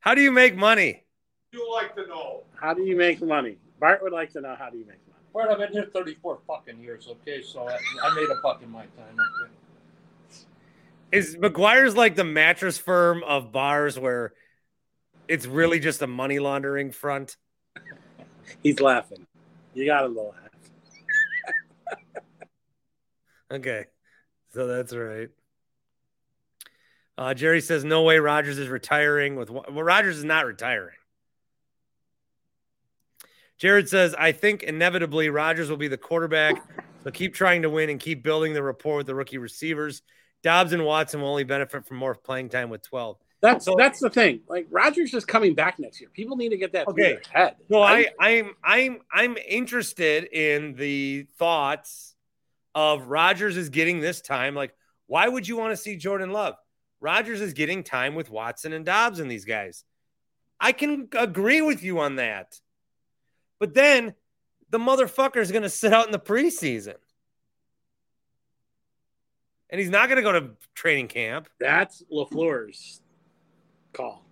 How 0.00 0.14
do 0.14 0.22
you 0.22 0.32
make 0.32 0.56
money? 0.56 1.04
You 1.52 1.70
like 1.74 1.94
to 1.96 2.06
know. 2.06 2.44
How 2.58 2.72
do 2.72 2.84
you 2.84 2.96
make 2.96 3.20
money? 3.20 3.58
Bart 3.78 4.02
would 4.02 4.12
like 4.12 4.32
to 4.32 4.40
know 4.40 4.56
how 4.58 4.70
do 4.70 4.78
you 4.78 4.86
make 4.86 5.06
money. 5.06 5.20
Bart, 5.34 5.50
I've 5.50 5.58
been 5.58 5.72
here 5.72 5.90
34 5.92 6.38
fucking 6.46 6.80
years, 6.80 7.06
okay? 7.10 7.42
So 7.42 7.68
I, 7.68 7.76
I 8.02 8.14
made 8.14 8.30
a 8.30 8.40
buck 8.42 8.62
in 8.62 8.70
my 8.70 8.86
time, 8.96 9.14
okay? 9.42 9.52
Is 11.10 11.36
McGuire's 11.36 11.96
like 11.96 12.16
the 12.16 12.24
mattress 12.24 12.78
firm 12.78 13.22
of 13.22 13.50
bars 13.50 13.98
where 13.98 14.34
it's 15.26 15.46
really 15.46 15.80
just 15.80 16.02
a 16.02 16.06
money 16.06 16.38
laundering 16.38 16.92
front? 16.92 17.36
He's 18.62 18.80
laughing. 18.80 19.26
You 19.74 19.86
got 19.86 20.04
him 20.04 20.14
to 20.14 20.22
laugh. 20.22 20.34
Okay. 23.50 23.86
So 24.52 24.66
that's 24.66 24.94
right. 24.94 25.30
Uh, 27.16 27.32
Jerry 27.32 27.62
says, 27.62 27.82
no 27.82 28.02
way 28.02 28.18
Rodgers 28.18 28.58
is 28.58 28.68
retiring 28.68 29.36
with 29.36 29.48
well, 29.48 29.64
Rodgers 29.70 30.18
is 30.18 30.24
not 30.24 30.44
retiring. 30.44 30.94
Jared 33.56 33.88
says, 33.88 34.14
I 34.16 34.32
think 34.32 34.62
inevitably 34.62 35.30
Rodgers 35.30 35.70
will 35.70 35.78
be 35.78 35.88
the 35.88 35.96
quarterback. 35.96 36.62
So 37.02 37.10
keep 37.10 37.34
trying 37.34 37.62
to 37.62 37.70
win 37.70 37.90
and 37.90 37.98
keep 37.98 38.22
building 38.22 38.52
the 38.52 38.62
rapport 38.62 38.98
with 38.98 39.06
the 39.06 39.14
rookie 39.14 39.38
receivers. 39.38 40.02
Doubs 40.42 40.72
and 40.72 40.84
Watson 40.84 41.20
will 41.20 41.28
only 41.30 41.44
benefit 41.44 41.86
from 41.86 41.96
more 41.96 42.14
playing 42.14 42.48
time 42.48 42.70
with 42.70 42.82
12. 42.82 43.18
That's 43.40 43.64
So- 43.64 43.76
that's 43.76 44.00
the 44.00 44.10
thing. 44.10 44.40
Like 44.48 44.66
Rodgers 44.70 45.14
is 45.14 45.24
coming 45.24 45.54
back 45.54 45.78
next 45.78 46.00
year. 46.00 46.10
People 46.12 46.36
need 46.36 46.48
to 46.50 46.56
get 46.56 46.72
that 46.72 46.88
Okay. 46.88 47.14
their 47.14 47.22
head. 47.32 47.56
No, 47.68 47.80
I. 47.82 48.06
I'm 48.18 48.54
I'm 48.64 49.00
I'm 49.12 49.36
interested 49.36 50.24
in 50.24 50.74
the 50.74 51.26
thoughts 51.38 52.16
of 52.74 53.06
Rodgers 53.06 53.56
is 53.56 53.68
getting 53.68 54.00
this 54.00 54.20
time. 54.20 54.54
Like, 54.54 54.74
why 55.06 55.26
would 55.28 55.46
you 55.46 55.56
want 55.56 55.70
to 55.72 55.76
see 55.76 55.96
Jordan 55.96 56.30
Love? 56.30 56.56
Rodgers 57.00 57.40
is 57.40 57.52
getting 57.52 57.84
time 57.84 58.16
with 58.16 58.28
Watson 58.28 58.72
and 58.72 58.84
Doubs 58.84 59.20
and 59.20 59.30
these 59.30 59.44
guys. 59.44 59.84
I 60.60 60.72
can 60.72 61.08
agree 61.16 61.60
with 61.62 61.84
you 61.84 62.00
on 62.00 62.16
that. 62.16 62.58
But 63.60 63.74
then 63.74 64.14
the 64.70 64.78
motherfucker 64.78 65.36
is 65.36 65.52
going 65.52 65.62
to 65.62 65.68
sit 65.70 65.92
out 65.92 66.06
in 66.06 66.12
the 66.12 66.18
preseason. 66.18 66.96
And 69.70 69.80
he's 69.80 69.90
not 69.90 70.08
going 70.08 70.16
to 70.16 70.22
go 70.22 70.32
to 70.32 70.50
training 70.74 71.08
camp. 71.08 71.48
That's 71.60 72.02
LaFleur's 72.10 73.00
call. 73.92 74.24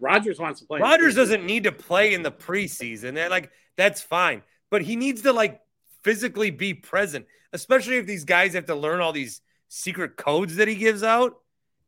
Rodgers 0.00 0.38
wants 0.38 0.60
to 0.60 0.66
play. 0.66 0.80
Rodgers 0.80 1.14
doesn't 1.14 1.44
need 1.44 1.64
to 1.64 1.72
play 1.72 2.14
in 2.14 2.22
the 2.22 2.32
preseason. 2.32 3.30
Like 3.30 3.50
that's 3.76 4.00
fine, 4.00 4.42
but 4.70 4.82
he 4.82 4.96
needs 4.96 5.22
to 5.22 5.32
like 5.32 5.60
physically 6.02 6.50
be 6.50 6.74
present, 6.74 7.26
especially 7.52 7.96
if 7.96 8.06
these 8.06 8.24
guys 8.24 8.54
have 8.54 8.66
to 8.66 8.74
learn 8.74 9.00
all 9.00 9.12
these 9.12 9.42
secret 9.68 10.16
codes 10.16 10.56
that 10.56 10.68
he 10.68 10.74
gives 10.74 11.02
out. 11.02 11.38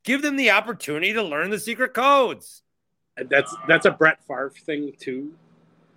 Give 0.05 0.21
them 0.21 0.37
the 0.37 0.51
opportunity 0.51 1.13
to 1.15 1.23
learn 1.23 1.51
the 1.51 1.59
secret 1.59 1.95
codes. 1.95 2.63
That's 3.17 3.55
that's 3.67 3.87
a 3.87 3.91
Brett 3.91 4.23
Favre 4.27 4.53
thing 4.65 4.93
too. 4.99 5.33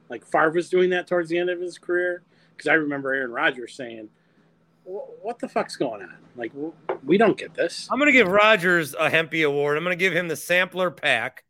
Like 0.10 0.26
Favre 0.26 0.52
was 0.52 0.70
doing 0.70 0.92
that 0.92 1.08
towards 1.08 1.30
the 1.30 1.38
end 1.38 1.50
of 1.50 1.60
his 1.60 1.78
career. 1.78 2.24
Because 2.56 2.70
I 2.70 2.76
remember 2.76 3.14
Aaron 3.14 3.32
Rodgers 3.32 3.74
saying, 3.74 4.08
"What 4.86 5.40
the 5.40 5.50
fuck's 5.50 5.76
going 5.76 6.04
on? 6.04 6.16
Like 6.36 6.52
we 7.04 7.18
don't 7.18 7.38
get 7.38 7.54
this." 7.54 7.88
I'm 7.92 8.00
going 8.00 8.12
to 8.12 8.18
give 8.18 8.28
Rodgers 8.28 8.94
a 8.94 9.10
Hempy 9.10 9.46
award. 9.46 9.78
I'm 9.78 9.84
going 9.84 9.98
to 9.98 10.04
give 10.04 10.14
him 10.14 10.28
the 10.28 10.36
sampler 10.36 10.92
pack 10.92 11.44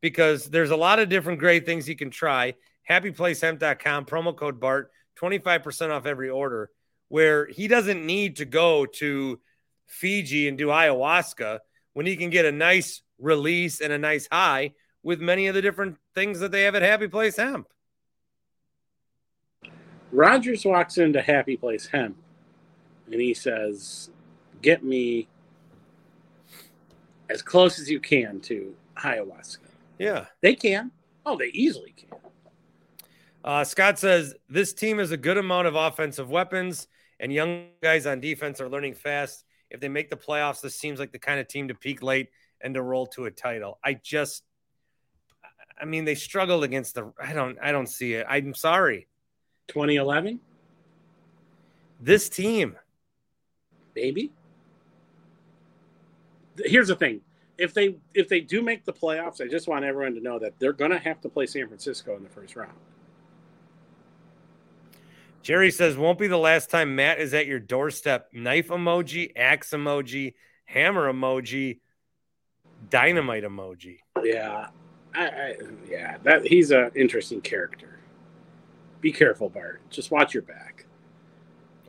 because 0.00 0.46
there's 0.50 0.70
a 0.70 0.76
lot 0.76 0.98
of 0.98 1.08
different 1.08 1.38
great 1.38 1.64
things 1.64 1.86
he 1.86 1.94
can 1.94 2.10
try. 2.10 2.54
HappyPlaceHemp.com 2.90 4.04
promo 4.04 4.36
code 4.36 4.60
Bart 4.60 4.90
25% 5.18 5.90
off 5.90 6.04
every 6.04 6.28
order. 6.28 6.70
Where 7.08 7.46
he 7.46 7.68
doesn't 7.68 8.04
need 8.04 8.36
to 8.36 8.44
go 8.44 8.86
to 8.86 9.40
Fiji 9.86 10.48
and 10.48 10.58
do 10.58 10.68
ayahuasca 10.68 11.60
when 11.92 12.06
he 12.06 12.16
can 12.16 12.30
get 12.30 12.44
a 12.44 12.52
nice 12.52 13.02
release 13.18 13.80
and 13.80 13.92
a 13.92 13.98
nice 13.98 14.28
high 14.30 14.72
with 15.02 15.20
many 15.20 15.46
of 15.46 15.54
the 15.54 15.62
different 15.62 15.96
things 16.14 16.40
that 16.40 16.50
they 16.50 16.64
have 16.64 16.74
at 16.74 16.82
Happy 16.82 17.08
Place 17.08 17.36
Hemp. 17.36 17.68
Rodgers 20.12 20.64
walks 20.64 20.98
into 20.98 21.20
Happy 21.22 21.56
Place 21.56 21.86
Hemp 21.86 22.16
and 23.10 23.20
he 23.20 23.34
says, 23.34 24.10
Get 24.62 24.82
me 24.82 25.28
as 27.28 27.42
close 27.42 27.78
as 27.78 27.90
you 27.90 28.00
can 28.00 28.40
to 28.40 28.74
ayahuasca. 28.96 29.58
Yeah. 29.98 30.26
They 30.40 30.54
can. 30.54 30.90
Oh, 31.26 31.36
they 31.36 31.46
easily 31.46 31.94
can. 31.96 32.18
Uh, 33.44 33.62
Scott 33.62 33.98
says 33.98 34.34
this 34.48 34.72
team 34.72 34.98
has 34.98 35.10
a 35.10 35.16
good 35.16 35.36
amount 35.36 35.66
of 35.66 35.74
offensive 35.74 36.30
weapons, 36.30 36.88
and 37.20 37.32
young 37.32 37.66
guys 37.82 38.06
on 38.06 38.20
defense 38.20 38.60
are 38.60 38.68
learning 38.68 38.94
fast. 38.94 39.44
If 39.70 39.80
they 39.80 39.88
make 39.88 40.08
the 40.08 40.16
playoffs, 40.16 40.60
this 40.60 40.76
seems 40.76 40.98
like 40.98 41.12
the 41.12 41.18
kind 41.18 41.38
of 41.40 41.48
team 41.48 41.68
to 41.68 41.74
peak 41.74 42.02
late 42.02 42.28
and 42.60 42.74
to 42.74 42.82
roll 42.82 43.06
to 43.08 43.26
a 43.26 43.30
title. 43.30 43.78
I 43.84 43.94
just, 43.94 44.44
I 45.80 45.84
mean, 45.84 46.04
they 46.04 46.14
struggled 46.14 46.64
against 46.64 46.94
the. 46.94 47.12
I 47.20 47.34
don't. 47.34 47.58
I 47.62 47.72
don't 47.72 47.88
see 47.88 48.14
it. 48.14 48.26
I'm 48.28 48.54
sorry. 48.54 49.08
2011. 49.68 50.40
This 52.00 52.28
team, 52.28 52.76
baby. 53.94 54.32
Here's 56.58 56.88
the 56.88 56.96
thing: 56.96 57.20
if 57.58 57.72
they 57.74 57.96
if 58.14 58.28
they 58.28 58.40
do 58.40 58.62
make 58.62 58.84
the 58.84 58.92
playoffs, 58.92 59.40
I 59.40 59.48
just 59.48 59.68
want 59.68 59.84
everyone 59.84 60.14
to 60.14 60.20
know 60.20 60.38
that 60.38 60.58
they're 60.58 60.72
going 60.72 60.90
to 60.90 60.98
have 60.98 61.20
to 61.22 61.28
play 61.28 61.46
San 61.46 61.66
Francisco 61.66 62.16
in 62.16 62.22
the 62.22 62.28
first 62.28 62.56
round. 62.56 62.74
Jerry 65.42 65.70
says, 65.70 65.94
won't 65.94 66.18
be 66.18 66.26
the 66.26 66.38
last 66.38 66.70
time 66.70 66.96
Matt 66.96 67.20
is 67.20 67.34
at 67.34 67.46
your 67.46 67.58
doorstep. 67.60 68.28
Knife 68.32 68.68
emoji, 68.68 69.30
axe 69.36 69.72
emoji, 69.72 70.32
hammer 70.64 71.12
emoji, 71.12 71.80
dynamite 72.88 73.44
emoji. 73.44 73.98
Yeah. 74.22 74.68
I, 75.14 75.26
I 75.26 75.54
yeah, 75.86 76.16
that 76.22 76.46
he's 76.46 76.70
an 76.70 76.90
interesting 76.96 77.42
character. 77.42 78.00
Be 79.02 79.12
careful, 79.12 79.50
Bart. 79.50 79.82
Just 79.90 80.10
watch 80.10 80.32
your 80.32 80.42
back. 80.42 80.86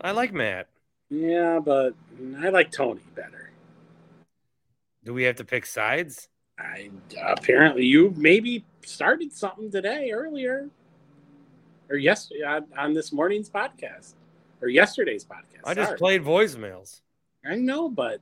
I 0.02 0.12
like 0.12 0.34
Matt. 0.34 0.68
Yeah, 1.10 1.60
but 1.60 1.94
I 2.40 2.50
like 2.50 2.72
Tony 2.72 3.02
better. 3.16 3.52
Do 5.04 5.14
we 5.14 5.24
have 5.24 5.36
to 5.36 5.46
pick 5.46 5.66
sides? 5.66 6.30
I 6.58 6.90
apparently 7.22 7.86
you 7.86 8.14
maybe 8.16 8.66
started 8.84 9.32
something 9.34 9.70
today 9.70 10.12
earlier 10.12 10.70
or 11.90 11.98
yesterday 11.98 12.44
on, 12.44 12.66
on 12.78 12.94
this 12.94 13.12
morning's 13.12 13.50
podcast 13.50 14.14
or 14.62 14.70
yesterday's 14.70 15.26
podcast. 15.26 15.62
I 15.66 15.74
just 15.74 15.90
Sorry. 15.90 15.98
played 15.98 16.24
voicemails. 16.24 17.02
I 17.46 17.56
know, 17.56 17.90
but 17.90 18.20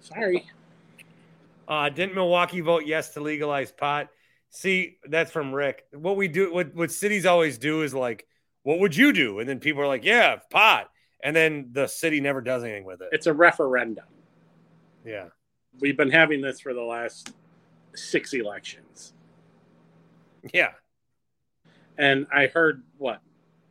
sorry. 0.00 0.46
Uh, 1.68 1.88
didn't 1.88 2.14
Milwaukee 2.14 2.60
vote 2.60 2.84
yes 2.86 3.14
to 3.14 3.20
legalize 3.20 3.70
pot? 3.72 4.08
See, 4.50 4.98
that's 5.08 5.30
from 5.30 5.54
Rick. 5.54 5.84
What 5.92 6.16
we 6.16 6.28
do, 6.28 6.52
what 6.52 6.74
what 6.74 6.90
cities 6.90 7.26
always 7.26 7.58
do 7.58 7.82
is 7.82 7.94
like, 7.94 8.26
what 8.64 8.80
would 8.80 8.96
you 8.96 9.12
do? 9.12 9.38
And 9.38 9.48
then 9.48 9.60
people 9.60 9.82
are 9.82 9.86
like, 9.86 10.04
yeah, 10.04 10.36
pot. 10.50 10.90
And 11.22 11.34
then 11.36 11.68
the 11.72 11.86
city 11.86 12.20
never 12.20 12.40
does 12.40 12.64
anything 12.64 12.84
with 12.84 13.00
it. 13.00 13.08
It's 13.12 13.26
a 13.26 13.32
referendum. 13.32 14.04
Yeah. 15.04 15.28
We've 15.80 15.96
been 15.96 16.10
having 16.10 16.40
this 16.40 16.60
for 16.60 16.74
the 16.74 16.82
last 16.82 17.32
six 17.94 18.32
elections. 18.32 19.12
Yeah. 20.52 20.72
And 21.96 22.26
I 22.32 22.46
heard 22.46 22.82
what 22.98 23.20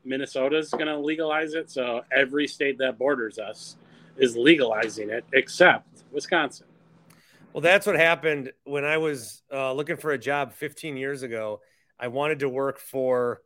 Minnesota's 0.05 0.69
going 0.69 0.87
to 0.87 0.97
legalize 0.97 1.53
it. 1.53 1.69
So 1.69 2.01
every 2.11 2.47
state 2.47 2.77
that 2.77 2.97
borders 2.97 3.39
us 3.39 3.75
is 4.17 4.37
legalizing 4.37 5.09
it 5.09 5.25
except 5.33 6.03
Wisconsin. 6.11 6.67
Well, 7.51 7.61
that's 7.61 7.85
what 7.85 7.95
happened 7.95 8.51
when 8.63 8.85
I 8.85 8.97
was 8.97 9.43
uh, 9.51 9.73
looking 9.73 9.97
for 9.97 10.11
a 10.11 10.17
job 10.17 10.53
15 10.53 10.97
years 10.97 11.23
ago. 11.23 11.61
I 11.99 12.07
wanted 12.07 12.39
to 12.39 12.49
work 12.49 12.79
for 12.79 13.41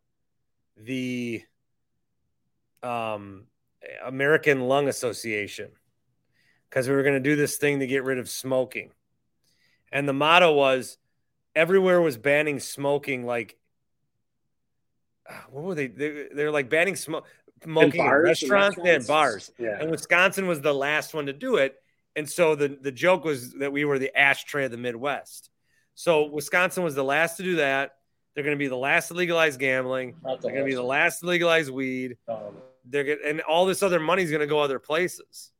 the 0.79 1.41
um, 2.83 3.45
American 4.05 4.61
Lung 4.61 4.87
Association 4.87 5.71
because 6.69 6.87
we 6.87 6.95
were 6.95 7.03
going 7.03 7.15
to 7.15 7.19
do 7.19 7.35
this 7.35 7.57
thing 7.57 7.79
to 7.79 7.87
get 7.87 8.03
rid 8.03 8.19
of 8.19 8.29
smoking. 8.29 8.91
And 9.91 10.07
the 10.07 10.13
motto 10.13 10.53
was 10.53 10.97
everywhere 11.55 12.01
was 12.01 12.17
banning 12.17 12.59
smoking. 12.59 13.25
Like, 13.25 13.57
what 15.49 15.63
were 15.63 15.75
they? 15.75 15.87
they 15.87 16.27
they're 16.33 16.51
like 16.51 16.69
banning 16.69 16.95
smoke, 16.95 17.25
smoking 17.63 18.05
in, 18.05 18.11
restaurants, 18.11 18.77
restaurants? 18.77 19.05
and 19.05 19.07
bars. 19.07 19.51
Yeah. 19.57 19.77
And 19.79 19.91
Wisconsin 19.91 20.47
was 20.47 20.61
the 20.61 20.73
last 20.73 21.13
one 21.13 21.27
to 21.27 21.33
do 21.33 21.55
it. 21.55 21.75
And 22.15 22.29
so 22.29 22.55
the, 22.55 22.69
the 22.69 22.91
joke 22.91 23.23
was 23.23 23.53
that 23.53 23.71
we 23.71 23.85
were 23.85 23.99
the 23.99 24.15
ashtray 24.17 24.65
of 24.65 24.71
the 24.71 24.77
Midwest. 24.77 25.49
So 25.93 26.27
Wisconsin 26.27 26.83
was 26.83 26.95
the 26.95 27.03
last 27.03 27.37
to 27.37 27.43
do 27.43 27.57
that. 27.57 27.96
They're 28.37 28.43
going 28.43 28.55
to 28.55 28.59
be 28.59 28.67
the 28.67 28.77
last 28.77 29.07
to 29.07 29.15
legalize 29.15 29.57
gambling. 29.57 30.13
Not 30.23 30.43
They're 30.43 30.51
going 30.51 30.63
to 30.63 30.69
be 30.69 30.75
the 30.75 30.83
last. 30.83 31.15
last 31.15 31.19
to 31.21 31.25
legalize 31.25 31.71
weed. 31.71 32.17
Um, 32.27 32.37
They're 32.85 33.03
get, 33.03 33.17
and 33.25 33.41
all 33.41 33.65
this 33.65 33.81
other 33.81 33.99
money 33.99 34.21
is 34.21 34.29
going 34.29 34.41
to 34.41 34.45
go 34.45 34.59
other 34.59 34.77
places. 34.77 35.53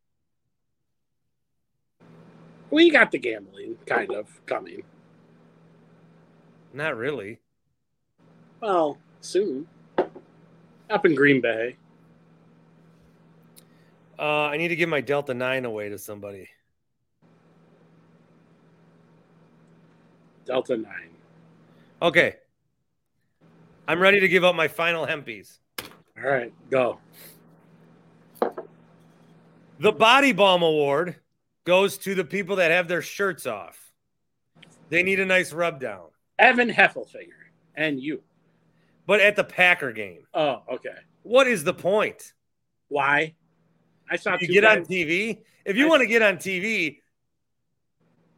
we 2.70 2.92
got 2.92 3.10
the 3.10 3.18
gambling 3.18 3.78
kind 3.88 4.14
of 4.14 4.30
coming. 4.46 4.84
Not 6.72 6.96
really. 6.98 7.40
Well, 8.62 9.00
soon. 9.22 9.66
Up 10.92 11.04
in 11.04 11.16
Green 11.16 11.42
Bay. 11.42 11.78
Uh, 14.20 14.50
I 14.50 14.58
need 14.58 14.68
to 14.68 14.76
give 14.76 14.88
my 14.88 15.02
Delta 15.02 15.34
9 15.34 15.66
away 15.66 15.90
to 15.90 15.98
somebody. 15.98 16.48
Delta 20.46 20.78
9. 20.78 20.92
Okay. 22.04 22.36
I'm 23.88 24.00
ready 24.00 24.20
to 24.20 24.28
give 24.28 24.44
up 24.44 24.56
my 24.56 24.68
final 24.68 25.06
hempies. 25.06 25.60
All 26.18 26.30
right, 26.30 26.52
go. 26.70 27.00
The 29.80 29.92
Body 29.92 30.32
Balm 30.34 30.64
Award 30.64 31.16
goes 31.64 31.98
to 32.00 32.16
the 32.16 32.24
people 32.24 32.56
that 32.58 32.72
have 32.72 32.88
their 32.88 33.02
shirts 33.02 33.46
off. 33.46 33.94
They 34.90 35.04
need 35.04 35.20
a 35.20 35.26
nice 35.26 35.54
rub 35.54 35.80
down. 35.80 36.08
Evan 36.40 36.70
Heffelfinger 36.70 37.52
and 37.76 38.00
you. 38.02 38.24
But 39.06 39.22
at 39.22 39.36
the 39.36 39.44
Packer 39.44 39.92
game, 39.92 40.24
Oh, 40.34 40.64
okay. 40.74 40.96
what 41.24 41.48
is 41.48 41.64
the 41.64 41.74
point? 41.74 42.34
Why? 42.90 43.36
I 44.10 44.16
saw 44.18 44.38
You 44.40 44.48
get 44.48 44.66
on 44.66 44.84
TV. 44.86 45.40
If 45.66 45.78
you 45.78 45.86
I- 45.86 45.90
want 45.90 46.02
to 46.02 46.08
get 46.08 46.22
on 46.22 46.38
TV, 46.38 47.02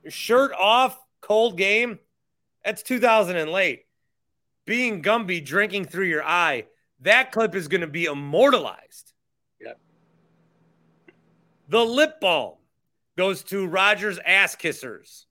shirt 0.10 0.52
off, 0.54 1.00
cold 1.22 1.58
game, 1.58 2.00
that's 2.66 2.84
2000 2.84 3.36
and 3.38 3.52
late. 3.52 3.86
Being 4.70 5.02
Gumby 5.02 5.44
drinking 5.44 5.86
through 5.86 6.06
your 6.06 6.24
eye, 6.24 6.66
that 7.00 7.32
clip 7.32 7.56
is 7.56 7.68
going 7.68 7.82
to 7.82 7.88
be 7.88 8.06
immortalized. 8.06 9.14
Yep. 9.60 9.80
The 11.70 11.84
lip 11.84 12.22
balm 12.22 12.54
goes 13.18 13.42
to 13.46 13.66
Rodgers 13.66 14.20
ass 14.24 14.56
kissers. 14.56 15.26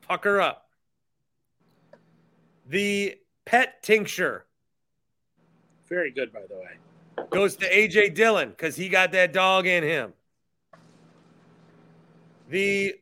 Pucker 0.00 0.40
up. 0.40 0.70
The 2.66 3.18
pet 3.44 3.82
tincture 3.82 4.46
Very 5.90 6.10
good, 6.10 6.32
by 6.32 6.46
the 6.48 6.54
way. 6.54 7.26
goes 7.28 7.56
to 7.56 7.70
AJ 7.70 8.14
Dillon 8.14 8.48
because 8.48 8.74
he 8.74 8.88
got 8.88 9.12
that 9.12 9.34
dog 9.34 9.66
in 9.66 9.82
him. 9.82 10.14
The 12.48 12.94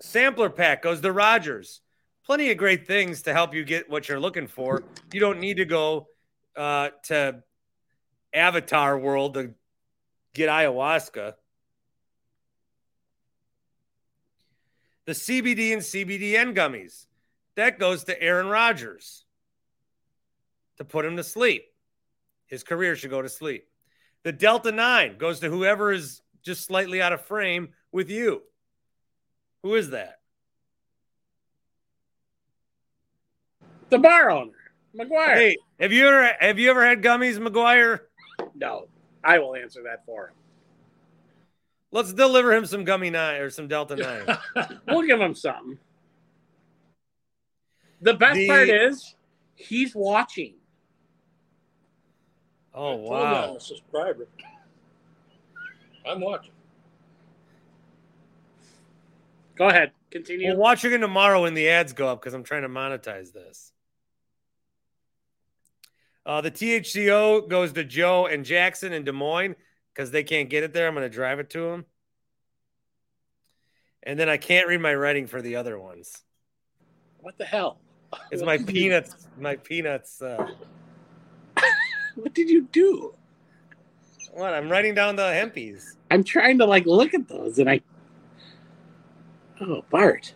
sampler 0.00 0.48
pack 0.48 0.80
goes 0.80 1.02
to 1.02 1.12
Rodgers. 1.12 1.82
Plenty 2.24 2.50
of 2.50 2.56
great 2.56 2.86
things 2.86 3.22
to 3.22 3.32
help 3.32 3.52
you 3.52 3.64
get 3.64 3.90
what 3.90 4.08
you're 4.08 4.20
looking 4.20 4.46
for. 4.46 4.84
You 5.12 5.20
don't 5.20 5.40
need 5.40 5.56
to 5.56 5.64
go 5.64 6.06
uh, 6.56 6.90
to 7.04 7.42
Avatar 8.32 8.98
World 8.98 9.34
to 9.34 9.54
get 10.32 10.48
ayahuasca. 10.48 11.34
The 15.04 15.12
CBD 15.12 15.72
and 15.72 15.82
CBDN 15.82 16.54
gummies 16.54 17.06
that 17.56 17.78
goes 17.78 18.04
to 18.04 18.22
Aaron 18.22 18.46
Rodgers 18.46 19.24
to 20.78 20.84
put 20.84 21.04
him 21.04 21.16
to 21.16 21.24
sleep. 21.24 21.64
His 22.46 22.62
career 22.62 22.96
should 22.96 23.10
go 23.10 23.20
to 23.20 23.28
sleep. 23.28 23.66
The 24.22 24.32
Delta 24.32 24.70
9 24.70 25.18
goes 25.18 25.40
to 25.40 25.50
whoever 25.50 25.92
is 25.92 26.22
just 26.42 26.64
slightly 26.64 27.02
out 27.02 27.12
of 27.12 27.20
frame 27.22 27.70
with 27.90 28.10
you. 28.10 28.42
Who 29.62 29.74
is 29.74 29.90
that? 29.90 30.21
The 33.92 33.98
bar 33.98 34.30
owner, 34.30 34.52
McGuire. 34.98 35.34
Hey, 35.34 35.56
have 35.78 35.92
you 35.92 36.08
ever 36.08 36.30
have 36.40 36.58
you 36.58 36.70
ever 36.70 36.82
had 36.82 37.02
gummies, 37.02 37.36
McGuire? 37.36 38.00
No, 38.54 38.88
I 39.22 39.38
will 39.38 39.54
answer 39.54 39.82
that 39.82 40.06
for 40.06 40.28
him. 40.28 40.34
Let's 41.90 42.14
deliver 42.14 42.54
him 42.54 42.64
some 42.64 42.84
gummy 42.84 43.10
nine 43.10 43.42
or 43.42 43.50
some 43.50 43.68
Delta 43.68 43.96
nine. 43.96 44.78
We'll 44.88 45.06
give 45.06 45.20
him 45.20 45.34
something. 45.34 45.78
The 48.00 48.14
best 48.14 48.36
The- 48.36 48.48
part 48.48 48.70
is 48.70 49.14
he's 49.56 49.94
watching. 49.94 50.54
Oh 52.74 52.94
wow! 52.94 53.50
I'm 53.50 53.56
a 53.56 53.60
subscriber. 53.60 54.26
I'm 56.08 56.22
watching. 56.22 56.52
Go 59.54 59.68
ahead, 59.68 59.92
continue. 60.10 60.48
We'll 60.48 60.56
watch 60.56 60.82
again 60.82 61.00
tomorrow 61.00 61.42
when 61.42 61.52
the 61.52 61.68
ads 61.68 61.92
go 61.92 62.08
up 62.08 62.22
because 62.22 62.32
I'm 62.32 62.42
trying 62.42 62.62
to 62.62 62.70
monetize 62.70 63.34
this. 63.34 63.74
Uh, 66.24 66.40
the 66.40 66.50
THCO 66.50 67.48
goes 67.48 67.72
to 67.72 67.84
Joe 67.84 68.26
and 68.26 68.44
Jackson 68.44 68.92
in 68.92 69.04
Des 69.04 69.12
Moines 69.12 69.56
because 69.92 70.10
they 70.10 70.22
can't 70.22 70.48
get 70.48 70.62
it 70.62 70.72
there. 70.72 70.86
I'm 70.86 70.94
going 70.94 71.08
to 71.08 71.14
drive 71.14 71.40
it 71.40 71.50
to 71.50 71.70
them. 71.70 71.84
And 74.04 74.18
then 74.18 74.28
I 74.28 74.36
can't 74.36 74.66
read 74.68 74.80
my 74.80 74.94
writing 74.94 75.26
for 75.26 75.42
the 75.42 75.56
other 75.56 75.78
ones. 75.78 76.22
What 77.18 77.38
the 77.38 77.44
hell? 77.44 77.78
It's 78.30 78.42
my 78.42 78.58
peanuts. 78.58 79.28
My 79.38 79.56
peanuts. 79.56 80.20
Uh, 80.20 80.48
What 82.14 82.34
did 82.34 82.50
you 82.50 82.68
do? 82.72 83.14
what? 84.32 84.54
I'm 84.54 84.70
writing 84.70 84.94
down 84.94 85.16
the 85.16 85.22
hempies. 85.22 85.96
I'm 86.10 86.24
trying 86.24 86.58
to 86.58 86.66
like 86.66 86.86
look 86.86 87.14
at 87.14 87.28
those, 87.28 87.58
and 87.58 87.70
I. 87.70 87.80
Oh, 89.60 89.84
Bart. 89.90 90.34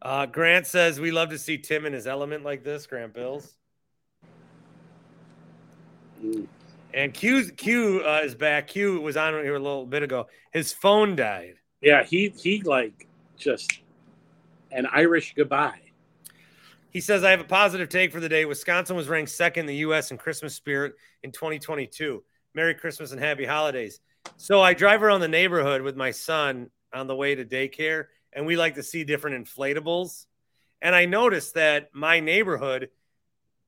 Uh, 0.00 0.26
Grant 0.26 0.66
says 0.66 1.00
we 1.00 1.10
love 1.10 1.30
to 1.30 1.38
see 1.38 1.58
Tim 1.58 1.86
in 1.86 1.92
his 1.92 2.06
element 2.06 2.44
like 2.44 2.62
this. 2.62 2.86
Grant 2.86 3.14
Bills. 3.14 3.54
And 6.94 7.12
Q 7.12 7.50
Q 7.52 8.02
uh, 8.04 8.20
is 8.24 8.34
back. 8.34 8.68
Q 8.68 9.00
was 9.00 9.16
on 9.16 9.34
here 9.34 9.56
a 9.56 9.58
little 9.58 9.86
bit 9.86 10.02
ago. 10.02 10.26
His 10.52 10.72
phone 10.72 11.16
died. 11.16 11.54
Yeah, 11.80 12.02
he 12.02 12.32
he 12.36 12.62
like 12.62 13.06
just 13.36 13.80
an 14.70 14.86
Irish 14.92 15.34
goodbye. 15.34 15.80
He 16.90 17.00
says, 17.00 17.22
I 17.22 17.30
have 17.30 17.40
a 17.40 17.44
positive 17.44 17.88
take 17.88 18.12
for 18.12 18.20
the 18.20 18.28
day. 18.28 18.44
Wisconsin 18.44 18.96
was 18.96 19.08
ranked 19.08 19.30
second 19.30 19.60
in 19.60 19.66
the 19.66 19.76
U.S. 19.76 20.10
in 20.10 20.16
Christmas 20.16 20.54
spirit 20.54 20.94
in 21.22 21.32
2022. 21.32 22.24
Merry 22.54 22.74
Christmas 22.74 23.12
and 23.12 23.20
happy 23.20 23.44
holidays. 23.44 24.00
So 24.36 24.60
I 24.60 24.74
drive 24.74 25.02
around 25.02 25.20
the 25.20 25.28
neighborhood 25.28 25.82
with 25.82 25.96
my 25.96 26.10
son 26.10 26.70
on 26.92 27.06
the 27.06 27.14
way 27.14 27.34
to 27.34 27.44
daycare, 27.44 28.06
and 28.32 28.46
we 28.46 28.56
like 28.56 28.74
to 28.74 28.82
see 28.82 29.04
different 29.04 29.46
inflatables. 29.46 30.26
And 30.80 30.94
I 30.94 31.06
noticed 31.06 31.54
that 31.54 31.88
my 31.92 32.20
neighborhood 32.20 32.90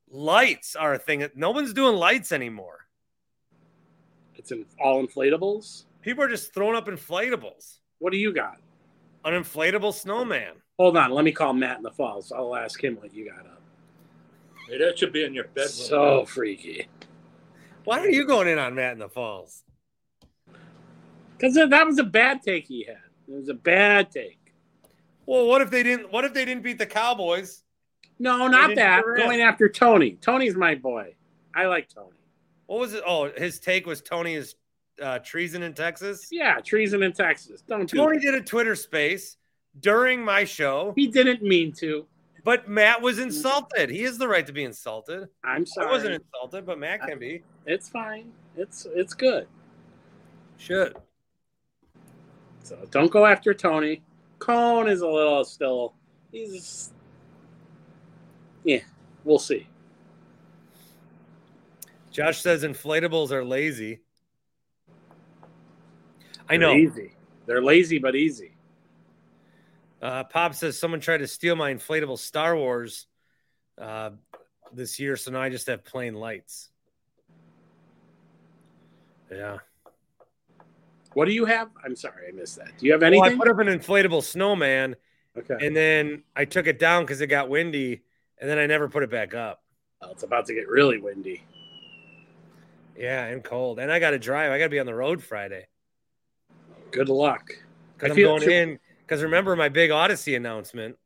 lights 0.09 0.77
are 0.77 0.95
a 0.95 0.99
thing. 0.99 1.27
No 1.35 1.51
one's 1.51 1.73
doing 1.73 1.97
lights 1.97 2.33
anymore. 2.33 2.87
It's 4.37 4.53
in 4.53 4.65
all 4.81 5.05
inflatables. 5.05 5.85
People 6.03 6.25
are 6.25 6.29
just 6.29 6.55
throwing 6.55 6.77
up 6.77 6.87
inflatables. 6.87 7.79
What 7.99 8.13
do 8.13 8.19
you 8.19 8.33
got? 8.33 8.59
An 9.25 9.35
inflatable 9.35 9.93
snowman. 9.93 10.55
Hold 10.79 10.97
on, 10.97 11.11
let 11.11 11.25
me 11.25 11.33
call 11.33 11.53
Matt 11.53 11.77
in 11.77 11.83
the 11.83 11.91
falls. 11.91 12.33
I'll 12.33 12.57
ask 12.57 12.83
him 12.83 12.97
what 12.97 13.13
you 13.13 13.31
got 13.31 13.41
up. 13.41 13.61
Hey, 14.69 14.79
that 14.79 14.99
should 14.99 15.13
be 15.13 15.25
in 15.25 15.35
your 15.35 15.49
bed. 15.49 15.69
So 15.69 16.25
freaky. 16.25 16.89
Why 17.85 17.99
are 17.99 18.09
you 18.09 18.27
going 18.27 18.49
in 18.49 18.59
on 18.59 18.75
Matt 18.75 18.93
in 18.93 18.99
the 18.99 19.09
Falls? 19.09 19.63
Because 21.37 21.55
that 21.55 21.87
was 21.87 21.99
a 21.99 22.05
bad 22.05 22.43
take 22.43 22.67
he 22.67 22.85
had. 22.85 22.97
It 23.29 23.35
was 23.35 23.49
a 23.49 23.55
bad 23.55 24.11
take. 24.11 24.40
Well, 25.31 25.47
what 25.47 25.63
if 25.63 25.71
they 25.71 25.85
didn't? 25.85 26.11
What 26.11 26.25
if 26.25 26.35
they 26.35 26.45
didn't 26.45 26.65
beat 26.65 26.77
the 26.79 26.87
Cowboys? 26.87 27.63
No, 28.19 28.49
not 28.49 28.75
that. 28.75 29.05
Going 29.17 29.43
after 29.43 29.69
Tony. 29.69 30.19
Tony's 30.21 30.57
my 30.57 30.75
boy. 30.75 31.15
I 31.55 31.67
like 31.67 31.89
Tony. 31.89 32.17
What 32.67 32.81
was 32.81 32.95
it? 32.95 33.05
Oh, 33.07 33.31
his 33.37 33.61
take 33.61 33.87
was 33.87 34.01
Tony 34.01 34.35
is 34.35 34.57
uh, 35.01 35.21
treason 35.21 35.63
in 35.63 35.73
Texas. 35.73 36.27
Yeah, 36.33 36.59
treason 36.59 37.05
in 37.05 37.13
Texas. 37.13 37.63
Don't 37.63 37.89
do 37.89 37.97
Tony 37.99 38.19
that. 38.19 38.25
did 38.25 38.35
a 38.35 38.43
Twitter 38.43 38.75
space 38.75 39.37
during 39.79 40.21
my 40.25 40.43
show, 40.43 40.95
He 40.97 41.07
didn't 41.07 41.43
mean 41.43 41.73
to. 41.75 42.07
but 42.43 42.69
Matt 42.69 43.01
was 43.01 43.21
insulted. 43.21 43.89
He 43.89 44.03
has 44.03 44.19
the 44.19 44.27
right 44.27 44.45
to 44.45 44.53
be 44.53 44.65
insulted. 44.65 45.29
I'm 45.45 45.65
sorry. 45.65 45.87
I 45.87 45.91
wasn't 45.93 46.15
insulted, 46.15 46.67
but 46.67 46.81
Matt 46.81 47.03
can 47.07 47.21
be. 47.21 47.45
It's 47.67 47.89
fine. 47.89 48.33
It's 48.57 48.85
it's 48.93 49.15
good. 49.15 49.47
Should. 50.59 50.97
So 52.65 52.77
don't 52.91 53.13
go 53.13 53.27
after 53.27 53.55
Tony. 53.55 54.03
Cone 54.41 54.89
is 54.89 55.03
a 55.03 55.07
little 55.07 55.45
still. 55.45 55.95
He's 56.33 56.93
yeah. 58.65 58.81
We'll 59.23 59.39
see. 59.39 59.69
Josh 62.11 62.41
says 62.41 62.65
inflatables 62.65 63.31
are 63.31 63.45
lazy. 63.45 64.01
I 66.49 66.57
know. 66.57 66.71
They're 66.71 66.79
easy. 66.79 67.13
They're 67.47 67.63
lazy 67.63 67.99
but 67.99 68.17
easy. 68.17 68.53
Uh, 70.03 70.25
Pop 70.25 70.55
says 70.55 70.79
someone 70.79 71.01
tried 71.01 71.19
to 71.19 71.29
steal 71.29 71.55
my 71.55 71.73
inflatable 71.73 72.19
Star 72.19 72.57
Wars 72.57 73.07
uh, 73.79 74.11
this 74.73 74.99
year, 74.99 75.17
so 75.17 75.31
now 75.31 75.43
I 75.43 75.51
just 75.51 75.67
have 75.67 75.85
plain 75.85 76.15
lights. 76.15 76.71
Yeah. 79.31 79.59
What 81.15 81.27
do 81.27 81.33
you 81.33 81.45
have? 81.45 81.71
I'm 81.85 81.97
sorry, 81.97 82.29
I 82.29 82.33
missed 82.33 82.57
that. 82.57 82.77
Do 82.79 82.87
you 82.87 82.93
have 82.93 83.01
Well, 83.01 83.09
anything? 83.09 83.33
I 83.35 83.37
put 83.37 83.49
up 83.49 83.59
an 83.59 83.67
inflatable 83.67 84.23
snowman, 84.23 84.97
okay. 85.37 85.67
and 85.67 85.77
then 85.77 86.23
I 86.37 86.45
took 86.45 86.67
it 86.67 86.79
down 86.79 87.05
because 87.05 87.21
it 87.21 87.27
got 87.27 87.49
windy, 87.49 88.03
and 88.39 88.49
then 88.49 88.59
I 88.59 88.67
never 88.67 88.89
put 88.89 89.03
it 89.03 89.11
back 89.11 89.35
up. 89.35 89.63
Oh, 90.03 90.11
it's 90.11 90.23
about 90.23 90.47
to 90.47 90.55
get 90.55 90.69
really 90.69 90.99
windy. 90.99 91.43
Yeah, 92.97 93.27
and 93.27 93.43
cold, 93.43 93.79
and 93.79 93.91
I 93.91 93.99
got 93.99 94.11
to 94.11 94.19
drive. 94.19 94.53
I 94.53 94.59
got 94.59 94.65
to 94.65 94.71
be 94.71 94.79
on 94.79 94.87
the 94.87 94.95
road 94.95 95.23
Friday 95.23 95.67
Good 96.91 97.09
luck. 97.09 97.53
Because 97.97 98.17
I'm 98.17 98.23
going 98.23 98.43
should- 98.43 98.53
in. 98.53 98.79
Because 99.07 99.23
remember 99.23 99.57
my 99.57 99.69
big 99.69 99.91
Odyssey 99.91 100.37
announcement. 100.37 100.97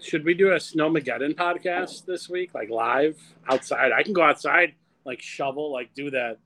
Should 0.00 0.24
we 0.24 0.34
do 0.34 0.48
a 0.50 0.56
Snowmageddon 0.56 1.36
podcast 1.36 2.06
this 2.06 2.28
week, 2.28 2.54
like 2.54 2.70
live 2.70 3.16
outside? 3.48 3.92
I 3.92 4.02
can 4.02 4.12
go 4.12 4.22
outside, 4.22 4.74
like 5.04 5.20
shovel, 5.22 5.72
like 5.72 5.94
do 5.94 6.10
that, 6.10 6.38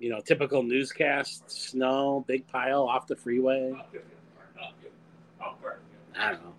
you 0.00 0.08
know, 0.08 0.20
typical 0.20 0.62
newscast, 0.62 1.48
snow, 1.50 2.24
big 2.26 2.46
pile 2.48 2.88
off 2.88 3.06
the 3.06 3.14
freeway. 3.14 3.72
I 6.18 6.30
don't 6.32 6.42
know. 6.42 6.54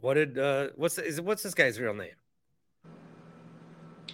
What 0.00 0.14
did 0.14 0.38
uh 0.38 0.68
what's 0.76 0.98
is 0.98 1.20
what's 1.20 1.42
this 1.42 1.54
guy's 1.54 1.80
real 1.80 1.94
name? 1.94 2.14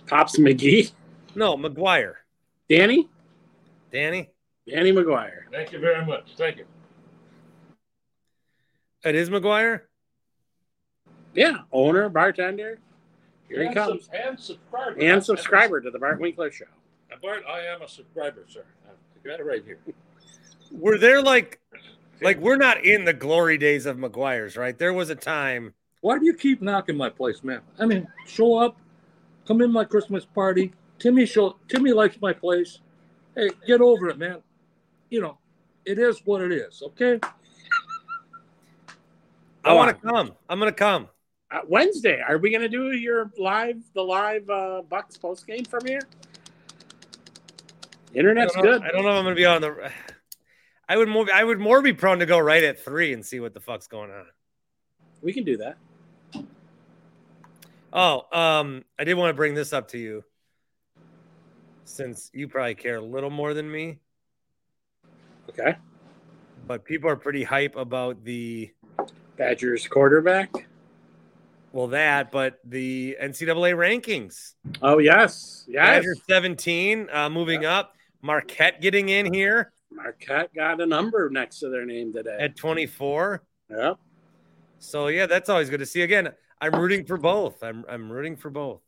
Pops 0.07 0.39
McGee, 0.39 0.93
No, 1.35 1.57
McGuire. 1.57 2.15
Danny, 2.69 3.09
Danny. 3.93 4.31
Danny 4.69 4.93
McGuire. 4.93 5.43
Thank 5.53 5.73
you 5.73 5.79
very 5.81 6.05
much. 6.05 6.35
Thank 6.37 6.59
you. 6.59 6.65
It 9.05 9.15
is 9.15 9.31
McGuire. 9.31 9.83
Yeah, 11.35 11.59
owner, 11.73 12.09
bartender. 12.09 12.79
Here 13.49 13.69
he 13.69 13.75
comes. 13.75 14.07
sub- 14.07 14.15
and 14.15 14.39
subscriber. 14.39 15.01
And 15.01 15.25
subscriber 15.25 15.81
to 15.81 15.91
the 15.91 15.99
Bart 15.99 16.21
Winkler 16.21 16.51
Show. 16.53 16.67
Bart, 17.23 17.43
I 17.49 17.61
am 17.61 17.83
a 17.83 17.89
subscriber, 17.89 18.45
sir. 18.49 18.65
I 18.87 19.29
got 19.29 19.41
it 19.41 19.45
right 19.45 19.65
here. 19.65 19.79
Were 20.73 20.99
there 20.99 21.23
like 21.23 21.61
like 22.23 22.39
we're 22.39 22.57
not 22.57 22.85
in 22.85 23.05
the 23.05 23.13
glory 23.13 23.59
days 23.59 23.87
of 23.87 23.97
McGuire's, 23.97 24.57
right? 24.57 24.77
There 24.77 24.93
was 24.93 25.11
a 25.11 25.15
time. 25.15 25.75
Why 26.01 26.19
do 26.19 26.25
you 26.25 26.35
keep 26.35 26.63
knocking 26.63 26.97
my 26.97 27.11
place, 27.11 27.43
man? 27.43 27.61
I 27.79 27.87
mean, 27.87 28.07
show 28.27 28.57
up, 28.57 28.77
come 29.47 29.61
in 29.61 29.73
my 29.73 29.85
Christmas 29.85 30.25
party. 30.25 30.73
Timmy 30.99 31.27
show 31.27 31.57
Timmy 31.69 31.93
likes 31.93 32.17
my 32.21 32.33
place. 32.33 32.79
Hey, 33.35 33.51
get 33.67 33.81
over 33.81 34.09
it, 34.09 34.19
man. 34.19 34.43
You 35.09 35.21
know, 35.21 35.39
it 35.85 35.99
is 35.99 36.21
what 36.25 36.43
it 36.43 36.53
is, 36.53 36.83
okay? 36.83 37.21
I 39.65 39.73
want 39.73 39.91
to 39.91 40.09
come. 40.09 40.33
I'm 40.49 40.59
gonna 40.59 40.73
come. 40.73 41.09
Uh, 41.51 41.61
Wednesday, 41.67 42.23
are 42.27 42.39
we 42.39 42.51
going 42.51 42.63
to 42.63 42.69
do 42.69 42.93
your 42.93 43.33
live, 43.37 43.83
the 43.95 44.01
live 44.01 44.49
uh, 44.49 44.83
Bucks 44.89 45.17
post 45.17 45.49
game 45.49 45.65
from 45.65 45.85
here? 45.85 46.01
Internet's 48.15 48.57
I 48.57 48.63
good. 48.63 48.83
I 48.83 48.91
don't 48.91 49.05
know 49.05 49.11
if 49.11 49.19
I'm 49.19 49.25
gonna 49.25 49.35
be 49.35 49.47
on 49.47 49.61
the. 49.61 49.93
I 50.89 50.97
would 50.97 51.09
more. 51.09 51.27
I 51.33 51.45
would 51.45 51.61
more 51.61 51.83
be 51.83 51.93
prone 51.93 52.19
to 52.19 52.27
go 52.27 52.39
right 52.39 52.65
at 52.65 52.85
three 52.85 53.13
and 53.13 53.25
see 53.25 53.39
what 53.39 53.55
the 53.55 53.61
fuck's 53.61 53.87
going 53.87 54.11
on. 54.11 54.27
We 55.23 55.33
can 55.33 55.45
do 55.45 55.59
that. 55.59 55.77
Oh, 57.93 58.27
um, 58.33 58.85
I 58.99 59.05
did 59.05 59.15
want 59.15 59.31
to 59.31 59.35
bring 59.35 59.55
this 59.55 59.73
up 59.73 59.89
to 59.89 59.99
you, 59.99 60.25
since 61.85 62.31
you 62.33 62.49
probably 62.49 62.75
care 62.75 62.97
a 62.97 63.03
little 63.03 63.31
more 63.31 63.53
than 63.53 63.71
me. 63.71 63.99
Okay. 65.49 65.77
But 66.67 66.85
people 66.85 67.11
are 67.11 67.17
pretty 67.17 67.43
hype 67.43 67.75
about 67.75 68.25
the 68.25 68.71
Badgers 69.37 69.89
quarterback. 69.89 70.69
well 71.73 71.89
that, 71.89 72.31
but 72.31 72.61
the 72.65 73.17
NCAA 73.21 73.75
rankings. 73.75 74.55
Oh 74.83 74.99
yes, 74.99 75.65
yes. 75.69 75.85
Badgers 75.85 76.21
17, 76.29 77.09
uh, 77.13 77.29
moving 77.29 77.65
up. 77.65 77.97
Marquette 78.23 78.81
getting 78.81 79.09
in 79.09 79.33
here 79.33 79.73
Marquette 79.93 80.55
got 80.55 80.81
a 80.81 80.87
number 80.87 81.29
next 81.31 81.59
to 81.61 81.69
their 81.69 81.85
name 81.85 82.13
today. 82.13 82.37
at 82.41 82.57
24. 82.57 83.43
Yeah. 83.71 83.95
So 84.79 85.09
yeah, 85.09 85.27
that's 85.27 85.49
always 85.49 85.69
good 85.69 85.81
to 85.81 85.87
see. 85.87 86.03
Again, 86.03 86.31
I'm 86.61 86.75
rooting 86.75 87.05
for 87.05 87.17
both. 87.17 87.63
I'm 87.63 87.85
I'm 87.89 88.11
rooting 88.11 88.37
for 88.37 88.51
both. 88.51 88.81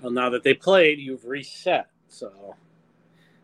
Well, 0.00 0.10
now 0.12 0.30
that 0.30 0.42
they 0.42 0.54
played, 0.54 0.98
you've 0.98 1.24
reset. 1.24 1.86
So 2.08 2.56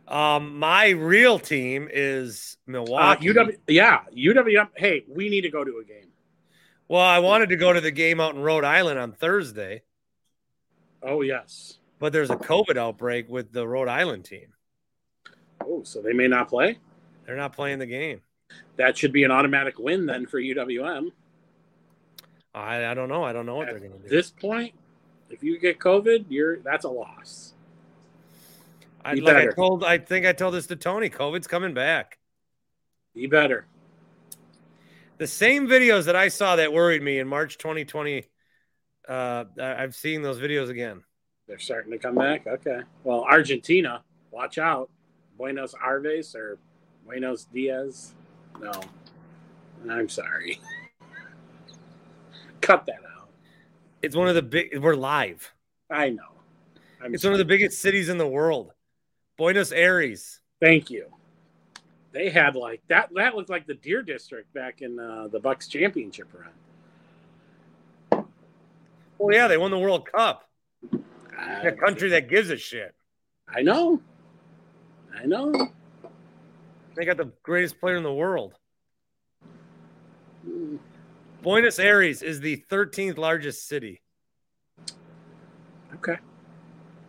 Um, 0.09 0.59
my 0.59 0.89
real 0.89 1.39
team 1.39 1.89
is 1.93 2.57
uh, 2.67 2.73
Milwaukee. 2.73 3.27
UW, 3.29 3.57
yeah, 3.69 4.01
UW. 4.17 4.69
Hey, 4.75 5.05
we 5.09 5.29
need 5.29 5.43
to 5.43 5.51
go 5.51 5.63
to 5.65 5.79
a 5.83 5.85
game. 5.85 6.09
Well, 6.89 7.03
I 7.03 7.19
wanted 7.19 7.51
to 7.51 7.57
go 7.57 7.73
to 7.73 7.81
the 7.83 7.91
game 7.91 8.19
out 8.19 8.35
in 8.35 8.41
Rhode 8.41 8.65
Island 8.65 8.99
on 8.99 9.13
Thursday, 9.13 9.83
Oh 11.03 11.21
yes. 11.21 11.79
but 11.99 12.13
there's 12.15 12.31
a 12.31 12.37
COVID 12.37 12.79
outbreak 12.79 13.29
with 13.29 13.53
the 13.53 13.69
Rhode 13.69 13.89
Island 13.89 14.25
team. 14.25 14.55
Oh, 15.65 15.83
so 15.85 16.01
they 16.01 16.13
may 16.13 16.29
not 16.29 16.49
play. 16.49 16.79
They're 17.27 17.37
not 17.37 17.53
playing 17.53 17.79
the 17.79 17.87
game. 17.87 18.21
That 18.77 18.97
should 18.97 19.13
be 19.13 19.25
an 19.25 19.31
automatic 19.31 19.79
win 19.79 20.07
then 20.07 20.27
for 20.27 20.41
UWM. 20.41 21.11
I, 22.55 22.87
I 22.87 22.95
don't 22.95 23.09
know. 23.09 23.23
I 23.23 23.33
don't 23.33 23.47
know 23.47 23.57
what 23.57 23.69
At 23.69 23.73
they're 23.73 23.89
going 23.89 24.01
to 24.01 24.09
do. 24.09 24.15
this 24.15 24.31
point, 24.31 24.73
if 25.31 25.43
you 25.43 25.59
get 25.59 25.79
COVID, 25.79 26.27
you're 26.29 26.61
that's 26.61 26.85
a 26.85 26.89
loss. 26.89 27.55
I, 29.05 29.15
be 29.15 29.21
like 29.21 29.37
I 29.37 29.47
told, 29.53 29.85
I 29.85 29.99
think 29.99 30.27
I 30.27 30.33
told 30.33 30.55
this 30.55 30.67
to 30.69 30.77
Tony. 30.77 31.09
COVID's 31.11 31.47
coming 31.47 31.75
back. 31.75 32.19
Be 33.15 33.27
better. 33.27 33.67
The 35.19 35.27
same 35.27 35.67
videos 35.67 36.05
that 36.07 36.17
I 36.17 36.29
saw 36.29 36.57
that 36.57 36.73
worried 36.73 37.03
me 37.03 37.19
in 37.19 37.27
March 37.29 37.59
2020. 37.59 38.25
Uh, 39.09 39.45
I've 39.61 39.95
seen 39.95 40.23
those 40.23 40.39
videos 40.39 40.69
again. 40.69 41.03
They're 41.47 41.59
starting 41.59 41.93
to 41.93 41.99
come 41.99 42.15
back. 42.15 42.47
Okay. 42.47 42.81
Well, 43.05 43.25
Argentina, 43.25 44.05
watch 44.31 44.59
out. 44.59 44.91
Buenos 45.39 45.75
Aires 45.83 46.35
or 46.35 46.59
Buenos 47.07 47.45
Diaz. 47.45 48.15
No. 48.61 48.73
I'm 49.89 50.09
sorry. 50.09 50.61
Cut 52.61 52.85
that 52.87 53.01
out. 53.17 53.31
It's 54.03 54.17
one 54.17 54.29
of 54.29 54.35
the 54.35 54.43
big. 54.43 54.77
We're 54.79 54.97
live. 54.97 55.53
I 55.91 56.11
know. 56.11 56.23
I'm 57.03 57.15
It's 57.15 57.25
one 57.25 57.33
of 57.33 57.39
the 57.39 57.45
biggest 57.45 57.81
cities 57.81 58.09
in 58.09 58.19
the 58.19 58.27
world. 58.27 58.73
Buenos 59.37 59.71
Aires. 59.71 60.41
Thank 60.61 60.91
you. 60.91 61.07
They 62.13 62.29
had 62.31 62.57
like 62.57 62.83
that. 62.89 63.11
That 63.15 63.37
looked 63.37 63.51
like 63.51 63.67
the 63.67 63.75
Deer 63.75 64.03
District 64.03 64.53
back 64.53 64.83
in 64.83 64.99
uh, 64.99 65.29
the 65.29 65.39
Bucks 65.39 65.69
championship 65.69 66.29
run. 66.35 68.25
Well, 69.19 69.35
yeah, 69.35 69.47
they 69.47 69.57
won 69.57 69.71
the 69.71 69.79
World 69.79 70.11
Cup. 70.11 70.49
A 71.39 71.73
country 71.73 72.11
that 72.11 72.29
gives 72.29 72.51
a 72.51 72.57
shit. 72.57 72.95
I 73.49 73.63
know. 73.63 74.01
I 75.21 75.27
know. 75.27 75.53
They 76.95 77.05
got 77.05 77.17
the 77.17 77.33
greatest 77.43 77.81
player 77.81 77.97
in 77.97 78.03
the 78.03 78.13
world. 78.13 78.55
Buenos 81.43 81.79
Aires 81.79 82.23
is 82.23 82.41
the 82.41 82.65
13th 82.71 83.19
largest 83.19 83.69
city 83.69 84.01
Okay. 85.95 86.17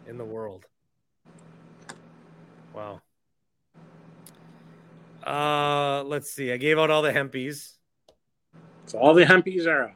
in 0.07 0.18
the 0.18 0.26
world. 0.26 0.66
Wow. 2.74 3.01
Uh, 5.26 6.03
let's 6.03 6.32
see. 6.32 6.51
I 6.51 6.57
gave 6.57 6.80
out 6.80 6.89
all 6.89 7.01
the 7.01 7.12
hempies. 7.12 7.74
So 8.86 8.97
all 8.99 9.14
the 9.14 9.26
hempies 9.26 9.68
are 9.68 9.89
out. 9.89 9.95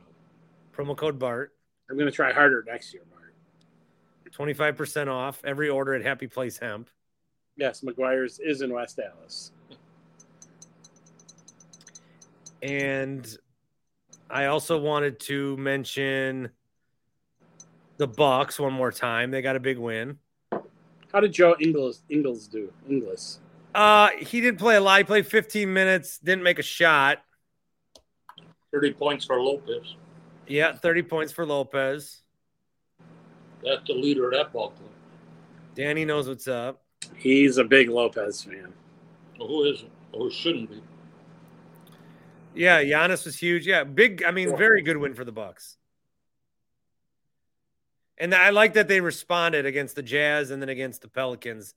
Promo 0.76 0.96
code 0.96 1.18
BART. 1.18 1.52
I'm 1.90 1.98
going 1.98 2.10
to 2.10 2.16
try 2.16 2.32
harder 2.34 2.64
next 2.68 2.94
year, 2.94 3.04
Bart. 3.12 3.34
25% 4.32 5.08
off 5.08 5.42
every 5.46 5.70
order 5.70 5.94
at 5.94 6.04
Happy 6.04 6.28
Place 6.28 6.58
Hemp. 6.58 6.90
Yes, 7.56 7.82
McGuire's 7.82 8.40
is 8.40 8.62
in 8.62 8.74
West 8.74 9.00
Allis. 9.00 9.52
And 12.62 13.38
I 14.30 14.46
also 14.46 14.80
wanted 14.80 15.20
to 15.22 15.56
mention 15.58 16.50
the 17.98 18.08
Bucks 18.08 18.60
one 18.60 18.74
more 18.74 18.92
time. 18.92 19.32
They 19.32 19.42
got 19.42 19.56
a 19.56 19.60
big 19.60 19.78
win. 19.78 20.18
How 21.12 21.20
did 21.20 21.32
Joe 21.32 21.56
Ingles 21.60 22.02
Ingles 22.10 22.48
do? 22.48 22.72
Ingles. 22.90 23.40
Uh, 23.76 24.10
he 24.20 24.42
didn't 24.42 24.60
play 24.60 24.76
a 24.76 24.82
lot. 24.82 24.98
He 25.00 25.04
played 25.04 25.28
15 25.28 25.72
minutes, 25.72 26.18
didn't 26.20 26.44
make 26.44 26.60
a 26.60 26.64
shot. 26.64 27.20
30 28.72 28.94
points 28.94 29.26
for 29.26 29.40
Lopez. 29.40 29.96
Yeah, 30.48 30.74
30 30.74 31.04
points 31.04 31.32
for 31.32 31.46
Lopez. 31.46 32.22
That's 33.64 33.86
the 33.88 33.94
leader 33.94 34.26
of 34.26 34.34
that 34.34 34.52
ball 34.52 34.72
club. 34.72 34.90
Danny 35.76 36.06
knows 36.06 36.28
what's 36.28 36.48
up. 36.48 36.83
He's 37.16 37.58
a 37.58 37.64
big 37.64 37.90
Lopez 37.90 38.44
fan. 38.44 38.74
Well, 39.40 39.48
who 39.48 39.64
isn't? 39.66 39.92
Or 40.12 40.30
shouldn't 40.32 40.70
be? 40.70 40.82
Yeah, 42.56 42.84
Giannis 42.84 43.26
was 43.26 43.38
huge. 43.38 43.66
Yeah, 43.66 43.84
big. 43.84 44.24
I 44.24 44.32
mean, 44.32 44.56
very 44.56 44.82
good 44.84 44.98
win 44.98 45.16
for 45.16 45.26
the 45.26 45.32
Bucks. 45.32 45.78
And 48.18 48.34
I 48.34 48.52
like 48.52 48.74
that 48.74 48.88
they 48.88 49.02
responded 49.02 49.66
against 49.66 49.96
the 49.96 50.04
Jazz 50.04 50.52
and 50.52 50.62
then 50.62 50.70
against 50.70 51.02
the 51.02 51.08
Pelicans 51.08 51.74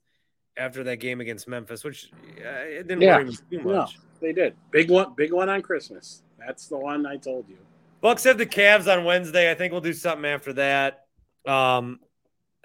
after 0.55 0.83
that 0.83 0.97
game 0.97 1.19
against 1.19 1.47
Memphis, 1.47 1.83
which 1.83 2.11
uh, 2.39 2.49
it 2.63 2.87
didn't 2.87 3.01
Yeah, 3.01 3.17
worry 3.17 3.25
me 3.25 3.35
too 3.49 3.63
no, 3.63 3.79
much. 3.79 3.97
they 4.21 4.33
did. 4.33 4.55
Big 4.71 4.89
one, 4.91 5.13
big 5.15 5.33
one 5.33 5.49
on 5.49 5.61
Christmas. 5.61 6.21
That's 6.37 6.67
the 6.67 6.77
one 6.77 7.05
I 7.05 7.17
told 7.17 7.49
you. 7.49 7.57
Bucks 8.01 8.23
have 8.25 8.37
the 8.37 8.45
Cavs 8.45 8.91
on 8.91 9.03
Wednesday. 9.03 9.49
I 9.49 9.55
think 9.55 9.71
we'll 9.71 9.81
do 9.81 9.93
something 9.93 10.25
after 10.25 10.53
that. 10.53 11.05
Um, 11.47 11.99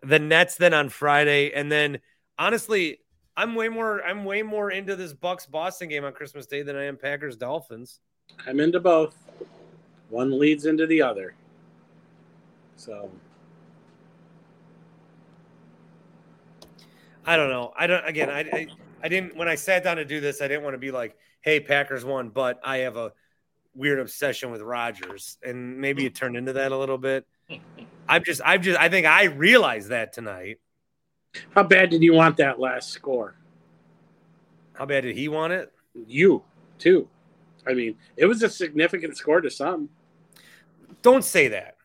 the 0.02 0.18
Nets 0.18 0.56
then 0.56 0.74
on 0.74 0.90
Friday, 0.90 1.52
and 1.52 1.72
then 1.72 2.00
honestly, 2.42 2.98
I'm 3.36 3.54
way 3.54 3.68
more 3.68 4.02
I'm 4.02 4.24
way 4.24 4.42
more 4.42 4.72
into 4.72 4.96
this 4.96 5.12
Bucks 5.12 5.46
Boston 5.46 5.88
game 5.88 6.04
on 6.04 6.12
Christmas 6.12 6.46
Day 6.46 6.62
than 6.62 6.76
I 6.76 6.84
am 6.84 6.96
Packers 6.96 7.36
Dolphins. 7.36 8.00
I'm 8.46 8.60
into 8.60 8.80
both. 8.80 9.16
One 10.10 10.38
leads 10.38 10.66
into 10.66 10.86
the 10.86 11.00
other. 11.00 11.34
So 12.76 13.10
I 17.24 17.36
don't 17.36 17.50
know. 17.50 17.72
I 17.78 17.86
don't. 17.86 18.06
Again, 18.06 18.28
I, 18.28 18.40
I 18.40 18.66
I 19.04 19.08
didn't 19.08 19.36
when 19.36 19.48
I 19.48 19.54
sat 19.54 19.84
down 19.84 19.96
to 19.96 20.04
do 20.04 20.20
this. 20.20 20.42
I 20.42 20.48
didn't 20.48 20.64
want 20.64 20.74
to 20.74 20.78
be 20.78 20.90
like, 20.90 21.16
"Hey, 21.42 21.60
Packers 21.60 22.04
won," 22.04 22.30
but 22.30 22.60
I 22.64 22.78
have 22.78 22.96
a 22.96 23.12
weird 23.74 24.00
obsession 24.00 24.50
with 24.50 24.60
Rodgers, 24.60 25.38
and 25.44 25.78
maybe 25.78 26.04
it 26.04 26.16
turned 26.16 26.36
into 26.36 26.54
that 26.54 26.72
a 26.72 26.76
little 26.76 26.98
bit. 26.98 27.24
I'm 28.08 28.24
just, 28.24 28.40
I'm 28.44 28.60
just, 28.60 28.78
I 28.78 28.88
think 28.88 29.06
I 29.06 29.24
realized 29.24 29.90
that 29.90 30.12
tonight. 30.12 30.58
How 31.50 31.62
bad 31.62 31.90
did 31.90 32.02
you 32.02 32.12
want 32.14 32.36
that 32.38 32.60
last 32.60 32.90
score? 32.90 33.34
How 34.74 34.86
bad 34.86 35.02
did 35.02 35.16
he 35.16 35.28
want 35.28 35.52
it? 35.52 35.72
You 36.06 36.42
too. 36.78 37.08
I 37.66 37.74
mean, 37.74 37.96
it 38.16 38.26
was 38.26 38.42
a 38.42 38.48
significant 38.48 39.16
score 39.16 39.40
to 39.40 39.50
some. 39.50 39.88
Don't 41.02 41.24
say 41.24 41.48
that. 41.48 41.76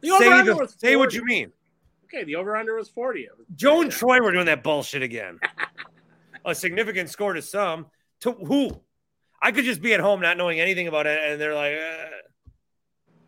The 0.00 0.08
say 0.08 0.26
over-under 0.26 0.52
the- 0.54 0.56
was 0.58 0.74
say 0.78 0.96
what 0.96 1.14
you 1.14 1.24
mean. 1.24 1.52
Okay, 2.04 2.24
the 2.24 2.36
over 2.36 2.56
under 2.56 2.76
was 2.76 2.88
40. 2.88 3.22
It 3.22 3.30
was- 3.36 3.46
Joe 3.56 3.80
and 3.82 3.90
Troy 3.90 4.20
were 4.20 4.32
doing 4.32 4.46
that 4.46 4.62
bullshit 4.62 5.02
again. 5.02 5.40
a 6.44 6.54
significant 6.54 7.10
score 7.10 7.32
to 7.32 7.42
some. 7.42 7.86
To 8.20 8.32
who? 8.32 8.80
I 9.42 9.50
could 9.52 9.64
just 9.64 9.82
be 9.82 9.92
at 9.94 10.00
home 10.00 10.20
not 10.20 10.36
knowing 10.36 10.60
anything 10.60 10.86
about 10.88 11.06
it, 11.06 11.20
and 11.22 11.40
they're 11.40 11.54
like, 11.54 11.72
eh. 11.72 12.08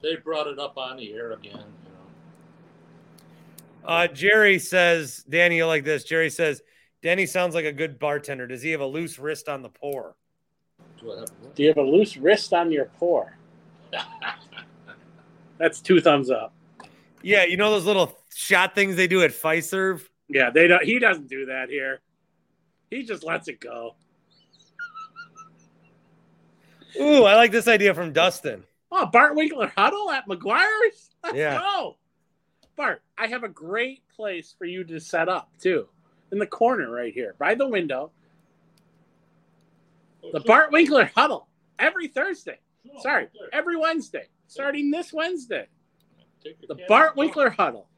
They 0.03 0.17
brought 0.17 0.47
it 0.47 0.59
up 0.59 0.79
on 0.79 0.97
the 0.97 1.13
air 1.13 1.33
again. 1.33 1.65
You 3.83 3.89
know. 3.89 3.95
uh, 3.95 4.07
Jerry 4.09 4.59
says, 4.59 5.25
Danny, 5.29 5.57
you 5.59 5.67
like 5.67 5.85
this. 5.85 6.05
Jerry 6.05 6.31
says, 6.31 6.63
Danny 7.03 7.27
sounds 7.27 7.55
like 7.55 7.65
a 7.65 7.73
good 7.73 7.99
bartender. 7.99 8.47
Does 8.47 8.63
he 8.63 8.71
have 8.71 8.81
a 8.81 8.87
loose 8.87 9.19
wrist 9.19 9.49
on 9.49 9.63
the 9.63 9.69
pour? 9.69 10.17
Do 11.01 11.25
Do 11.55 11.63
you 11.63 11.69
have 11.69 11.79
a 11.79 11.83
loose 11.83 12.17
wrist 12.17 12.53
on 12.53 12.73
your 12.73 12.87
pour? 12.99 13.37
That's 15.59 15.81
two 15.81 16.01
thumbs 16.01 16.31
up. 16.31 16.53
Yeah, 17.23 17.45
you 17.45 17.57
know 17.57 17.71
those 17.71 17.85
little 17.87 18.17
shot 18.35 18.75
things 18.75 18.97
they 18.97 19.07
do 19.09 19.23
at 19.23 19.31
Fiserv? 19.33 20.03
Yeah, 20.29 20.51
they 20.51 20.67
don't. 20.69 20.85
He 20.85 20.99
doesn't 20.99 21.29
do 21.29 21.47
that 21.47 21.69
here. 21.69 22.01
He 22.91 23.03
just 23.05 23.25
lets 23.25 23.49
it 23.49 23.61
go. 23.61 23.95
Ooh, 27.01 27.25
I 27.25 27.35
like 27.35 27.53
this 27.53 27.69
idea 27.69 27.95
from 27.95 28.13
Dustin. 28.13 28.65
Oh, 28.91 29.07
Bart 29.07 29.35
Winkler 29.37 29.73
huddle 29.77 30.11
at 30.11 30.27
McGuire's. 30.27 31.11
Let's 31.23 31.37
Yeah. 31.37 31.59
go. 31.59 31.97
Bart, 32.79 33.03
I 33.19 33.27
have 33.27 33.43
a 33.43 33.49
great 33.49 34.03
place 34.09 34.55
for 34.57 34.65
you 34.65 34.85
to 34.85 35.01
set 35.01 35.29
up 35.29 35.51
too, 35.61 35.89
in 36.31 36.39
the 36.39 36.47
corner 36.47 36.89
right 36.89 37.13
here, 37.13 37.35
by 37.37 37.57
the 37.57 37.69
window. 37.69 38.13
The 40.33 40.41
Bart 40.41 40.71
Winkler 40.71 41.11
huddle 41.15 41.49
every 41.81 42.07
Thursday. 42.07 42.61
Sorry, 43.01 43.27
every 43.53 43.77
Wednesday, 43.77 44.29
starting 44.47 44.93
this 44.93 45.13
Wednesday. 45.13 45.67
The 46.69 46.79
Bart. 46.87 47.17
Winkler 47.17 47.51
huddle. 47.51 47.89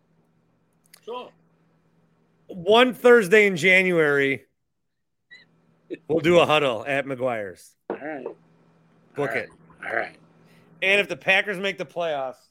Sure. 1.04 1.28
One 2.46 2.94
Thursday 2.94 3.46
in 3.46 3.56
January, 3.56 4.46
we'll 6.08 6.20
do 6.20 6.38
a 6.38 6.46
huddle 6.46 6.86
at 6.86 7.04
McGuire's. 7.04 7.76
All 7.90 7.96
right. 7.96 8.24
Book 8.24 8.36
All 9.18 9.26
right. 9.26 9.36
it. 9.36 9.50
All 9.84 9.94
right. 9.94 10.16
And 10.80 11.00
if 11.00 11.08
the 11.08 11.16
Packers 11.16 11.58
make 11.58 11.76
the 11.76 11.84
playoffs, 11.84 12.49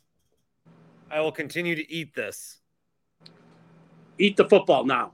I 1.11 1.21
will 1.21 1.31
continue 1.31 1.75
to 1.75 1.91
eat 1.91 2.13
this. 2.13 2.59
Eat 4.17 4.37
the 4.37 4.45
football 4.45 4.85
now. 4.85 5.13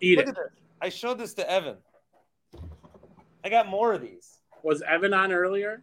Eat 0.00 0.18
Look 0.18 0.26
it. 0.26 0.30
at 0.30 0.34
this. 0.36 0.60
I 0.80 0.88
showed 0.88 1.18
this 1.18 1.34
to 1.34 1.50
Evan. 1.50 1.76
I 3.44 3.48
got 3.48 3.68
more 3.68 3.92
of 3.92 4.00
these. 4.00 4.38
Was 4.62 4.82
Evan 4.82 5.14
on 5.14 5.32
earlier? 5.32 5.82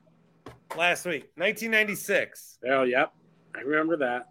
last 0.76 1.06
week. 1.06 1.30
1996. 1.36 2.60
Oh, 2.70 2.84
yep. 2.84 3.14
I 3.56 3.62
remember 3.62 3.98
that. 3.98 4.28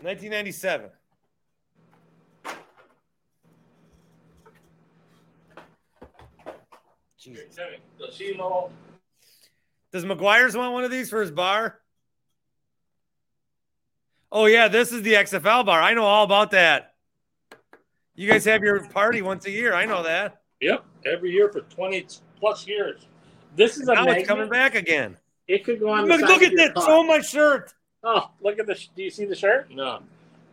1997. 0.00 0.90
Jesus. 7.18 7.58
Does 9.92 10.02
he 10.02 10.08
know? 10.08 10.14
Does 10.14 10.20
McGuire's 10.22 10.56
want 10.56 10.72
one 10.72 10.84
of 10.84 10.90
these 10.90 11.10
for 11.10 11.20
his 11.20 11.30
bar? 11.30 11.80
Oh 14.30 14.46
yeah, 14.46 14.68
this 14.68 14.92
is 14.92 15.02
the 15.02 15.14
XFL 15.14 15.64
bar. 15.64 15.80
I 15.80 15.94
know 15.94 16.04
all 16.04 16.24
about 16.24 16.50
that. 16.50 16.94
You 18.14 18.28
guys 18.28 18.44
have 18.44 18.62
your 18.62 18.86
party 18.88 19.22
once 19.22 19.46
a 19.46 19.50
year. 19.50 19.72
I 19.74 19.84
know 19.84 20.02
that. 20.02 20.42
Yep, 20.60 20.84
every 21.06 21.30
year 21.30 21.50
for 21.50 21.60
20 21.60 22.06
plus 22.38 22.66
years. 22.66 23.06
This 23.56 23.76
is 23.78 23.88
a 23.88 23.94
Now 23.94 24.06
it's 24.08 24.28
coming 24.28 24.48
back 24.48 24.74
again. 24.74 25.16
It 25.46 25.64
could 25.64 25.80
go 25.80 25.88
on. 25.90 26.06
The 26.06 26.16
Look, 26.16 26.20
side 26.20 26.28
look 26.28 26.36
of 26.38 26.42
at 26.42 26.52
your 26.52 26.66
that! 26.66 26.74
car. 26.74 26.84
So 26.86 27.04
my 27.04 27.20
shirt. 27.20 27.72
Oh, 28.04 28.30
look 28.42 28.58
at 28.58 28.66
the. 28.66 28.74
Do 28.96 29.02
you 29.02 29.10
see 29.10 29.24
the 29.24 29.34
shirt? 29.34 29.70
No. 29.70 30.00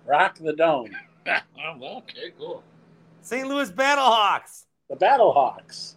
Rock 0.05 0.37
the 0.39 0.53
dome. 0.53 0.91
Oh, 1.27 1.97
okay, 1.97 2.31
cool. 2.37 2.61
St. 3.21 3.47
Louis 3.47 3.71
Battlehawks. 3.71 4.65
The 4.91 4.95
Battlehawks. 4.95 5.95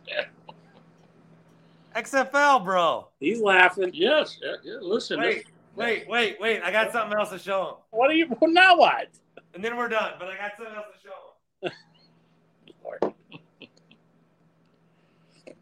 XFL, 2.02 2.64
bro. 2.64 3.08
He's 3.18 3.40
laughing. 3.40 3.90
Yes, 3.92 4.38
yeah, 4.40 4.54
yeah, 4.62 4.78
listen. 4.80 5.18
Wait, 5.20 5.46
wait, 5.74 6.08
wait, 6.08 6.40
wait. 6.40 6.62
I 6.62 6.70
got 6.70 6.92
something 6.92 7.18
else 7.18 7.30
to 7.30 7.38
show 7.38 7.62
him. 7.62 7.74
What 7.90 8.10
are 8.10 8.14
you? 8.14 8.28
Now 8.42 8.76
what? 8.76 9.08
And 9.54 9.64
then 9.64 9.76
we're 9.76 9.88
done. 9.88 10.12
But 10.18 10.28
I 10.28 10.36
got 10.36 10.52
something 10.56 10.74
else 10.74 10.86
to 10.94 11.08
show 11.08 11.10
him. 11.10 11.72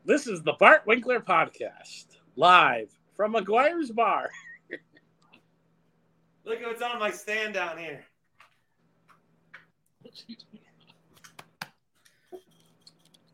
This 0.04 0.28
is 0.28 0.42
the 0.44 0.52
Bart 0.52 0.82
Winkler 0.86 1.18
podcast, 1.18 2.06
live 2.36 2.92
from 3.16 3.34
McGuire's 3.34 3.90
Bar. 3.90 4.30
Look 6.44 6.60
at 6.60 6.66
what's 6.68 6.80
on 6.80 7.00
my 7.00 7.10
stand 7.10 7.54
down 7.54 7.76
here. 7.76 8.04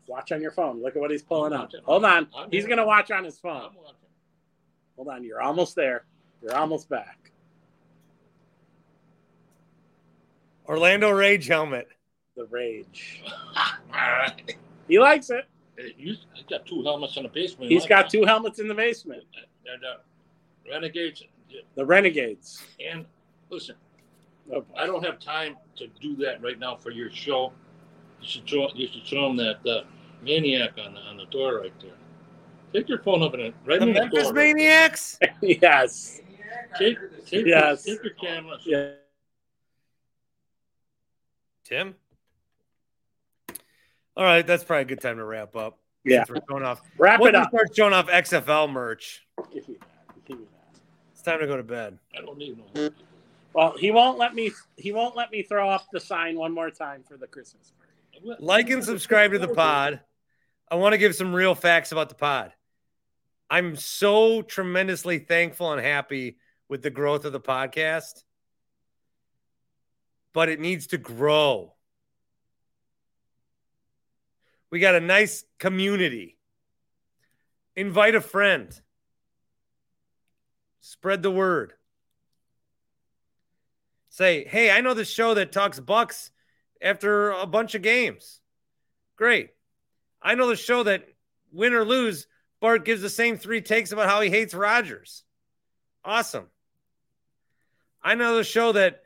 Watch 0.07 0.31
on 0.31 0.41
your 0.41 0.51
phone. 0.51 0.81
Look 0.81 0.95
at 0.95 1.01
what 1.01 1.11
he's 1.11 1.21
pulling 1.23 1.53
up. 1.53 1.71
Hold 1.85 2.05
on. 2.05 2.27
I'm 2.35 2.51
He's 2.51 2.65
going 2.65 2.77
to 2.77 2.85
watch 2.85 3.09
on 3.11 3.23
his 3.23 3.39
phone. 3.39 3.61
I'm. 3.61 3.71
Hold 4.95 5.07
on. 5.07 5.23
You're 5.23 5.41
almost 5.41 5.75
there. 5.75 6.05
You're 6.41 6.55
almost 6.55 6.89
back. 6.89 7.31
Orlando 10.67 11.09
Rage 11.09 11.47
helmet. 11.47 11.87
The 12.35 12.45
rage. 12.45 13.23
He 14.89 14.99
likes 14.99 15.29
it. 15.29 15.45
He's 15.95 16.17
got 16.49 16.65
two 16.65 16.83
helmets 16.83 17.15
in 17.15 17.23
the 17.23 17.29
basement. 17.29 17.71
He's 17.71 17.85
got 17.85 18.09
two 18.09 18.25
helmets 18.25 18.59
in 18.59 18.67
the 18.67 18.73
basement. 18.73 19.23
And, 19.65 19.81
uh, 19.83 19.97
Renegades. 20.69 21.23
The 21.75 21.85
Renegades. 21.85 22.61
And 22.85 23.05
listen, 23.49 23.75
Oh. 24.53 24.65
I 24.75 24.85
don't 24.85 25.03
have 25.05 25.19
time 25.19 25.55
to 25.77 25.87
do 26.01 26.17
that 26.17 26.41
right 26.43 26.59
now 26.59 26.75
for 26.75 26.91
your 26.91 27.09
show. 27.09 27.53
You 28.23 28.29
should 28.29 28.49
show, 28.49 28.69
you 28.73 28.87
should 28.87 29.05
show 29.05 29.29
him 29.29 29.35
that 29.35 29.57
uh, 29.67 29.81
maniac 30.23 30.71
on 30.83 30.93
the, 30.93 30.99
on 31.01 31.17
the 31.17 31.25
door 31.25 31.59
right 31.59 31.73
there. 31.81 31.91
Take 32.73 32.87
your 32.87 32.99
phone 32.99 33.21
up 33.21 33.33
and 33.33 33.43
it- 33.43 33.55
right 33.65 33.81
The 33.81 33.87
in 33.87 33.93
the 33.93 33.99
Memphis 33.99 34.23
door. 34.23 34.33
right 34.33 34.45
there. 34.45 34.53
Maniacs. 34.55 35.19
yes. 35.41 36.21
Take, 36.79 36.97
take, 37.27 37.45
Yes. 37.45 37.85
your, 37.85 37.97
take 37.97 38.05
your 38.05 38.13
camera. 38.13 38.57
Yeah. 38.65 38.89
Tim. 41.65 41.95
All 44.15 44.23
right, 44.23 44.45
that's 44.47 44.63
probably 44.63 44.83
a 44.83 44.85
good 44.85 45.01
time 45.01 45.17
to 45.17 45.25
wrap 45.25 45.55
up. 45.57 45.79
Yeah. 46.05 46.23
We're 46.29 46.37
showing 46.49 46.63
off. 46.63 46.81
Wrap 46.97 47.19
Once 47.19 47.29
it 47.29 47.37
we 47.37 47.41
up. 47.41 47.49
Start 47.49 47.75
showing 47.75 47.93
off 47.93 48.07
XFL 48.07 48.71
merch. 48.71 49.25
Give 49.53 49.67
me 49.67 49.75
that. 49.81 50.25
Give 50.25 50.39
me 50.39 50.45
that. 50.45 50.79
It's 51.11 51.21
time 51.21 51.39
to 51.39 51.47
go 51.47 51.57
to 51.57 51.63
bed. 51.63 51.97
I 52.17 52.21
don't 52.21 52.37
need 52.37 52.57
no. 52.75 52.89
Well, 53.53 53.75
he 53.77 53.91
won't 53.91 54.17
let 54.17 54.33
me. 54.33 54.51
He 54.77 54.91
won't 54.91 55.15
let 55.15 55.31
me 55.31 55.43
throw 55.43 55.69
up 55.69 55.87
the 55.91 55.99
sign 55.99 56.37
one 56.37 56.53
more 56.53 56.71
time 56.71 57.03
for 57.07 57.17
the 57.17 57.27
Christmas 57.27 57.71
party. 57.77 57.82
Like 58.21 58.69
and 58.69 58.83
subscribe 58.83 59.31
to 59.31 59.39
the 59.39 59.47
pod. 59.47 60.01
I 60.69 60.75
want 60.75 60.93
to 60.93 60.97
give 60.97 61.15
some 61.15 61.33
real 61.33 61.55
facts 61.55 61.91
about 61.91 62.09
the 62.09 62.15
pod. 62.15 62.53
I'm 63.49 63.75
so 63.75 64.41
tremendously 64.41 65.19
thankful 65.19 65.71
and 65.71 65.81
happy 65.81 66.37
with 66.69 66.81
the 66.81 66.89
growth 66.89 67.25
of 67.25 67.33
the 67.33 67.39
podcast, 67.39 68.23
but 70.33 70.49
it 70.49 70.59
needs 70.59 70.87
to 70.87 70.97
grow. 70.97 71.73
We 74.71 74.79
got 74.79 74.95
a 74.95 74.99
nice 74.99 75.43
community. 75.59 76.37
Invite 77.75 78.15
a 78.15 78.21
friend. 78.21 78.73
Spread 80.81 81.21
the 81.21 81.31
word. 81.31 81.73
Say, 84.09 84.45
hey, 84.45 84.71
I 84.71 84.81
know 84.81 84.93
the 84.93 85.05
show 85.05 85.35
that 85.35 85.51
talks 85.51 85.79
Bucks 85.79 86.31
after 86.83 87.31
a 87.31 87.47
bunch 87.47 87.73
of 87.73 87.81
games. 87.81 88.41
Great. 89.15 89.51
I 90.21 90.35
know 90.35 90.47
the 90.47 90.55
show 90.55 90.83
that 90.83 91.07
win 91.51 91.73
or 91.73 91.85
lose, 91.85 92.27
Bart 92.59 92.85
gives 92.85 93.01
the 93.01 93.09
same 93.09 93.37
three 93.37 93.61
takes 93.61 93.91
about 93.91 94.09
how 94.09 94.21
he 94.21 94.29
hates 94.29 94.53
Rodgers. 94.53 95.23
Awesome. 96.05 96.47
I 98.03 98.15
know 98.15 98.35
the 98.35 98.43
show 98.43 98.73
that 98.73 99.01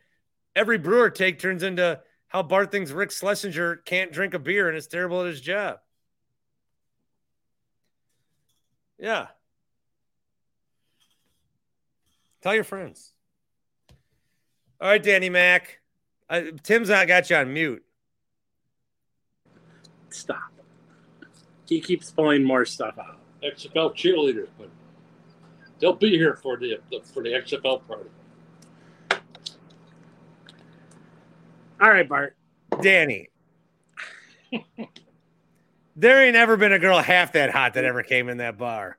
every 0.55 0.77
Brewer 0.77 1.11
take 1.11 1.39
turns 1.39 1.63
into 1.63 2.01
how 2.27 2.43
Bart 2.43 2.71
thinks 2.71 2.91
Rick 2.91 3.11
Schlesinger 3.11 3.77
can't 3.77 4.11
drink 4.11 4.33
a 4.33 4.39
beer 4.39 4.67
and 4.67 4.77
is 4.77 4.87
terrible 4.87 5.21
at 5.21 5.27
his 5.27 5.41
job. 5.41 5.77
Yeah. 8.97 9.27
Tell 12.41 12.55
your 12.55 12.63
friends. 12.63 13.13
All 14.81 14.89
right, 14.89 15.01
Danny 15.01 15.29
Mac. 15.29 15.79
Uh, 16.29 16.41
Tim's 16.63 16.89
not 16.89 17.07
got 17.07 17.29
you 17.29 17.35
on 17.35 17.53
mute. 17.53 17.83
Stop. 20.09 20.51
He 21.67 21.81
keeps 21.81 22.11
pulling 22.11 22.43
more 22.43 22.65
stuff 22.65 22.97
out. 22.97 23.19
XFL 23.43 23.95
cheerleaders, 23.95 24.49
but 24.57 24.69
they'll 25.79 25.93
be 25.93 26.11
here 26.11 26.35
for 26.35 26.57
the, 26.57 26.79
the 26.91 27.01
for 27.03 27.21
the 27.23 27.29
XFL 27.29 27.85
party. 27.87 28.09
All 31.79 31.89
right, 31.89 32.07
Bart. 32.07 32.35
Danny. 32.81 33.29
there 35.95 36.23
ain't 36.23 36.35
ever 36.35 36.57
been 36.57 36.73
a 36.73 36.79
girl 36.79 36.99
half 36.99 37.33
that 37.33 37.51
hot 37.51 37.75
that 37.75 37.83
ever 37.83 38.01
came 38.01 38.29
in 38.29 38.37
that 38.37 38.57
bar. 38.57 38.97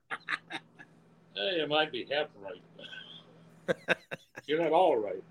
Hey, 1.34 1.60
it 1.60 1.68
might 1.68 1.90
be 1.90 2.06
half 2.10 2.28
right. 2.36 3.96
You're 4.46 4.62
not 4.62 4.72
all 4.72 4.96
right. 4.96 5.22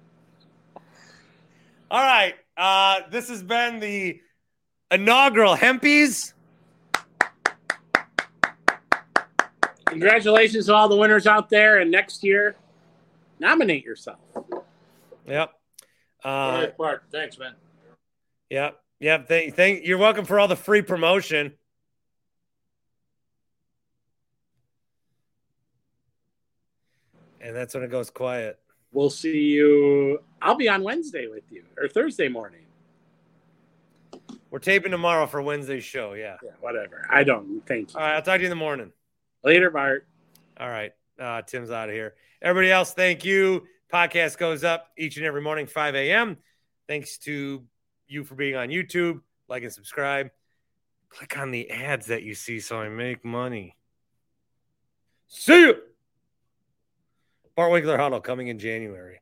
All 1.89 2.01
right. 2.01 2.35
Uh, 2.57 3.01
this 3.11 3.29
has 3.29 3.43
been 3.43 3.79
the 3.79 4.19
inaugural 4.91 5.55
Hempies. 5.55 6.33
Congratulations 9.85 10.65
to 10.65 10.73
all 10.73 10.89
the 10.89 10.97
winners 10.97 11.27
out 11.27 11.49
there. 11.49 11.79
And 11.79 11.89
next 11.89 12.23
year, 12.23 12.57
nominate 13.39 13.85
yourself. 13.85 14.19
Yep. 15.25 15.53
Uh, 16.23 16.27
all 16.27 16.61
right, 16.61 16.77
Bart. 16.77 17.03
Thanks, 17.11 17.39
man. 17.39 17.53
Yep. 18.49 18.79
Yep. 18.99 19.27
Thank, 19.27 19.55
thank 19.55 19.85
you're 19.85 19.97
welcome 19.97 20.25
for 20.25 20.39
all 20.39 20.47
the 20.47 20.55
free 20.55 20.81
promotion. 20.81 21.53
And 27.39 27.55
that's 27.55 27.73
when 27.73 27.83
it 27.83 27.91
goes 27.91 28.09
quiet. 28.09 28.59
We'll 28.97 29.11
see 29.11 29.41
you. 29.41 30.23
I'll 30.41 30.55
be 30.55 30.67
on 30.67 30.81
Wednesday 30.81 31.27
with 31.27 31.43
you 31.51 31.63
or 31.79 31.87
Thursday 31.87 32.29
morning. 32.29 32.65
We're 34.49 34.57
taping 34.57 34.89
tomorrow 34.89 35.27
for 35.27 35.39
Wednesday's 35.39 35.83
show. 35.83 36.13
Yeah. 36.13 36.37
Yeah, 36.43 36.49
whatever. 36.61 37.05
I 37.07 37.23
don't. 37.23 37.61
Thank 37.67 37.93
you. 37.93 37.99
All 37.99 38.03
right. 38.03 38.15
I'll 38.15 38.23
talk 38.23 38.37
to 38.37 38.39
you 38.39 38.47
in 38.47 38.49
the 38.49 38.55
morning. 38.55 38.91
Later, 39.43 39.69
Bart. 39.69 40.07
All 40.59 40.67
right. 40.67 40.93
Uh, 41.19 41.43
Tim's 41.43 41.69
out 41.69 41.89
of 41.89 41.93
here. 41.93 42.15
Everybody 42.41 42.71
else, 42.71 42.91
thank 42.91 43.23
you. 43.23 43.67
Podcast 43.93 44.39
goes 44.39 44.63
up 44.63 44.87
each 44.97 45.17
and 45.17 45.27
every 45.27 45.43
morning, 45.43 45.67
5 45.67 45.93
a.m. 45.93 46.37
Thanks 46.87 47.19
to 47.19 47.63
you 48.07 48.23
for 48.23 48.33
being 48.33 48.55
on 48.55 48.69
YouTube. 48.69 49.21
Like 49.47 49.61
and 49.61 49.71
subscribe. 49.71 50.31
Click 51.09 51.37
on 51.37 51.51
the 51.51 51.69
ads 51.69 52.07
that 52.07 52.23
you 52.23 52.33
see 52.33 52.59
so 52.59 52.79
I 52.79 52.89
make 52.89 53.23
money. 53.23 53.77
See 55.27 55.67
you. 55.67 55.75
Bart 57.57 57.71
Winkler 57.71 57.97
Huddle 57.97 58.21
coming 58.21 58.49
in 58.49 58.59
January. 58.59 59.19